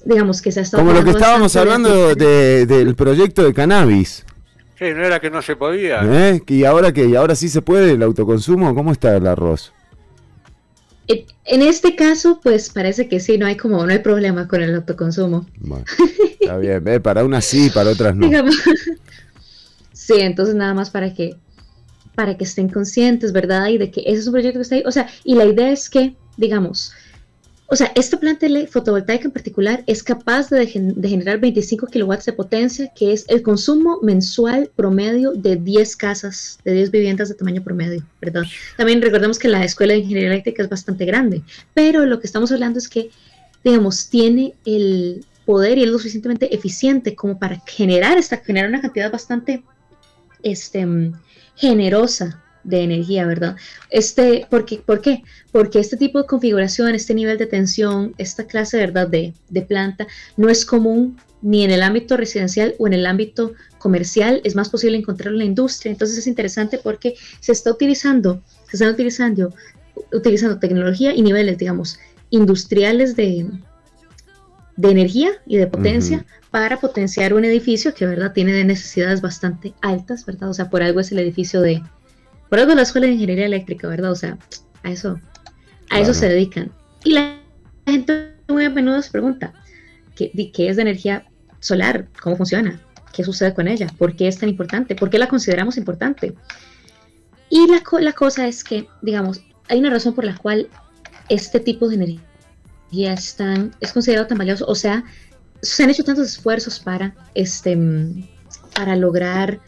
[0.05, 0.83] digamos, que se ha estado...
[0.85, 4.25] Como lo que estábamos hablando de- del proyecto de cannabis.
[4.79, 6.01] Sí, no era que no se podía.
[6.05, 6.43] ¿eh?
[6.49, 7.05] ¿Y ahora qué?
[7.07, 8.75] ¿Y ahora sí se puede el autoconsumo?
[8.75, 9.73] ¿Cómo está el arroz?
[11.07, 14.63] En, en este caso, pues parece que sí, no hay como, no hay problema con
[14.63, 15.47] el autoconsumo.
[15.59, 15.85] Bueno,
[16.41, 17.01] está bien, ¿eh?
[17.01, 18.27] para unas sí, para otras no.
[18.27, 18.57] Digamos.
[19.93, 21.35] Sí, entonces nada más para que
[22.15, 23.69] para que estén conscientes, ¿verdad?
[23.69, 24.83] Y de que ese es un proyecto que está ahí.
[24.87, 26.93] O sea, y la idea es que, digamos,
[27.67, 32.27] o sea, esta planta fotovoltaica en particular es capaz de, gen- de generar 25 kilowatts
[32.27, 37.35] de potencia, que es el consumo mensual promedio de 10 casas, de 10 viviendas de
[37.35, 38.43] tamaño promedio, ¿verdad?
[38.77, 41.43] También recordemos que la escuela de ingeniería eléctrica es bastante grande,
[41.73, 43.11] pero lo que estamos hablando es que,
[43.65, 48.81] digamos, tiene el, poder y es lo suficientemente eficiente como para generar esta, generar una
[48.81, 49.63] cantidad bastante
[50.43, 50.87] este,
[51.57, 53.57] generosa de energía, ¿verdad?
[53.91, 55.23] Este, porque, ¿Por qué?
[55.53, 60.07] Porque este tipo de configuración, este nivel de tensión, esta clase, ¿verdad?, de, de planta,
[60.37, 64.71] no es común ni en el ámbito residencial o en el ámbito comercial, es más
[64.71, 65.93] posible encontrarlo en la industria.
[65.93, 69.55] Entonces es interesante porque se está utilizando, se están utilizando,
[70.11, 71.99] utilizando tecnología y niveles, digamos,
[72.31, 73.47] industriales de,
[74.77, 79.75] de energía y de potencia para potenciar un edificio que, ¿verdad?, tiene de necesidades bastante
[79.83, 80.49] altas, ¿verdad?
[80.49, 81.83] O sea, por algo es el edificio de,
[82.49, 84.13] por algo la Escuela de Ingeniería Eléctrica, ¿verdad?
[84.13, 84.39] O sea,
[84.83, 85.21] a eso,
[85.91, 86.15] a eso Claro.
[86.15, 86.73] se dedican.
[87.05, 87.41] Y la
[87.87, 89.53] gente muy a menudo se pregunta,
[90.15, 91.27] ¿qué, qué es de energía
[91.61, 92.09] solar?
[92.23, 92.81] ¿Cómo funciona?
[93.13, 93.87] ¿Qué sucede con ella?
[93.99, 94.95] ¿Por qué es tan importante?
[94.95, 96.35] ¿Por qué la consideramos importante?
[97.51, 100.69] Y la, la cosa es que, digamos, hay una razón por la cual
[101.29, 104.67] este tipo de energía es, tan- es considerado tan valioso.
[104.67, 105.05] O sea,
[105.63, 108.27] se han hecho tantos esfuerzos para, este, mm,
[108.75, 109.61] para lograr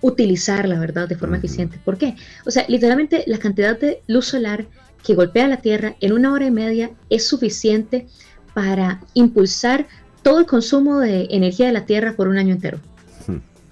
[0.00, 1.78] utilizar la verdad de forma eficiente.
[1.84, 2.16] ¿Por qué?
[2.46, 4.66] O sea, literalmente la cantidad de luz solar
[5.04, 8.06] que golpea la Tierra en una hora y media es suficiente
[8.54, 9.86] para impulsar
[10.22, 12.78] todo el consumo de energía de la Tierra por un año entero.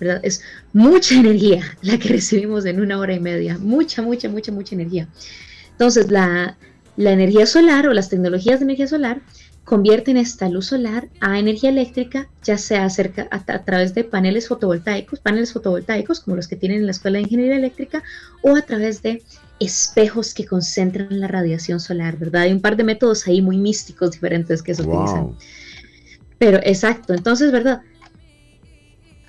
[0.01, 0.21] ¿verdad?
[0.23, 0.43] Es
[0.73, 5.09] mucha energía la que recibimos en una hora y media, mucha, mucha, mucha, mucha energía.
[5.73, 6.57] Entonces, la,
[6.97, 9.21] la energía solar o las tecnologías de energía solar
[9.69, 14.49] convierten esta luz solar a energía eléctrica, ya sea acerca, a, a través de paneles
[14.49, 18.03] fotovoltaicos, paneles fotovoltaicos como los que tienen en la Escuela de Ingeniería Eléctrica,
[18.41, 19.23] o a través de
[19.61, 22.43] espejos que concentran la radiación solar, ¿verdad?
[22.43, 25.37] Hay un par de métodos ahí muy místicos diferentes que se utilizan.
[26.39, 27.83] Pero exacto, entonces, ¿verdad?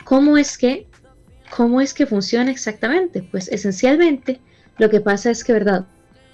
[0.06, 0.88] ¿Cómo es que
[1.54, 3.24] cómo es que funciona exactamente?
[3.24, 4.40] Pues esencialmente
[4.78, 5.86] lo que pasa es que, ¿verdad?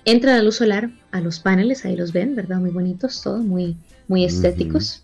[0.04, 2.58] Entra la luz solar a los paneles, ahí los ven, ¿verdad?
[2.58, 3.76] Muy bonitos, todos muy
[4.08, 5.04] muy estéticos.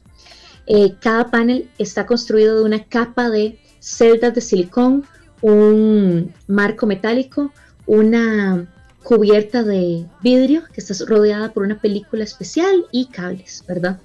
[0.68, 5.06] Eh, cada panel está construido de una capa de celdas de silicón,
[5.41, 7.52] un marco metálico,
[7.88, 8.68] una
[9.03, 13.99] cubierta de vidrio que está rodeada por una película especial y cables, ¿verdad?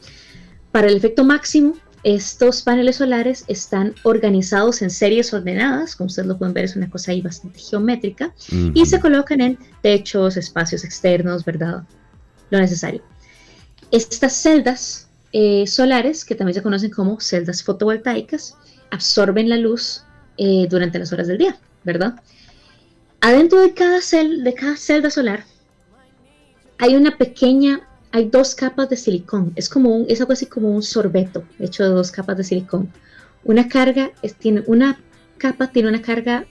[0.73, 6.39] Para el efecto máximo, estos paneles solares están organizados en series ordenadas, como ustedes lo
[6.39, 8.32] pueden ver, es una cosa ahí bastante geométrica,
[8.74, 11.82] y se colocan en techos, espacios externos, ¿verdad?
[12.51, 13.02] Lo necesario.
[13.90, 18.56] Estas celdas eh, solares, que también se conocen como celdas fotovoltaicas,
[18.90, 20.02] absorben la luz
[20.38, 22.20] eh, durante las horas del día, ¿verdad?
[23.20, 25.44] Adentro de cada, celda solar
[26.78, 27.80] hay una pequeña,
[28.12, 29.52] hay dos capas de silicón.
[29.56, 32.92] Es como un, es algo así como un sorbeto hecho de dos capas de silicón.
[33.44, 35.00] Una carga tiene una
[35.38, 36.46] capa tiene una carga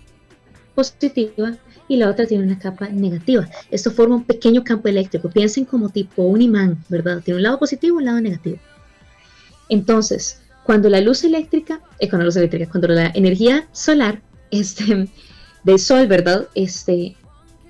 [0.73, 1.55] positiva
[1.87, 3.47] y la otra tiene una capa negativa.
[3.71, 5.29] Esto forma un pequeño campo eléctrico.
[5.29, 7.21] Piensen como tipo un imán, ¿verdad?
[7.23, 8.57] Tiene un lado positivo y un lado negativo.
[9.69, 14.21] Entonces, cuando la luz eléctrica, eh, cuando la luz eléctrica, cuando la energía solar
[14.51, 15.09] este,
[15.63, 16.47] del sol, ¿verdad?
[16.55, 17.15] Este,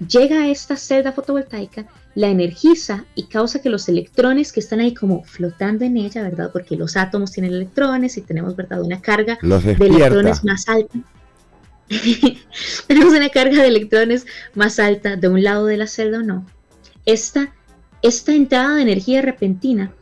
[0.08, 1.86] llega a esta celda fotovoltaica,
[2.16, 6.50] la energiza y causa que los electrones que están ahí como flotando en ella, ¿verdad?
[6.54, 8.82] Porque los átomos tienen electrones y tenemos, ¿verdad?
[8.82, 10.98] Una carga Los de electrones más alta.
[12.88, 16.46] tenemos una carga de electrones más alta de un lado de la celda o no.
[17.06, 17.54] Esta,
[18.02, 19.94] esta entrada de energía repentina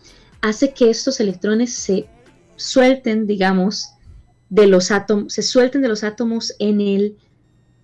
[0.42, 2.08] hace que estos electrones se
[2.56, 3.90] suelten, digamos,
[4.50, 7.18] de los átomos, se suelten de los átomos en el,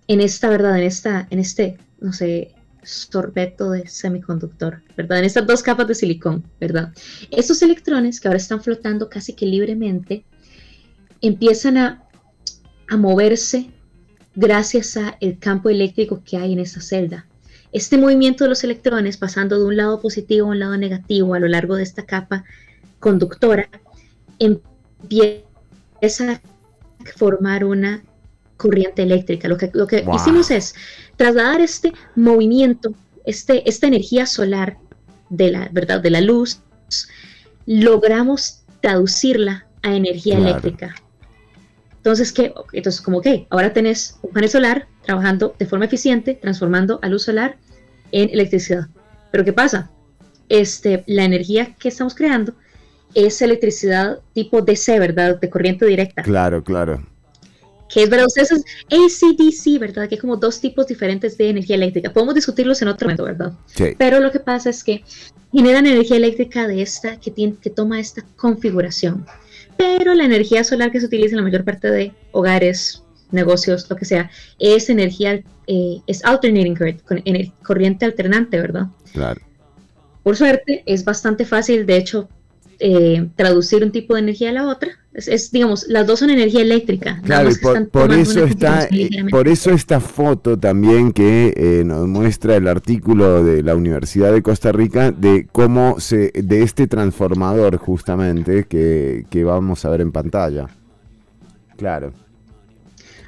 [0.08, 0.78] en esta, ¿verdad?
[0.78, 5.18] En esta, en este, no sé, sorbeto de semiconductor, ¿verdad?
[5.18, 6.92] En estas dos capas de silicón, ¿verdad?
[7.30, 10.24] Estos electrones que ahora están flotando casi que libremente,
[11.20, 12.08] empiezan a,
[12.88, 13.70] a moverse
[14.40, 17.26] gracias a el campo eléctrico que hay en esta celda.
[17.72, 21.38] Este movimiento de los electrones pasando de un lado positivo a un lado negativo a
[21.40, 22.44] lo largo de esta capa
[23.00, 23.68] conductora
[24.38, 26.40] empieza a
[27.16, 28.02] formar una
[28.56, 29.46] corriente eléctrica.
[29.48, 30.16] Lo que, lo que Wow.
[30.16, 30.74] hicimos es
[31.16, 32.94] trasladar este movimiento,
[33.26, 34.78] este, esta energía solar
[35.28, 36.00] de la, ¿verdad?
[36.00, 36.60] de la luz,
[37.66, 40.50] logramos traducirla a energía Claro.
[40.50, 40.94] eléctrica.
[42.00, 42.54] Entonces, ¿qué?
[42.72, 47.24] Entonces, como, ok, ahora tenés un panel solar trabajando de forma eficiente, transformando a luz
[47.24, 47.58] solar
[48.10, 48.88] en electricidad.
[49.30, 49.90] Pero ¿qué pasa?
[50.48, 52.54] Este, la energía que estamos creando
[53.14, 55.38] es electricidad tipo DC, ¿verdad?
[55.38, 56.22] De corriente directa.
[56.22, 57.06] Claro, claro.
[57.92, 58.52] Que es verdad, ustedes
[58.88, 60.08] es ACDC, ¿verdad?
[60.08, 62.12] Que hay como dos tipos diferentes de energía eléctrica.
[62.12, 63.52] Podemos discutirlos en otro momento, ¿verdad?
[63.66, 63.94] Sí.
[63.98, 65.04] Pero lo que pasa es que
[65.52, 69.26] generan energía eléctrica de esta, que, tiene, que toma esta configuración.
[69.80, 73.96] Pero la energía solar que se utiliza en la mayor parte de hogares, negocios, lo
[73.96, 77.22] que sea, es energía, eh, es alternating current, con
[77.62, 78.88] corriente alternante, ¿verdad?
[79.12, 79.40] Claro.
[80.22, 82.28] Por suerte, es bastante fácil, de hecho,
[82.78, 84.98] eh, traducir un tipo de energía a la otra.
[85.12, 87.20] Es, es, digamos, las dos son energía eléctrica.
[87.24, 92.06] Claro, y que por, eso está, eh, por eso esta foto también que eh, nos
[92.06, 97.76] muestra el artículo de la Universidad de Costa Rica de cómo se, de este transformador
[97.78, 100.68] justamente que, que vamos a ver en pantalla.
[101.76, 102.12] Claro.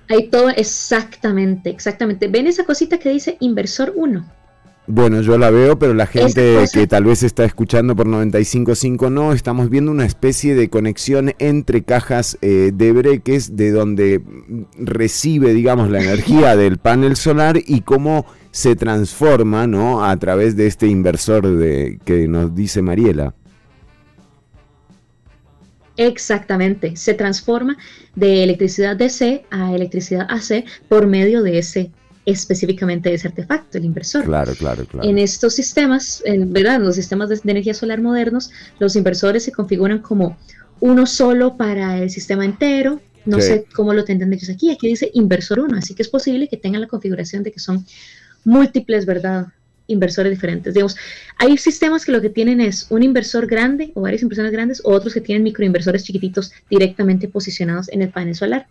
[0.09, 2.29] Hay todo exactamente, exactamente.
[2.29, 4.42] ¿Ven esa cosita que dice inversor 1?
[4.89, 9.11] Bueno, yo la veo, pero la gente cosa- que tal vez está escuchando por 95.5
[9.11, 14.21] no, estamos viendo una especie de conexión entre cajas eh, de breques de donde
[14.77, 20.05] recibe, digamos, la energía del panel solar y cómo se transforma, ¿no?
[20.05, 23.35] A través de este inversor de, que nos dice Mariela.
[25.97, 26.97] Exactamente.
[26.97, 27.77] Se transforma
[28.17, 31.91] de electricidad DC a electricidad AC por medio de ese,
[32.25, 34.25] específicamente de ese artefacto, el inversor.
[34.25, 35.09] Claro, claro, claro.
[35.09, 39.53] En estos sistemas, en verdad, en los sistemas de, energía solar modernos, los inversores se
[39.53, 40.37] configuran como
[40.81, 43.01] uno solo para el sistema entero.
[43.25, 43.49] No Sí.
[43.49, 44.71] sé cómo lo tendrán ellos aquí.
[44.71, 47.87] Aquí dice inversor 1, así que es posible que tengan la configuración de que son
[48.45, 49.47] múltiples, ¿verdad?
[49.87, 50.75] Inversores diferentes.
[50.75, 50.97] Digamos,
[51.39, 54.91] hay sistemas que lo que tienen es un inversor grande o varias inversiones grandes, o
[54.93, 58.67] otros que tienen microinversores chiquititos directamente posicionados en el panel solar.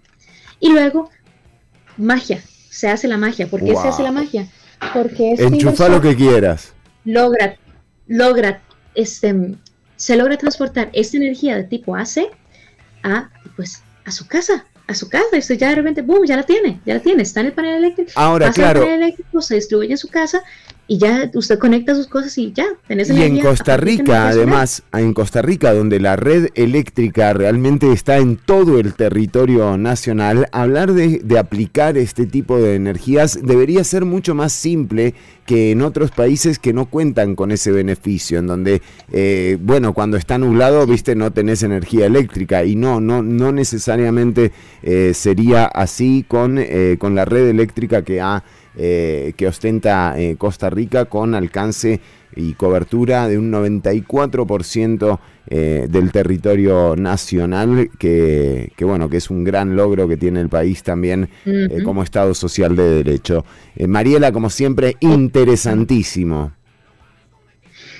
[0.59, 1.09] Y luego,
[1.97, 2.41] magia.
[2.71, 3.47] Se hace la magia.
[3.47, 4.47] ¿Por qué se hace la magia?
[4.93, 6.71] Porque este Enchufa lo que quieras.
[7.03, 7.57] logra,
[8.07, 8.61] logra,
[8.95, 9.57] este,
[9.97, 12.29] se logra transportar esta energía de tipo AC
[13.03, 16.43] a, pues, a su casa, a su casa, usted ya de repente, boom, ya la
[16.43, 18.79] tiene, ya la tiene, está en el panel eléctrico, Ahora, pasa claro.
[18.81, 20.41] panel eléctrico, se distribuye en su casa
[20.91, 25.13] y ya usted conecta sus cosas y ya, tenés Y en Costa Rica, además, en
[25.13, 31.19] Costa Rica, donde la red eléctrica realmente está en todo el territorio nacional, hablar de,
[31.19, 35.13] de aplicar este tipo de energías debería ser mucho más simple
[35.45, 38.81] que en otros países que no cuentan con ese beneficio, en donde,
[39.11, 44.51] eh, bueno, cuando está nublado, viste, no tenés energía eléctrica y no, no, no necesariamente
[44.83, 48.43] eh, sería así con, eh, con la red eléctrica que ha
[48.77, 51.99] eh, que ostenta eh, Costa Rica con alcance
[52.35, 59.43] y cobertura de un 94% eh, del territorio nacional, que, que, bueno, que es un
[59.43, 63.43] gran logro que tiene el país también eh, como Estado Social de Derecho.
[63.75, 66.53] Eh, Mariela, como siempre, interesantísimo.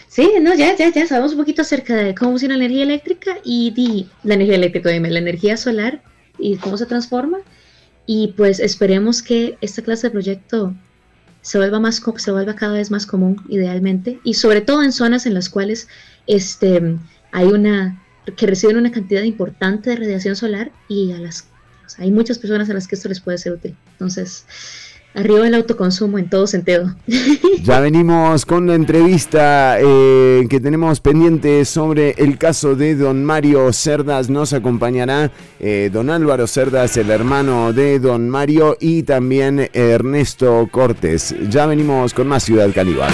[0.07, 3.38] Sí, no, ya, ya, ya sabemos un poquito acerca de cómo funciona la energía eléctrica
[3.43, 6.02] y di- la energía eléctrica, dime, la energía solar
[6.38, 7.38] y cómo se transforma.
[8.06, 10.73] Y pues esperemos que esta clase de proyecto
[11.41, 15.26] se vuelva más se vuelva cada vez más común, idealmente, y sobre todo en zonas
[15.26, 15.88] en las cuales
[16.28, 16.98] este
[17.32, 18.03] hay una
[18.38, 21.48] que reciben una cantidad importante de radiación solar y a las
[21.98, 23.76] hay muchas personas a las que esto les puede ser útil.
[23.94, 24.45] Entonces,
[25.13, 26.95] arriba el autoconsumo en todo sentido.
[27.63, 33.71] Ya venimos con la entrevista eh, que tenemos pendiente sobre el caso de don Mario
[33.71, 34.31] Cerdas.
[34.31, 41.35] Nos acompañará eh, don Álvaro Cerdas, el hermano de don Mario, y también Ernesto Cortés.
[41.49, 43.13] Ya venimos con más Ciudad Caníbal.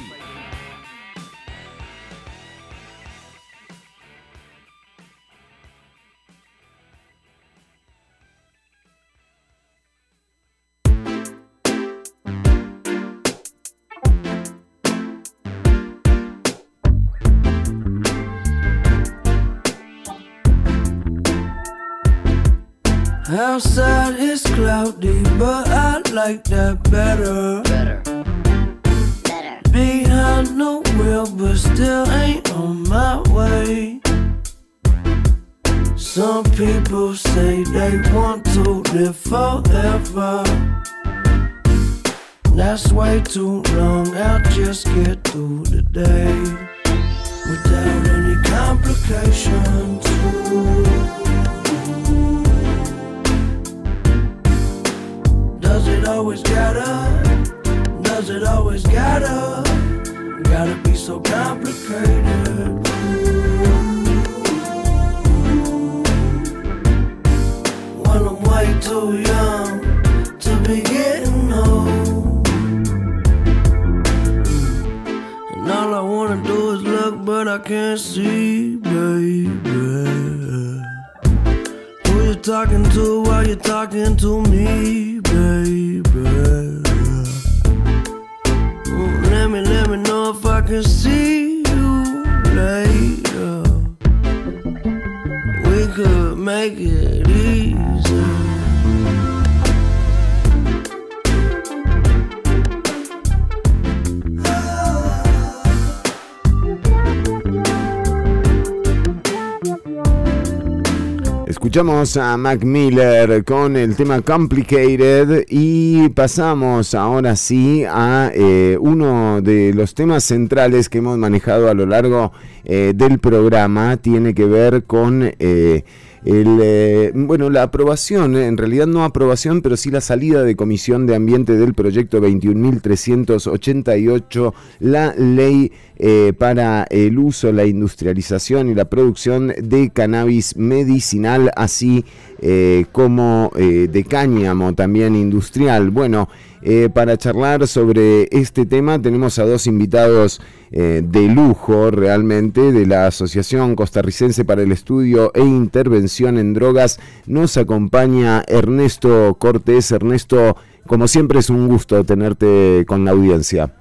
[111.47, 119.41] Escuchamos a Mac Miller con el tema Complicated y pasamos ahora sí a eh, uno
[119.41, 122.33] de los temas centrales que hemos manejado a lo largo
[122.65, 123.95] eh, del programa.
[123.95, 125.85] Tiene que ver con eh,
[126.25, 131.07] el, eh, bueno, la aprobación, en realidad no aprobación, pero sí la salida de comisión
[131.07, 138.85] de ambiente del proyecto 21.388, la ley eh, para el uso, la industrialización y la
[138.85, 142.05] producción de cannabis medicinal, así
[142.39, 145.91] eh, como eh, de cáñamo también industrial.
[145.91, 146.27] Bueno,
[146.61, 152.85] eh, para charlar sobre este tema tenemos a dos invitados eh, de lujo realmente de
[152.85, 156.99] la Asociación Costarricense para el Estudio e Intervención en Drogas.
[157.25, 159.91] Nos acompaña Ernesto Cortés.
[159.91, 160.55] Ernesto,
[160.85, 163.73] como siempre es un gusto tenerte con la audiencia.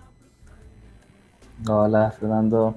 [1.69, 2.75] Hola, Fernando.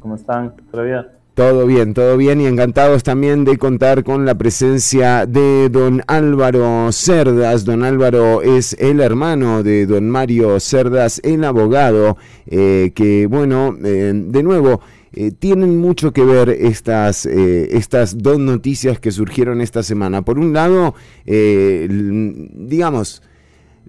[0.00, 0.54] ¿Cómo están?
[0.70, 1.21] ¿Todo bien?
[1.34, 6.92] Todo bien, todo bien y encantados también de contar con la presencia de don Álvaro
[6.92, 7.64] Cerdas.
[7.64, 14.12] Don Álvaro es el hermano de don Mario Cerdas, el abogado, eh, que bueno, eh,
[14.14, 14.82] de nuevo,
[15.14, 20.20] eh, tienen mucho que ver estas, eh, estas dos noticias que surgieron esta semana.
[20.20, 20.94] Por un lado,
[21.24, 23.22] eh, digamos,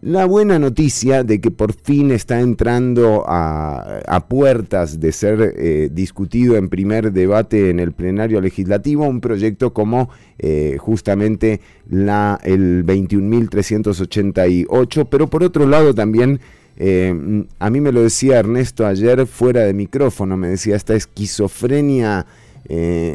[0.03, 6.57] la buena noticia de que por fin está entrando a, puertas de ser eh, discutido
[6.57, 10.09] en primer debate en el plenario legislativo un proyecto como
[10.39, 16.41] eh, justamente el 21.388, pero por otro lado también,
[16.75, 22.25] eh, a mí me lo decía Ernesto ayer fuera de micrófono, me decía esta esquizofrenia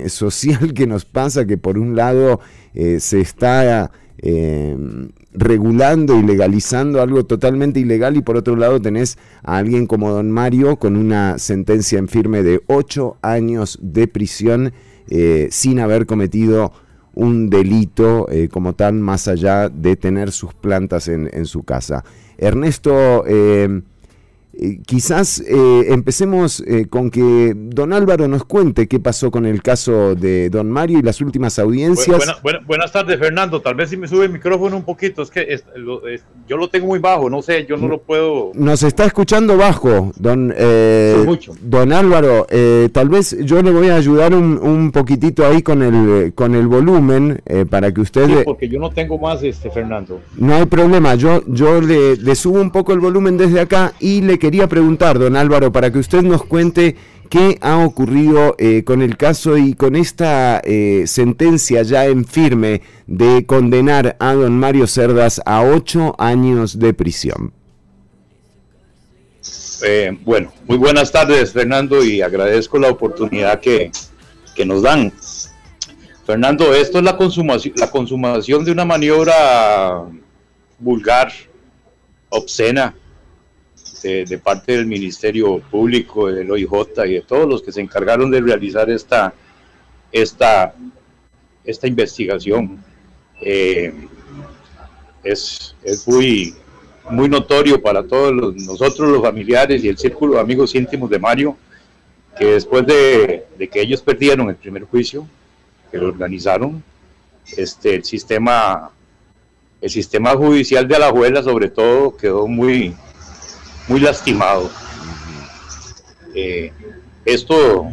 [0.07, 2.41] social que nos pasa, que por un lado
[2.75, 3.91] se está
[5.33, 10.31] regulando y legalizando algo totalmente ilegal y por otro lado tenés a alguien como don
[10.31, 14.73] Mario con una sentencia en firme de 8 años de prisión
[15.09, 16.73] eh, sin haber cometido
[17.15, 22.05] un delito eh, como tal más allá de tener sus plantas en, en su casa.
[22.39, 23.83] Ernesto, eh,
[24.61, 29.63] eh, quizás eh, empecemos eh, con que don Álvaro nos cuente qué pasó con el
[29.63, 32.17] caso de don Mario y las últimas audiencias.
[32.17, 33.61] Buena- buena- buenas tardes, Fernando.
[33.63, 36.57] Tal vez si me sube el micrófono un poquito, es que es- lo- es- yo
[36.57, 38.51] lo tengo muy bajo, no sé, yo no lo puedo.
[38.55, 41.25] Nos está escuchando bajo, don, eh,
[41.63, 42.47] don Álvaro.
[42.51, 46.55] eh, tal vez yo le voy a ayudar un, un poquitito ahí con el, con
[46.55, 47.41] el volumen
[47.71, 48.27] para que usted...
[48.27, 50.21] Sí, porque yo no tengo más, este, Fernando.
[50.37, 54.21] No hay problema, yo, yo le, le subo un poco el volumen desde acá y
[54.23, 56.97] le quería preguntar, don Álvaro, para que usted nos cuente
[57.29, 62.81] qué ha ocurrido eh, con el caso y con esta eh, sentencia ya en firme
[63.07, 67.53] de condenar a don Mario Cerdas a ocho años de prisión.
[69.85, 73.91] Eh, bueno, muy buenas tardes, Fernando, y agradezco la oportunidad que,
[74.55, 75.13] que nos dan.
[76.25, 80.05] Fernando, esto es la consumación, la consumación de una maniobra
[80.79, 81.31] vulgar,
[82.31, 82.95] obscena,
[84.03, 86.71] de, de parte del Ministerio Público, del OIJ
[87.07, 89.35] y de todos los que se encargaron de realizar esta,
[90.13, 90.75] esta,
[91.65, 92.83] esta investigación.
[93.41, 93.95] Eh,
[95.23, 96.55] es, es muy,
[97.11, 101.57] muy notorio para todos nosotros los familiares y el círculo de amigos íntimos de Mario,
[102.39, 105.27] que después de, de que ellos perdieron el primer juicio,
[105.91, 106.83] que lo organizaron,
[107.57, 108.91] este, el sistema
[109.81, 112.95] el sistema judicial de Alajuela sobre todo quedó muy
[113.89, 114.71] muy lastimado.
[116.35, 116.73] Eh,
[117.25, 117.91] esto,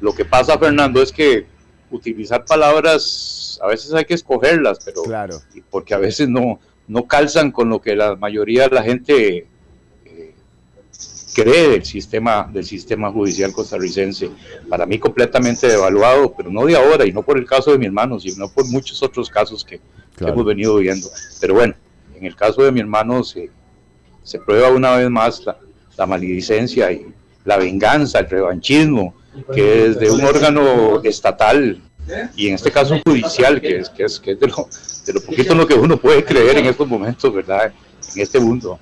[0.00, 1.46] lo que pasa, Fernando, es que
[1.90, 5.40] utilizar palabras, a veces hay que escogerlas, pero Claro.
[5.70, 9.46] porque a veces no, no calzan con lo que la mayoría de la gente
[10.04, 10.34] eh,
[11.34, 14.30] cree del sistema, del sistema judicial costarricense.
[14.68, 17.86] Para mí completamente devaluado, pero no de ahora y no por el caso de mi
[17.86, 19.80] hermano, sino por muchos otros casos que,
[20.20, 21.08] hemos venido viendo.
[21.40, 21.74] Pero bueno,
[22.14, 23.50] en el caso de mi hermano se,
[24.22, 25.56] se prueba una vez más la,
[25.96, 27.06] la maledicencia y
[27.44, 29.14] la venganza, el revanchismo,
[29.54, 31.80] que es de un órgano estatal
[32.36, 34.68] y en este caso judicial, que es, que es, que es de, lo,
[35.06, 37.72] de lo poquito en lo que uno puede creer en estos momentos, ¿verdad?
[38.14, 38.78] En este mundo.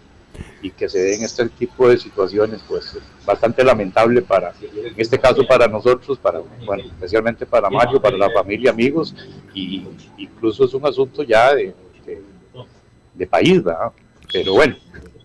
[0.62, 5.18] Y que se den este tipo de situaciones, pues es bastante lamentable para, en este
[5.18, 9.14] caso para nosotros, para, bueno, especialmente para Mario, para la familia, amigos,
[9.54, 9.84] y
[10.16, 11.74] incluso es un asunto ya de,
[12.04, 12.22] de,
[13.14, 13.92] de país, ¿verdad?
[14.32, 14.76] Pero bueno,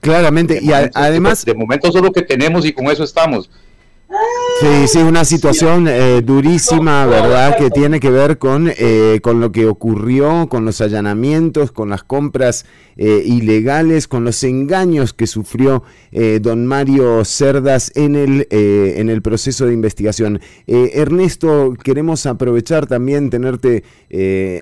[0.04, 3.50] Claramente, y a- además, de momento eso es lo que tenemos y con eso estamos.
[4.60, 7.58] Sí, sí, una situación eh, durísima, ¿verdad?
[7.58, 12.04] Que tiene que ver con, eh, con lo que ocurrió, con los allanamientos, con las
[12.04, 12.66] compras
[12.96, 19.10] eh, ilegales, con los engaños que sufrió eh, don Mario Cerdas en el, eh, en
[19.10, 20.40] el proceso de investigación.
[20.68, 23.84] Eh, Ernesto, queremos aprovechar también tenerte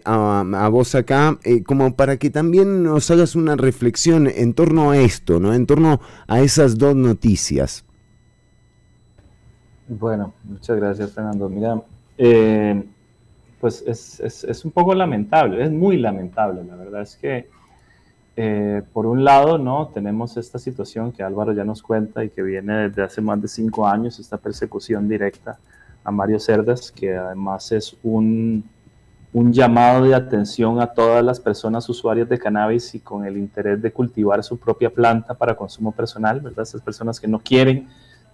[0.05, 4.97] a, a vos acá, como para que también nos hagas una reflexión en torno a
[4.97, 5.53] esto, ¿no?
[5.53, 7.83] En torno a esas dos noticias.
[9.99, 11.49] Bueno, muchas gracias, Fernando.
[11.49, 11.81] Mira,
[12.17, 12.81] eh,
[13.59, 16.63] pues es, es- un poco lamentable, es muy lamentable.
[16.63, 17.49] La verdad es que,
[18.37, 19.89] eh, por un lado, ¿no?
[19.89, 23.47] Tenemos esta situación que Álvaro ya nos cuenta y que viene desde hace más de
[23.49, 25.59] cinco años, esta persecución directa
[26.03, 28.63] a Mario Cerdas, que además es un,
[29.33, 33.81] un llamado de atención a todas las personas usuarias de cannabis y con el interés
[33.81, 36.63] de cultivar su propia planta para consumo personal, ¿verdad?
[36.63, 37.87] Esas personas que no quieren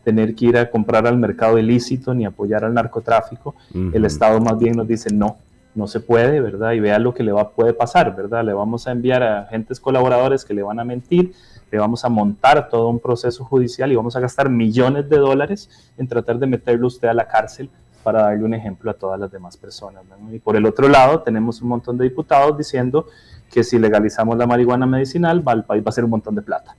[0.07, 3.55] tener que ir a comprar al mercado ilícito ni apoyar al narcotráfico.
[3.75, 4.05] El Ujú.
[4.05, 5.35] Estado más bien nos dice no,
[5.75, 6.71] no se puede, ¿verdad?
[6.71, 8.45] Y vea lo que le va, puede pasar, ¿verdad?
[8.45, 11.33] Le vamos a enviar a agentes colaboradores que le van a mentir,
[11.69, 15.69] le vamos a montar todo un proceso judicial y vamos a gastar millones de dólares
[15.97, 17.69] en tratar de meterlo usted a la cárcel
[18.01, 20.03] para darle un ejemplo a todas las demás personas.
[20.07, 20.33] ¿no?
[20.33, 23.07] Y por el otro lado, tenemos un montón de diputados diciendo
[23.51, 26.43] que si legalizamos la marihuana medicinal, va, al país va a ser un montón de
[26.43, 26.77] plata.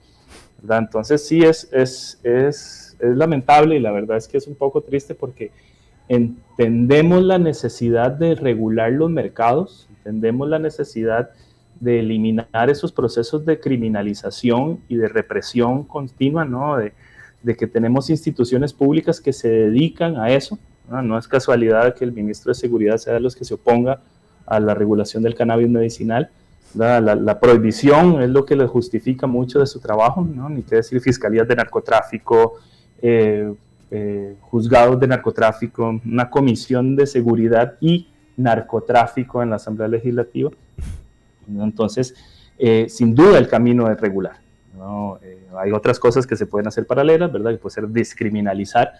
[0.62, 0.78] ¿verdad?
[0.78, 4.82] Entonces sí es, es, es, es lamentable y la verdad es que es un poco
[4.82, 5.50] triste porque
[6.08, 11.30] entendemos la necesidad de regular los mercados, entendemos la necesidad
[11.80, 16.76] de eliminar esos procesos de criminalización y de represión continua, ¿no?
[16.76, 16.92] De,
[17.42, 20.58] de que tenemos instituciones públicas que se dedican a eso.
[20.90, 21.02] ¿no?
[21.02, 24.00] No es casualidad que el ministro de Seguridad sea de los que se oponga
[24.46, 26.30] a la regulación del cannabis medicinal.
[26.74, 30.50] La, la, prohibición es lo que le justifica mucho de su trabajo, ¿no?
[30.50, 32.56] ni qué decir fiscalías de narcotráfico,
[33.02, 33.52] eh,
[33.90, 40.50] eh, juzgados de narcotráfico, una comisión de seguridad y narcotráfico en la Asamblea Legislativa.
[41.48, 42.14] Entonces,
[42.58, 44.36] eh, sin duda el camino es regular.
[45.22, 47.52] Eh, hay otras cosas que se pueden hacer paralelas, ¿verdad?
[47.52, 48.92] Que puede ser descriminalizar.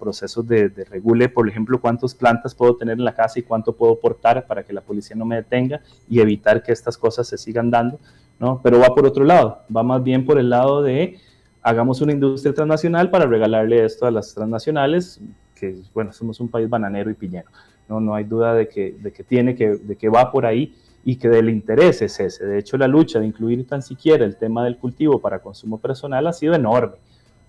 [0.00, 3.72] Procesos de, de regule, por ejemplo, cuántas plantas puedo tener en la casa y cuánto
[3.74, 7.36] puedo portar para que la policía no me detenga y evitar que estas cosas se
[7.36, 7.98] sigan dando,
[8.38, 8.60] ¿no?
[8.62, 11.18] Pero va por otro lado, va más bien por el lado de
[11.66, 15.20] hagamos una industria transnacional para regalarle esto a las transnacionales,
[15.56, 17.50] que, bueno, somos un país bananero y piñero,
[17.88, 17.98] ¿no?
[17.98, 21.16] No hay duda de que, de que tiene que, de que va por ahí y
[21.16, 22.46] que del interés es ese.
[22.46, 26.24] De hecho, la lucha de incluir tan siquiera el tema del cultivo para consumo personal
[26.28, 26.98] ha sido enorme,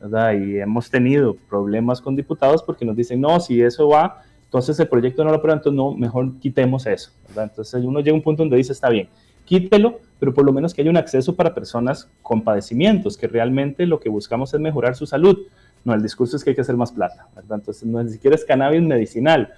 [0.02, 0.34] ¿verdad?
[0.34, 4.88] Y hemos tenido problemas con diputados porque nos dicen, no, si eso va, entonces el
[4.88, 7.50] proyecto no lo aprueba, entonces no, mejor quitemos eso, ¿verdad?
[7.52, 9.10] Entonces uno llega a un punto donde dice, está bien,
[9.46, 13.86] quítelo, pero por lo menos que haya un acceso para personas con padecimientos, que realmente
[13.86, 15.38] lo que buscamos es mejorar su salud.
[15.86, 17.28] No, el discurso es que hay que hacer más plata.
[17.50, 19.54] Entonces no ni siquiera es cannabis medicinal,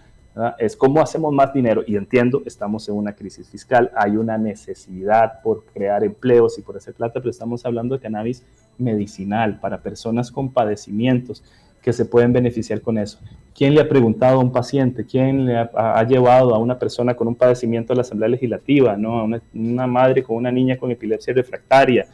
[0.58, 1.84] es cómo hacemos más dinero.
[1.88, 6.78] Y entiendo, estamos en una crisis fiscal, hay una necesidad por crear empleos y por
[6.78, 8.44] hacer plata, pero estamos hablando de cannabis
[8.78, 11.44] medicinal para personas con padecimientos
[11.82, 13.20] que se pueden beneficiar con eso.
[13.60, 15.06] ¿Quién le ha preguntado a un paciente?
[15.06, 18.96] ¿Quién le ha, llevado a una persona con un padecimiento a la Asamblea Legislativa?
[18.96, 19.20] ¿no?
[19.20, 22.08] A una, madre con una niña con epilepsia refractaria,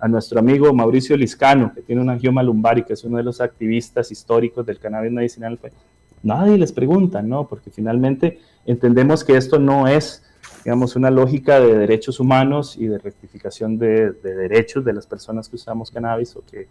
[0.00, 3.24] a nuestro amigo Mauricio Liscano, que tiene una angioma lumbar y que es uno de
[3.24, 5.58] los activistas históricos del cannabis medicinal.
[5.58, 5.74] país.
[6.22, 7.46] Nadie les pregunta, ¿no?
[7.46, 10.24] Porque finalmente entendemos que esto no es,
[10.64, 15.50] digamos, una lógica de derechos humanos y de rectificación de, de derechos de las personas
[15.50, 16.68] que usamos cannabis o que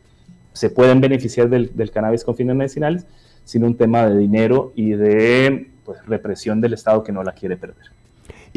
[0.52, 3.06] se pueden beneficiar del cannabis con fines medicinales,
[3.45, 7.55] sino un tema de dinero y de pues, represión del Estado que no la quiere
[7.55, 7.95] perder.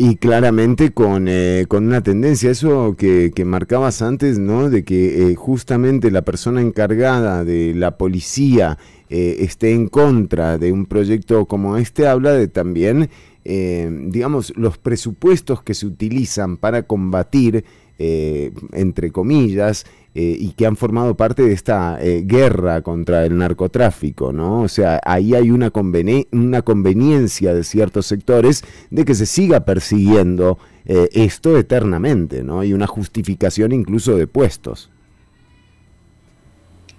[0.01, 4.71] Y claramente con, eh, con una tendencia, eso que, que marcabas antes, ¿no?
[4.71, 8.79] De que eh, justamente la persona encargada de la policía
[9.11, 13.11] eh, esté en contra de un proyecto como este, habla de también,
[13.45, 17.65] digamos, los presupuestos que se utilizan para combatir,
[17.99, 19.87] entre comillas,
[20.21, 24.63] eh, y que han formado parte de esta eh, guerra contra el narcotráfico, ¿no?
[24.63, 29.61] O sea, ahí hay una, conveni- una conveniencia de ciertos sectores de que se siga
[29.61, 32.65] persiguiendo eh, esto eternamente, ¿no?
[32.65, 34.91] Y una justificación incluso de puestos.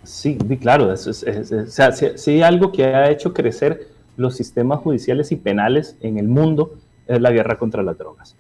[0.03, 1.89] Sí, sí, claro, o sea,
[2.27, 7.19] hay algo que ha hecho crecer los sistemas judiciales y penales en el mundo es
[7.19, 8.37] la guerra contra las drogas.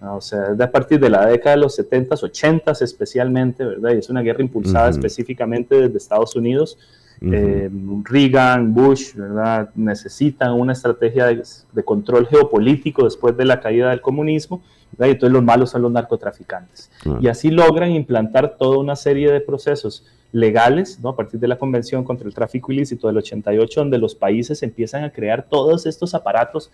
[0.00, 3.92] O sea, es a partir de la década de los 70s, 80s especialmente, ¿verdad?
[3.94, 4.98] Y es una guerra impulsada Ujú.
[4.98, 6.78] específicamente desde Estados Unidos.
[7.22, 7.32] Ujú.
[7.32, 7.70] Eh,
[8.04, 9.70] Reagan, Bush, ¿verdad?
[9.74, 11.42] Necesitan una estrategia de,
[11.72, 14.62] de control geopolítico después de la caída del comunismo,
[14.92, 15.06] ¿verdad?
[15.08, 16.90] Y entonces los malos son los narcotraficantes.
[17.06, 17.18] Ah.
[17.20, 20.04] Y así logran implantar toda una serie de procesos
[20.34, 21.10] legales, ¿no?
[21.10, 25.04] a partir de la Convención contra el Tráfico Ilícito del 88, donde los países empiezan
[25.04, 26.72] a crear todos estos aparatos.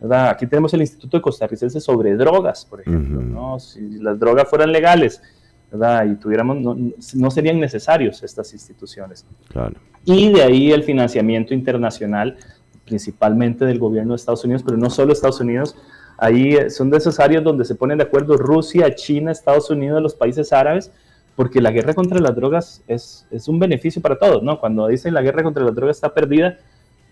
[0.00, 0.30] ¿Verdad?
[0.30, 3.20] Aquí tenemos el Instituto de Costarricense sobre drogas, por ejemplo.
[3.20, 3.60] ¿no?
[3.60, 5.22] Si las drogas fueran legales
[5.70, 6.06] ¿verdad?
[6.06, 6.76] y tuviéramos, no,
[7.14, 9.26] no serían necesarios estas instituciones.
[9.48, 9.74] Claro.
[10.04, 12.36] Y de ahí el financiamiento internacional,
[12.86, 15.76] principalmente del gobierno de Estados Unidos, pero no solo Estados Unidos.
[16.16, 20.02] Ahí eh, son de esas áreas donde se ponen de acuerdo Rusia, China, Estados Unidos,
[20.02, 20.90] los países árabes,
[21.36, 24.58] porque la guerra contra las drogas es, es un beneficio para todos, ¿no?
[24.58, 26.58] Cuando dicen la guerra contra las drogas está perdida,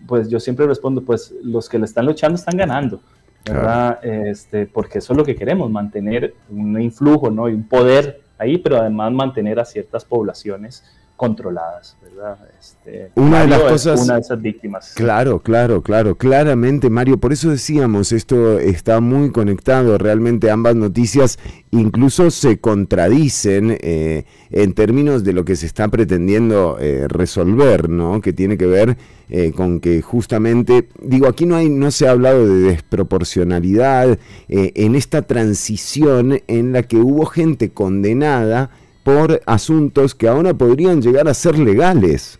[0.07, 3.01] pues yo siempre respondo, pues los que le están luchando están ganando,
[3.45, 3.99] ¿verdad?
[4.03, 7.49] Este, porque eso es lo que queremos, mantener un influjo, ¿no?
[7.49, 10.83] Y un poder ahí, pero además mantener a ciertas poblaciones
[11.17, 12.37] controladas, ¿verdad?
[12.57, 14.93] Este, Una de las cosas- Una de esas víctimas.
[14.95, 21.37] Claro, claro, claro, claramente Mario, por eso decíamos, esto está muy conectado, realmente ambas noticias
[21.71, 28.21] incluso se contradicen eh, en términos de lo que se está pretendiendo eh, resolver, ¿no?
[28.21, 28.95] Que tiene que ver
[29.29, 34.71] eh, con que justamente, digo, aquí no, hay, no se ha hablado de desproporcionalidad eh,
[34.75, 38.71] en esta transición en la que hubo gente condenada
[39.03, 42.38] por asuntos que ahora podrían llegar a ser legales.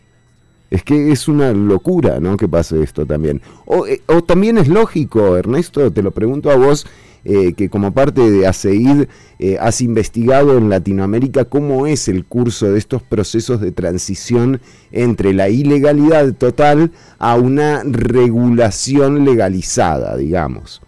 [0.71, 2.37] Es que es una locura, ¿no?
[2.37, 3.41] Que pase esto también.
[3.65, 6.85] O, eh, también es lógico, Ernesto, te lo pregunto a vos,
[7.25, 9.07] eh, que como parte de ASEID
[9.39, 15.33] eh, has investigado en Latinoamérica cómo es el curso de estos procesos de transición entre
[15.33, 20.81] la ilegalidad total a una regulación legalizada, digamos.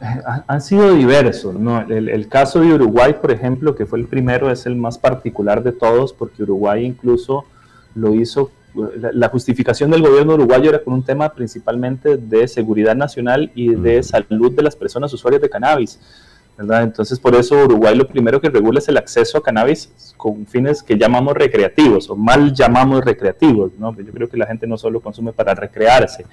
[0.00, 1.54] Ha- han sido diversos.
[1.58, 1.80] ¿no?
[1.82, 5.72] El caso de Uruguay, por ejemplo, que fue el primero, es el más particular de
[5.72, 7.44] todos, porque Uruguay incluso
[7.94, 12.94] lo hizo, la, la justificación del gobierno uruguayo era con un tema principalmente de seguridad
[12.94, 15.98] nacional y de salud de las personas usuarias de cannabis.
[16.58, 16.82] ¿verdad?
[16.82, 20.82] Entonces, por eso Uruguay lo primero que regula es el acceso a cannabis con fines
[20.82, 23.72] que llamamos recreativos o mal llamamos recreativos.
[23.78, 23.96] ¿no?
[23.96, 26.26] Yo creo que la gente no solo consume para recrearse.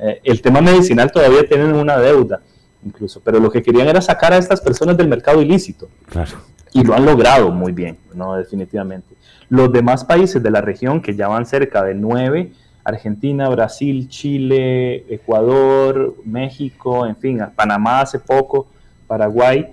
[0.00, 2.40] Eh, el tema medicinal todavía tienen una deuda
[2.84, 6.32] incluso, pero lo que querían era sacar a estas personas del mercado ilícito Claro.
[6.74, 9.14] y lo han logrado muy bien, no definitivamente.
[9.48, 12.52] Los demás países de la región que ya van cerca de nueve,
[12.84, 18.66] Argentina, Brasil, Chile, Ecuador, México, en fin, Panamá hace poco,
[19.06, 19.68] Paraguay,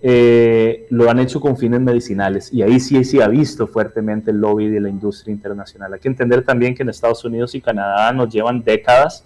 [0.00, 4.38] eh, lo han hecho con fines medicinales y ahí sí, sí ha visto fuertemente el
[4.38, 5.92] lobby de la industria internacional.
[5.94, 9.24] Hay que entender también que en Estados Unidos y Canadá nos llevan décadas,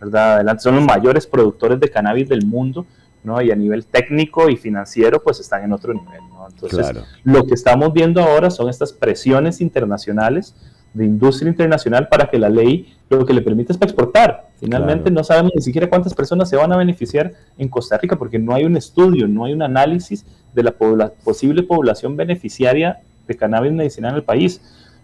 [0.00, 0.34] ¿verdad?
[0.36, 2.86] Adelante, son los mayores productores de cannabis del mundo,
[3.22, 3.40] ¿no?
[3.42, 6.54] Y a nivel técnico y financiero, pues están en otro nivel, ¿no?
[6.54, 7.02] Entonces, Claro.
[7.24, 10.54] lo que estamos viendo ahora son estas presiones internacionales
[10.92, 14.48] de industria internacional para que la ley lo que le permite es para exportar.
[14.60, 15.14] Finalmente Claro.
[15.16, 18.54] no sabemos ni siquiera cuántas personas se van a beneficiar en Costa Rica porque no
[18.54, 23.72] hay un estudio, no hay un análisis de la pobla- posible población beneficiaria de cannabis
[23.72, 24.60] medicinal en el país.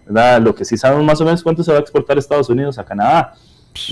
[0.06, 0.40] ¿verdad?
[0.40, 2.78] Lo que sí sabemos más o menos cuánto se va a exportar a Estados Unidos,
[2.78, 3.34] a Canadá.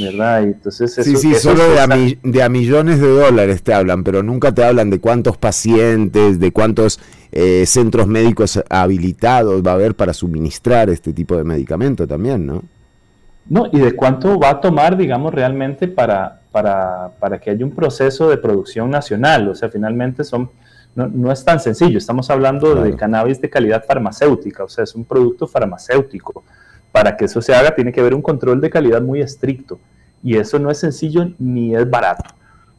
[0.01, 0.41] ¿verdad?
[0.43, 3.62] Y entonces Sí, eso- sí, eso solo de a, mi- de a millones de dólares
[3.62, 6.99] te hablan, pero nunca te hablan de cuántos pacientes, de cuántos
[7.32, 12.62] eh, centros médicos habilitados va a haber para suministrar este tipo de medicamento también, ¿no?
[13.48, 17.70] No, y de cuánto va a tomar, digamos, realmente para, para, para que haya un
[17.70, 19.48] proceso de producción nacional.
[19.48, 20.50] O sea, finalmente son,
[20.94, 21.96] no, no es tan sencillo.
[21.96, 26.44] Estamos hablando de cannabis de calidad farmacéutica, o sea, es un producto farmacéutico.
[26.92, 29.78] Para que eso se haga, tiene que haber un control de calidad muy estricto.
[30.22, 32.34] Y eso no es sencillo ni es barato.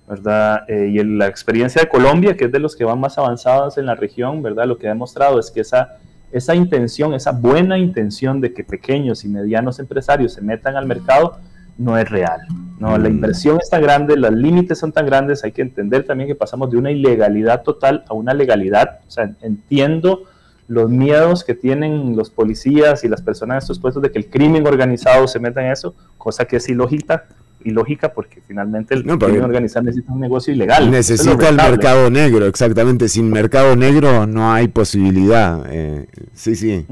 [0.09, 0.63] ¿Verdad?
[0.67, 3.77] Eh, y en la experiencia de Colombia, que es de los que van más avanzados
[3.77, 4.65] en la región, ¿verdad?
[4.65, 5.97] Lo que ha demostrado es que esa,
[6.31, 11.37] esa intención, esa buena intención de que pequeños y medianos empresarios se metan al mercado,
[11.77, 12.41] no es real.
[12.79, 16.27] No, la inversión es tan grande, los límites son tan grandes, hay que entender también
[16.27, 19.01] que pasamos de una ilegalidad total a una legalidad.
[19.07, 20.23] O sea, entiendo
[20.67, 24.29] los miedos que tienen los policías y las personas en estos puestos de que el
[24.29, 27.27] crimen organizado se meta en eso, cosa que es ilógica,
[27.63, 30.89] ilógica porque finalmente el crimen organizado necesita un negocio ilegal.
[30.89, 33.07] Necesita el mercado negro, exactamente.
[33.09, 35.63] Sin mercado negro no hay posibilidad.
[35.69, 36.85] eh, sí, sí.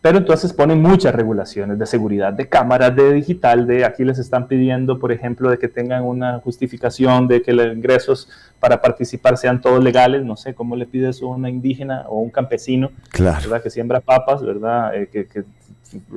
[0.00, 4.48] Pero entonces ponen muchas regulaciones de seguridad, de cámaras, de digital, de aquí les están
[4.48, 8.28] pidiendo, por ejemplo, de que tengan una justificación de que los ingresos
[8.58, 10.24] para participar sean todos legales.
[10.24, 13.38] No sé cómo le pide eso a una indígena o a un campesino, Claro.
[13.42, 13.62] ¿verdad?
[13.62, 14.92] Que siembra papas, ¿verdad?
[14.96, 15.44] Eh, que, que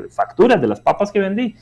[0.10, 1.56] facturas de las papas que vendí,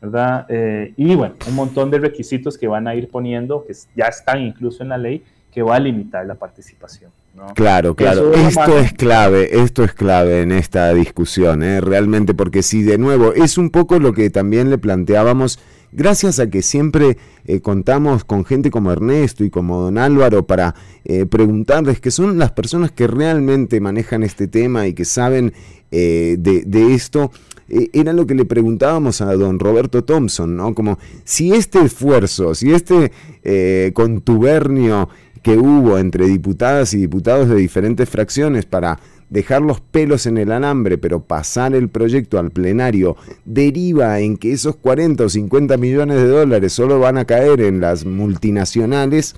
[0.00, 0.46] ¿verdad?
[0.48, 4.40] Eh, y bueno, un montón de requisitos que van a ir poniendo, que ya están
[4.40, 7.10] incluso en la ley, que va a limitar la participación.
[7.34, 7.46] ¿no?
[7.54, 8.32] Claro, claro.
[8.32, 11.80] Es Esto es clave, esto es clave en esta discusión, ¿eh?
[11.80, 15.58] realmente, porque si de nuevo es un poco lo que también le planteábamos,
[15.92, 17.16] gracias a que siempre
[17.46, 20.74] eh, contamos con gente como Ernesto y como Don Álvaro para
[21.04, 25.52] eh, preguntarles que son las personas que realmente manejan este tema y que saben
[25.90, 27.30] eh, de, de esto.
[27.68, 30.74] Eh, era lo que le preguntábamos a don Roberto Thompson, ¿no?
[30.74, 33.12] Como si este esfuerzo, si este
[33.42, 35.08] eh, contubernio
[35.42, 38.98] que hubo entre diputadas y diputados de diferentes fracciones para
[39.30, 44.52] dejar los pelos en el alambre, pero pasar el proyecto al plenario, deriva en que
[44.52, 49.34] esos 40 o 50 millones de dólares solo van a caer en las multinacionales,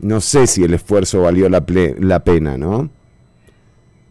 [0.00, 1.64] no sé si el esfuerzo valió la,
[1.98, 2.90] la pena, ¿no?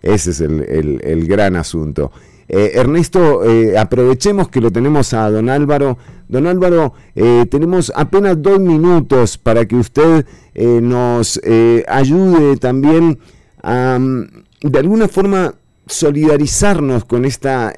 [0.01, 2.11] Ese es el- el gran asunto.
[2.53, 5.97] Eh, Ernesto, eh, aprovechemos que lo tenemos a don Álvaro.
[6.27, 11.39] Don Álvaro, eh, tenemos apenas dos minutos para que usted nos
[11.87, 13.19] ayude también
[13.63, 14.27] a, mm,
[14.63, 15.55] de alguna forma,
[15.87, 17.73] solidarizarnos con esta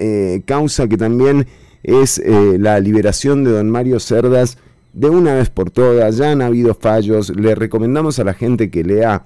[0.46, 1.46] causa que también
[1.84, 4.58] es la liberación de don Mario Cerdas
[4.94, 6.18] de una vez por todas.
[6.18, 7.30] Ya han habido fallos.
[7.30, 9.24] Le recomendamos a la gente que lea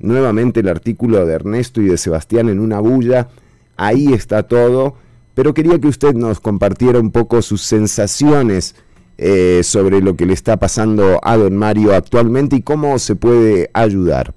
[0.00, 3.28] nuevamente el artículo de Ernesto y de Sebastián en una bulla.
[3.82, 4.94] Ahí está todo.
[5.34, 8.76] Pero quería que usted nos compartiera un poco sus sensaciones
[9.18, 13.70] eh, sobre lo que le está pasando a don Mario actualmente y cómo se puede
[13.72, 14.34] ayudar.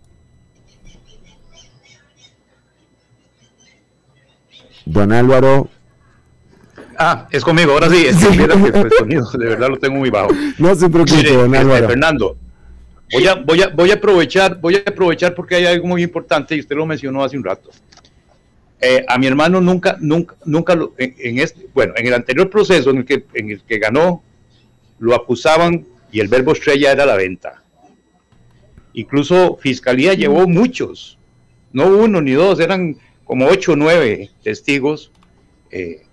[4.85, 5.69] Don Álvaro,
[6.97, 8.05] Ah, es conmigo, ahora sí.
[8.07, 10.29] Es que mira que el sonido de verdad lo tengo muy bajo.
[10.57, 11.87] no se preocupe, Mire, don este, Álvaro.
[11.89, 12.37] Fernando,
[13.11, 16.55] voy a, voy, a, voy a aprovechar, voy a aprovechar porque hay algo muy importante
[16.55, 17.69] y usted lo mencionó hace un rato.
[18.81, 22.49] Eh, a mi hermano nunca, nunca, nunca lo- en, en este, bueno, en el anterior
[22.49, 24.21] proceso en el que, en el que ganó,
[24.99, 27.63] lo acusaban y el verbo estrella era la venta.
[28.93, 31.17] Incluso Fiscalía llevó muchos,
[31.73, 35.11] no uno ni dos, eran como ocho o nueve testigos,
[35.71, 36.03] eh,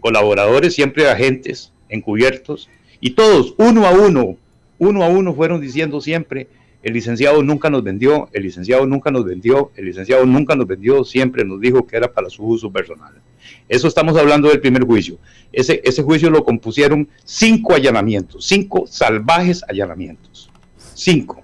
[0.00, 2.68] colaboradores, siempre agentes encubiertos,
[3.00, 4.36] y todos, uno a uno,
[4.78, 6.48] uno a uno fueron diciendo siempre,
[6.82, 11.04] el licenciado nunca nos vendió, el licenciado nunca nos vendió, el licenciado nunca nos vendió,
[11.04, 13.14] siempre nos dijo que era para su uso personal.
[13.68, 15.18] Eso estamos hablando del primer juicio.
[15.52, 20.50] Ese, ese juicio lo compusieron cinco allanamientos, cinco salvajes allanamientos,
[20.94, 21.42] cinco,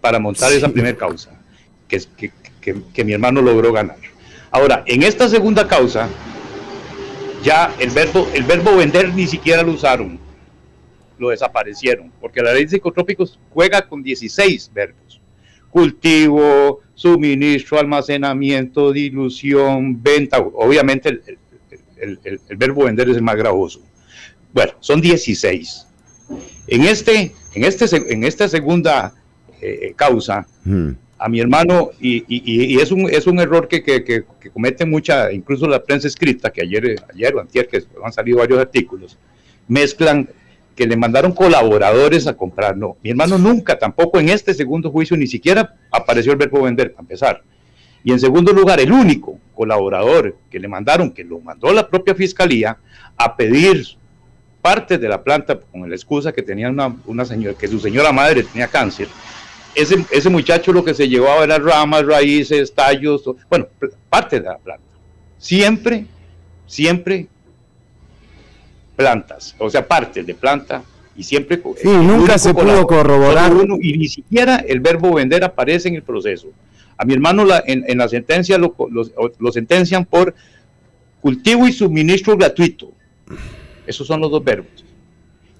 [0.00, 1.38] para montar esa primera causa
[1.86, 3.98] que, que, que, que mi hermano logró ganar.
[4.50, 6.08] Ahora, en esta segunda causa,
[7.42, 10.18] ya el verbo, el verbo vender ni siquiera lo usaron,
[11.18, 15.20] lo desaparecieron, porque la ley de psicotrópicos juega con 16 verbos.
[15.70, 20.38] Cultivo, suministro, almacenamiento, dilución, venta.
[20.38, 21.38] Obviamente el, el-
[21.98, 23.80] el- el- el verbo vender es el más gravoso.
[24.52, 25.86] Bueno, son 16.
[26.68, 29.14] En, este, en, este, en esta segunda
[29.60, 30.90] eh, causa, Hmm.
[31.18, 34.50] a mi hermano, y, y- y es, un, es un error que, que, que, que
[34.50, 38.58] comete mucha, incluso la prensa escrita, que ayer, ayer o antier, que han salido varios
[38.58, 39.16] artículos,
[39.68, 40.28] mezclan
[40.76, 42.76] que le mandaron colaboradores a comprar.
[42.76, 46.92] No, mi hermano nunca, tampoco en este segundo juicio, ni siquiera apareció el verbo vender,
[46.92, 47.42] para empezar.
[48.04, 52.14] Y en segundo lugar, el único colaborador que le mandaron, que lo mandó la propia
[52.14, 52.76] fiscalía,
[53.16, 53.84] a pedir
[54.60, 58.12] parte de la planta con la excusa que tenía una, una señora, que su señora
[58.12, 59.08] madre tenía cáncer,
[59.74, 63.66] ese, ese muchacho lo que se llevaba eran ramas, raíces, tallos, bueno,
[64.10, 64.84] parte de la planta.
[65.38, 66.06] Siempre,
[66.66, 67.28] siempre
[68.96, 70.82] plantas, o sea, partes de planta,
[71.16, 71.60] y siempre...
[71.80, 73.54] Sí, nunca se pudo corroborar.
[73.54, 76.48] uno, y ni siquiera el verbo vender aparece en el proceso.
[76.98, 80.34] A mi hermano la- en, en la sentencia lo, lo- lo sentencian por
[81.20, 82.90] cultivo y suministro gratuito.
[83.86, 84.84] Esos son los dos verbos.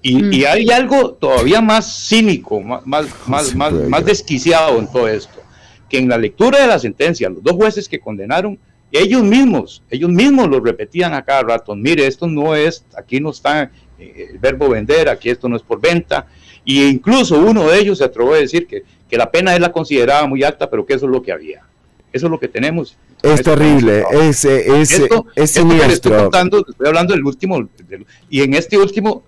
[0.01, 5.07] Y, y hay algo todavía más cínico, más, más, más, más, más desquiciado en todo
[5.07, 5.41] esto,
[5.89, 8.57] que en la lectura de la sentencia, los dos jueces que condenaron,
[8.91, 13.31] ellos mismos, ellos mismos lo repetían a cada rato, mire, esto no es, aquí no
[13.31, 13.69] está
[13.99, 16.27] eh, el verbo vender, aquí esto no es por venta,
[16.63, 19.71] y incluso uno de ellos se atrevió a decir que, que la pena él la
[19.71, 21.63] consideraba muy alta, pero que eso es lo que había.
[22.11, 22.97] Eso es lo que tenemos.
[23.21, 27.67] Es terrible, es, es, Esto- es esto que le estoy contando, estoy hablando del último,
[27.87, 29.23] del- y en este último,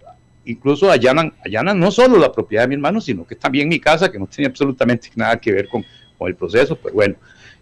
[0.46, 4.12] incluso allanan, allanan no solo la propiedad de mi hermano, sino que también mi casa,
[4.12, 5.86] que no tenía absolutamente nada que ver con,
[6.18, 7.16] con el proceso, pero bueno,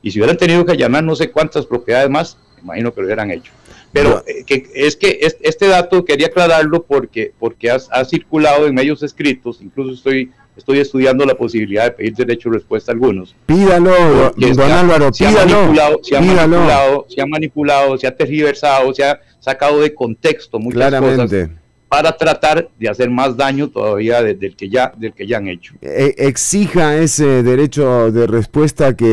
[0.07, 3.07] y si hubieran tenido que allanar no sé cuántas propiedades más, me imagino que lo
[3.07, 3.51] hubieran hecho.
[3.93, 8.67] Pero eh, que, es que es- este dato quería aclararlo porque, porque ha, ha circulado
[8.67, 12.93] en medios escritos, incluso estoy, estoy estudiando la posibilidad de pedir derecho de respuesta a
[12.93, 15.55] algunos, Pídalo, don se ha- Álvaro, se ha pídalo.
[15.55, 20.59] manipulado, se ha manipulado, se ha manipulado, se ha tergiversado, se ha sacado de contexto
[20.59, 21.15] muchas Claramente.
[21.23, 21.49] cosas
[21.89, 25.47] para tratar de hacer más daño todavía de- del que ya del que ya han
[25.47, 25.73] hecho.
[25.81, 29.05] Eh, exija ese derecho de respuesta que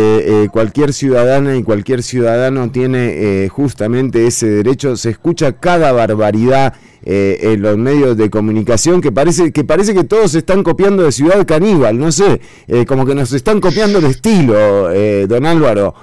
[0.45, 4.97] eh, cualquier ciudadana y cualquier ciudadano tiene eh, justamente ese derecho.
[4.97, 6.75] Se escucha cada barbaridad
[7.05, 11.05] eh, en los medios de comunicación que parece que parece que todos se están copiando
[11.05, 15.47] de Ciudad Caníbal, no sé, eh, como que nos están copiando el estilo, eh, don
[15.47, 15.95] Álvaro.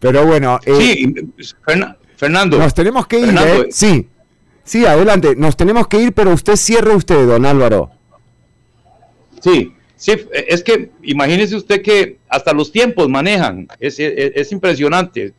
[0.00, 1.14] Pero bueno, eh, Sí,
[1.66, 2.58] Ferna- Fernando.
[2.58, 3.64] nos tenemos que ir, Fernando.
[3.70, 4.08] Sí,
[4.64, 7.90] sí, adelante, nos tenemos que ir, pero usted cierre usted, don Álvaro.
[9.40, 15.32] Sí, sí, es que imagínese usted que hasta los tiempos manejan, es, es- es impresionante.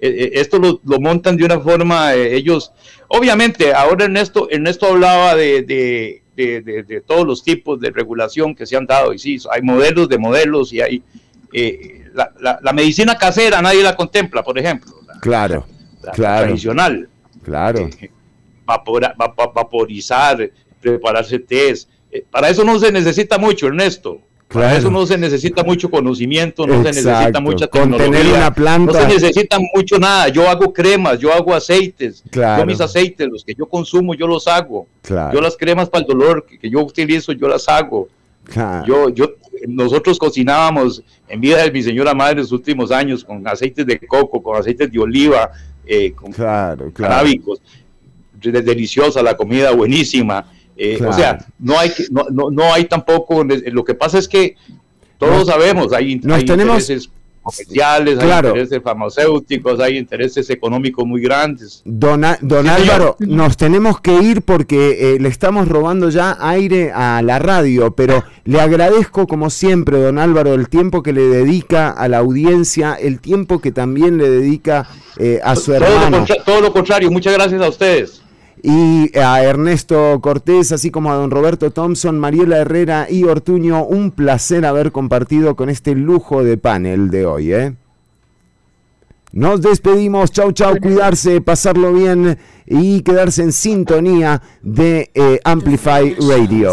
[0.00, 2.72] Eh, eh, Esto lo, lo montan de una forma, eh, ellos,
[3.08, 8.54] obviamente, ahora Ernesto, Ernesto hablaba de, de- de- de- de todos los tipos de regulación
[8.54, 11.02] que se han dado, y sí, hay modelos de modelos y hay
[11.52, 15.64] eh, la, la- la medicina casera, nadie la contempla, por ejemplo, Claro,
[16.02, 17.08] la claro, tradicional.
[17.44, 17.88] claro.
[18.66, 20.50] Vapora- va- va- vaporizar,
[20.80, 21.88] prepararse test.
[22.10, 24.18] Eh, Para eso no se necesita mucho, Ernesto.
[24.48, 24.78] Para Claro.
[24.78, 28.34] eso no se necesita mucho conocimiento, no se necesita mucha tecnología.
[28.36, 30.28] una planta- No se necesita mucho nada.
[30.28, 32.22] Yo hago cremas, yo hago aceites.
[32.30, 32.62] Claro.
[32.62, 34.86] Yo mis aceites, los que yo consumo, yo los hago.
[35.02, 35.34] Claro.
[35.34, 38.08] Yo las cremas para el dolor que, que yo utilizo, yo las hago.
[38.86, 39.30] Yo, yo,
[39.66, 43.98] nosotros cocinábamos en vida de mi señora madre en los últimos años con aceites de
[44.00, 45.50] coco, con aceites de oliva,
[45.86, 46.30] eh, con
[46.92, 47.60] canábicos.
[48.52, 50.46] De- deliciosa la comida, buenísima.
[50.76, 51.12] Eh, Claro.
[51.12, 53.44] O sea, no hay, no, no, no hay tampoco.
[53.44, 54.56] Lo que pasa es que
[55.18, 57.10] todos sabemos, hay, nos hay tenemos- intereses
[57.42, 58.48] comerciales, Claro.
[58.48, 61.82] hay intereses farmacéuticos, hay intereses económicos muy grandes.
[61.84, 62.80] Don, A- don Sí, señor.
[62.90, 67.94] Álvaro, nos tenemos que ir porque eh, le estamos robando ya aire a la radio,
[67.94, 72.94] pero le agradezco como siempre, don Álvaro, el tiempo que le dedica a la audiencia,
[72.94, 74.88] el tiempo que también le dedica
[75.18, 76.16] eh, a su Todo lo, hermano.
[76.18, 78.22] contra- todo lo contrario, muchas gracias a ustedes.
[78.66, 84.10] Y a Ernesto Cortés, así como a don Roberto Thompson, Mariela Herrera y Ortuño, un
[84.10, 87.52] placer haber compartido con este lujo de panel de hoy.
[87.52, 87.74] ¿eh?
[89.32, 96.72] Nos despedimos, chau chau, cuidarse, pasarlo bien y quedarse en sintonía de eh, Amplify Radio.